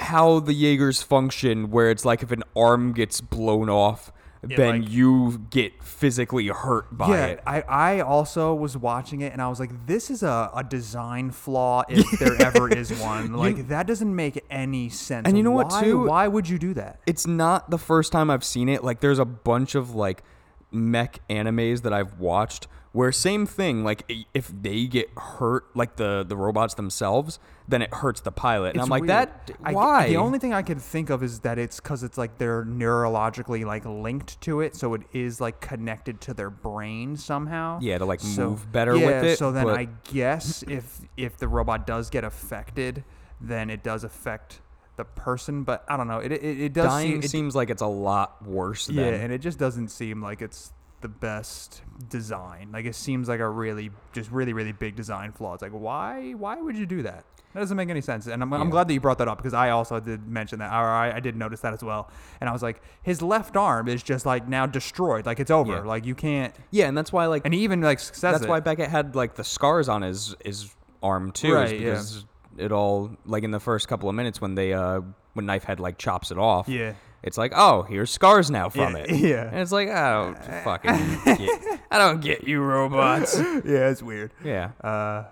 how 0.00 0.40
the 0.40 0.54
Jaegers 0.54 1.02
function 1.02 1.70
where 1.70 1.90
it's 1.90 2.04
like 2.04 2.22
if 2.22 2.30
an 2.32 2.42
arm 2.56 2.92
gets 2.92 3.20
blown 3.20 3.68
off, 3.68 4.12
then 4.42 4.82
like- 4.82 4.90
you 4.90 5.46
get 5.50 5.82
physically 5.82 6.48
hurt 6.48 6.96
by 6.96 7.08
yeah, 7.08 7.26
it. 7.26 7.42
I, 7.46 7.60
I 7.60 8.00
also 8.00 8.54
was 8.54 8.76
watching 8.76 9.20
it 9.20 9.32
and 9.32 9.42
I 9.42 9.48
was 9.48 9.60
like, 9.60 9.86
this 9.86 10.10
is 10.10 10.22
a, 10.22 10.50
a 10.54 10.64
design 10.64 11.30
flaw 11.30 11.84
if 11.88 12.18
there 12.18 12.40
ever 12.40 12.68
is 12.74 12.90
one. 13.00 13.34
Like 13.34 13.68
that 13.68 13.86
doesn't 13.86 14.14
make 14.14 14.42
any 14.50 14.88
sense. 14.88 15.26
And 15.28 15.36
you 15.36 15.42
know 15.42 15.50
what, 15.50 15.70
too? 15.82 16.04
Why 16.04 16.26
would 16.26 16.48
you 16.48 16.58
do 16.58 16.74
that? 16.74 17.00
it's 17.06 17.26
not 17.26 17.70
the 17.70 17.78
first 17.78 18.12
time 18.12 18.30
I've 18.30 18.44
seen 18.44 18.68
it. 18.68 18.82
Like 18.82 19.00
there's 19.00 19.18
a 19.18 19.24
bunch 19.26 19.74
of 19.74 19.94
like 19.94 20.22
mech 20.70 21.18
animes 21.28 21.82
that 21.82 21.92
I've 21.92 22.18
watched 22.18 22.66
where 22.92 23.12
same 23.12 23.46
thing. 23.46 23.84
Like 23.84 24.10
if 24.34 24.48
they 24.62 24.86
get 24.86 25.08
hurt, 25.16 25.64
like 25.76 25.96
the 25.96 26.24
the 26.26 26.36
robots 26.36 26.74
themselves, 26.74 27.38
then 27.68 27.82
it 27.82 27.94
hurts 27.94 28.20
the 28.20 28.32
pilot. 28.32 28.70
And 28.70 28.76
It's 28.76 28.84
I'm 28.84 28.88
like 28.90 29.02
weird. 29.02 29.10
that. 29.10 29.50
I- 29.62 29.72
Why? 29.72 30.08
the 30.08 30.16
only 30.16 30.38
thing 30.40 30.52
I 30.52 30.62
can 30.62 30.78
think 30.80 31.08
of 31.10 31.22
is 31.22 31.40
that 31.40 31.58
it's 31.58 31.78
because 31.78 32.02
it's 32.02 32.18
like 32.18 32.38
they're 32.38 32.64
neurologically 32.64 33.64
like 33.64 33.84
linked 33.84 34.40
to 34.42 34.60
it, 34.60 34.74
so 34.76 34.94
it 34.94 35.02
is 35.12 35.40
like 35.40 35.60
connected 35.60 36.20
to 36.22 36.34
their 36.34 36.50
brain 36.50 37.16
somehow. 37.16 37.78
Yeah, 37.80 37.98
to, 37.98 38.04
like, 38.04 38.22
move 38.24 38.70
better 38.72 38.96
yeah, 38.96 39.06
with 39.06 39.24
it, 39.24 39.38
So 39.38 39.52
then 39.52 39.64
but- 39.64 39.78
I 39.78 39.88
guess 40.12 40.62
if 40.64 41.00
if 41.16 41.36
the 41.36 41.48
robot 41.48 41.86
does 41.86 42.10
get 42.10 42.24
affected, 42.24 43.04
then 43.40 43.70
it 43.70 43.82
does 43.82 44.04
affect 44.04 44.60
the 44.96 45.04
person. 45.04 45.62
But 45.62 45.84
I 45.88 45.96
don't 45.96 46.08
know. 46.08 46.18
It 46.18 46.32
it, 46.32 46.42
it 46.60 46.72
does 46.72 46.86
dying 46.86 47.10
seem, 47.12 47.22
it, 47.22 47.30
seems 47.30 47.54
like 47.54 47.70
it's 47.70 47.82
a 47.82 47.86
lot 47.86 48.44
worse. 48.46 48.86
Than, 48.86 48.96
yeah, 48.96 49.04
and 49.04 49.32
it 49.32 49.38
just 49.38 49.58
doesn't 49.58 49.88
seem 49.88 50.20
like 50.22 50.42
it's 50.42 50.72
the 51.00 51.08
best 51.08 51.82
design. 52.08 52.70
Like 52.72 52.84
it 52.86 52.94
seems 52.94 53.28
like 53.28 53.40
a 53.40 53.48
really 53.48 53.90
just 54.12 54.30
really 54.30 54.52
really 54.52 54.72
big 54.72 54.96
design 54.96 55.32
flaw. 55.32 55.54
It's 55.54 55.62
like 55.62 55.72
why 55.72 56.32
why 56.32 56.60
would 56.60 56.76
you 56.76 56.86
do 56.86 57.02
that? 57.02 57.24
That 57.52 57.58
doesn't 57.60 57.76
make 57.76 57.88
any 57.90 58.00
sense. 58.00 58.28
And 58.28 58.42
I'm, 58.44 58.52
I'm 58.52 58.70
glad 58.70 58.86
that 58.86 58.94
you 58.94 59.00
brought 59.00 59.18
that 59.18 59.26
up 59.26 59.38
because 59.38 59.54
I 59.54 59.70
also 59.70 59.98
did 59.98 60.28
mention 60.28 60.60
that. 60.60 60.72
Or 60.72 60.86
I, 60.88 61.16
I 61.16 61.18
did 61.20 61.34
notice 61.34 61.58
that 61.62 61.72
as 61.72 61.82
well. 61.82 62.08
And 62.40 62.48
I 62.48 62.52
was 62.52 62.62
like, 62.62 62.80
his 63.02 63.22
left 63.22 63.56
arm 63.56 63.88
is 63.88 64.04
just 64.04 64.24
like 64.24 64.46
now 64.46 64.66
destroyed. 64.66 65.26
Like 65.26 65.40
it's 65.40 65.50
over. 65.50 65.72
Yeah. 65.72 65.80
Like 65.80 66.06
you 66.06 66.14
can't. 66.14 66.54
yeah, 66.70 66.86
and 66.86 66.96
that's 66.96 67.12
why 67.12 67.26
like 67.26 67.42
And 67.44 67.52
he 67.52 67.64
even 67.64 67.80
like 67.80 67.98
says 67.98 68.20
that's 68.20 68.44
it. 68.44 68.48
why 68.48 68.60
Beckett 68.60 68.88
had 68.88 69.16
like 69.16 69.34
the 69.34 69.42
scars 69.42 69.88
on 69.88 70.02
his 70.02 70.36
his 70.44 70.72
arm 71.02 71.32
too, 71.32 71.48
is 71.48 71.54
Right, 71.54 71.72
yeah. 71.80 71.90
because 71.90 72.24
it 72.56 72.70
all 72.70 73.16
like 73.24 73.42
in 73.42 73.50
the 73.50 73.58
first 73.60 73.88
couple 73.88 74.08
of 74.08 74.14
minutes 74.14 74.40
when 74.40 74.54
they 74.54 74.72
uh 74.72 75.00
when 75.32 75.46
Knifehead 75.46 75.80
like 75.80 75.98
chops 75.98 76.30
it 76.30 76.38
off. 76.38 76.68
Yeah. 76.68 76.92
It's 77.22 77.36
like, 77.36 77.52
oh, 77.54 77.82
here's 77.82 78.10
scars 78.10 78.50
now 78.50 78.68
from 78.70 78.96
Yeah, 78.96 79.02
it. 79.02 79.10
yeah. 79.16 79.46
And 79.48 79.58
it's 79.60 79.72
like, 79.72 79.88
oh, 79.88 80.34
fucking 80.64 81.20
get, 81.24 81.80
I 81.90 81.98
don't 81.98 82.20
get 82.20 82.46
you 82.46 82.60
robots. 82.62 83.38
yeah, 83.38 83.88
it's 83.90 84.02
weird. 84.02 84.32
Yeah. 84.44 84.70
Uh, 84.82 85.24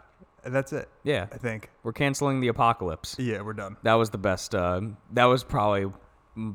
and 0.44 0.54
that's 0.54 0.72
it. 0.72 0.88
Yeah. 1.02 1.26
I 1.32 1.38
think. 1.38 1.70
We're 1.82 1.92
canceling 1.92 2.40
the 2.40 2.48
apocalypse. 2.48 3.16
Yeah, 3.18 3.40
we're 3.42 3.54
done. 3.54 3.76
That 3.82 3.94
was 3.94 4.10
the 4.10 4.18
best. 4.18 4.54
Uh, 4.54 4.80
that 5.12 5.24
was 5.24 5.44
probably 5.44 5.90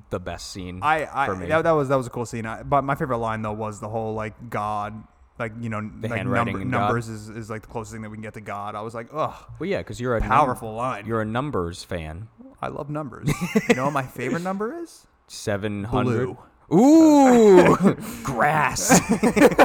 the 0.10 0.20
best 0.20 0.52
scene 0.52 0.80
I, 0.82 1.08
I 1.12 1.26
for 1.26 1.36
me. 1.36 1.48
That, 1.48 1.64
that 1.64 1.72
was 1.72 1.90
that 1.90 1.96
was 1.98 2.08
a 2.08 2.10
cool 2.10 2.26
scene. 2.26 2.46
I, 2.46 2.64
but 2.64 2.84
my 2.84 2.96
favorite 2.96 3.18
line 3.18 3.42
though 3.42 3.52
was 3.52 3.82
the 3.82 3.90
whole 3.90 4.14
like 4.14 4.50
God, 4.50 5.04
like 5.38 5.52
you 5.60 5.68
know, 5.70 5.80
like 6.02 6.12
handwriting 6.12 6.54
number, 6.54 6.60
God. 6.60 6.80
numbers 6.88 7.10
is, 7.10 7.28
is 7.28 7.50
like 7.50 7.64
the 7.64 7.68
closest 7.68 7.92
thing 7.94 8.02
that 8.04 8.10
we 8.10 8.16
can 8.16 8.22
get 8.22 8.36
to 8.36 8.42
God. 8.42 8.76
I 8.76 8.82
was 8.82 8.94
like, 8.96 9.08
ugh, 9.14 9.34
well, 9.60 9.70
yeah, 9.70 9.80
because 9.80 10.00
you're 10.00 10.16
a 10.16 10.22
num- 10.22 10.30
powerful 10.30 10.74
line. 10.74 11.06
you're 11.06 11.22
a 11.22 11.26
numbers 11.26 11.84
fan. 11.84 12.30
I 12.62 12.70
love 12.70 12.90
numbers. 12.90 13.30
you 13.68 13.76
know 13.76 13.84
what 13.86 13.94
my 13.94 14.04
favorite 14.04 14.42
number 14.44 14.80
is? 14.82 15.06
Seven 15.28 15.84
hundred. 15.86 16.36
Ooh, 16.74 17.76
grass. 18.24 19.00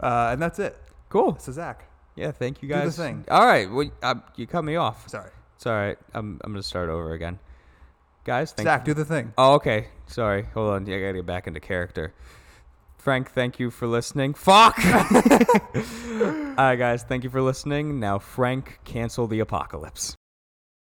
Uh, 0.00 0.28
and 0.32 0.40
that's 0.40 0.58
it. 0.58 0.76
cool. 1.08 1.36
So 1.40 1.50
Zach, 1.50 1.88
Yeah, 2.14 2.30
thank 2.30 2.62
you 2.62 2.68
Do 2.68 2.74
the 2.74 2.80
guys. 2.82 2.96
thing. 2.96 3.24
All 3.28 3.44
right, 3.46 3.68
well, 3.70 3.90
uh, 4.02 4.14
you 4.36 4.46
cut 4.46 4.62
me 4.62 4.76
off. 4.76 5.08
sorry, 5.08 5.30
It's 5.56 5.66
all 5.66 5.72
right. 5.72 5.98
I'm 6.14 6.38
I'm 6.44 6.52
gonna 6.52 6.62
start 6.62 6.88
over 6.88 7.12
again. 7.14 7.38
Guys, 8.24 8.52
thank 8.52 8.66
Zach, 8.66 8.84
do 8.84 8.94
the 8.94 9.04
thing. 9.04 9.32
Oh, 9.38 9.54
okay. 9.54 9.88
Sorry. 10.06 10.42
Hold 10.54 10.70
on. 10.70 10.82
I 10.84 11.00
gotta 11.00 11.14
get 11.14 11.26
back 11.26 11.46
into 11.46 11.58
character. 11.60 12.12
Frank, 12.98 13.30
thank 13.32 13.58
you 13.58 13.70
for 13.70 13.86
listening. 13.86 14.34
Fuck! 14.34 14.78
All 14.84 15.00
right, 16.58 16.76
guys, 16.76 17.02
thank 17.04 17.24
you 17.24 17.30
for 17.30 17.40
listening. 17.40 17.98
Now, 17.98 18.18
Frank, 18.18 18.80
cancel 18.84 19.26
the 19.26 19.40
apocalypse. 19.40 20.14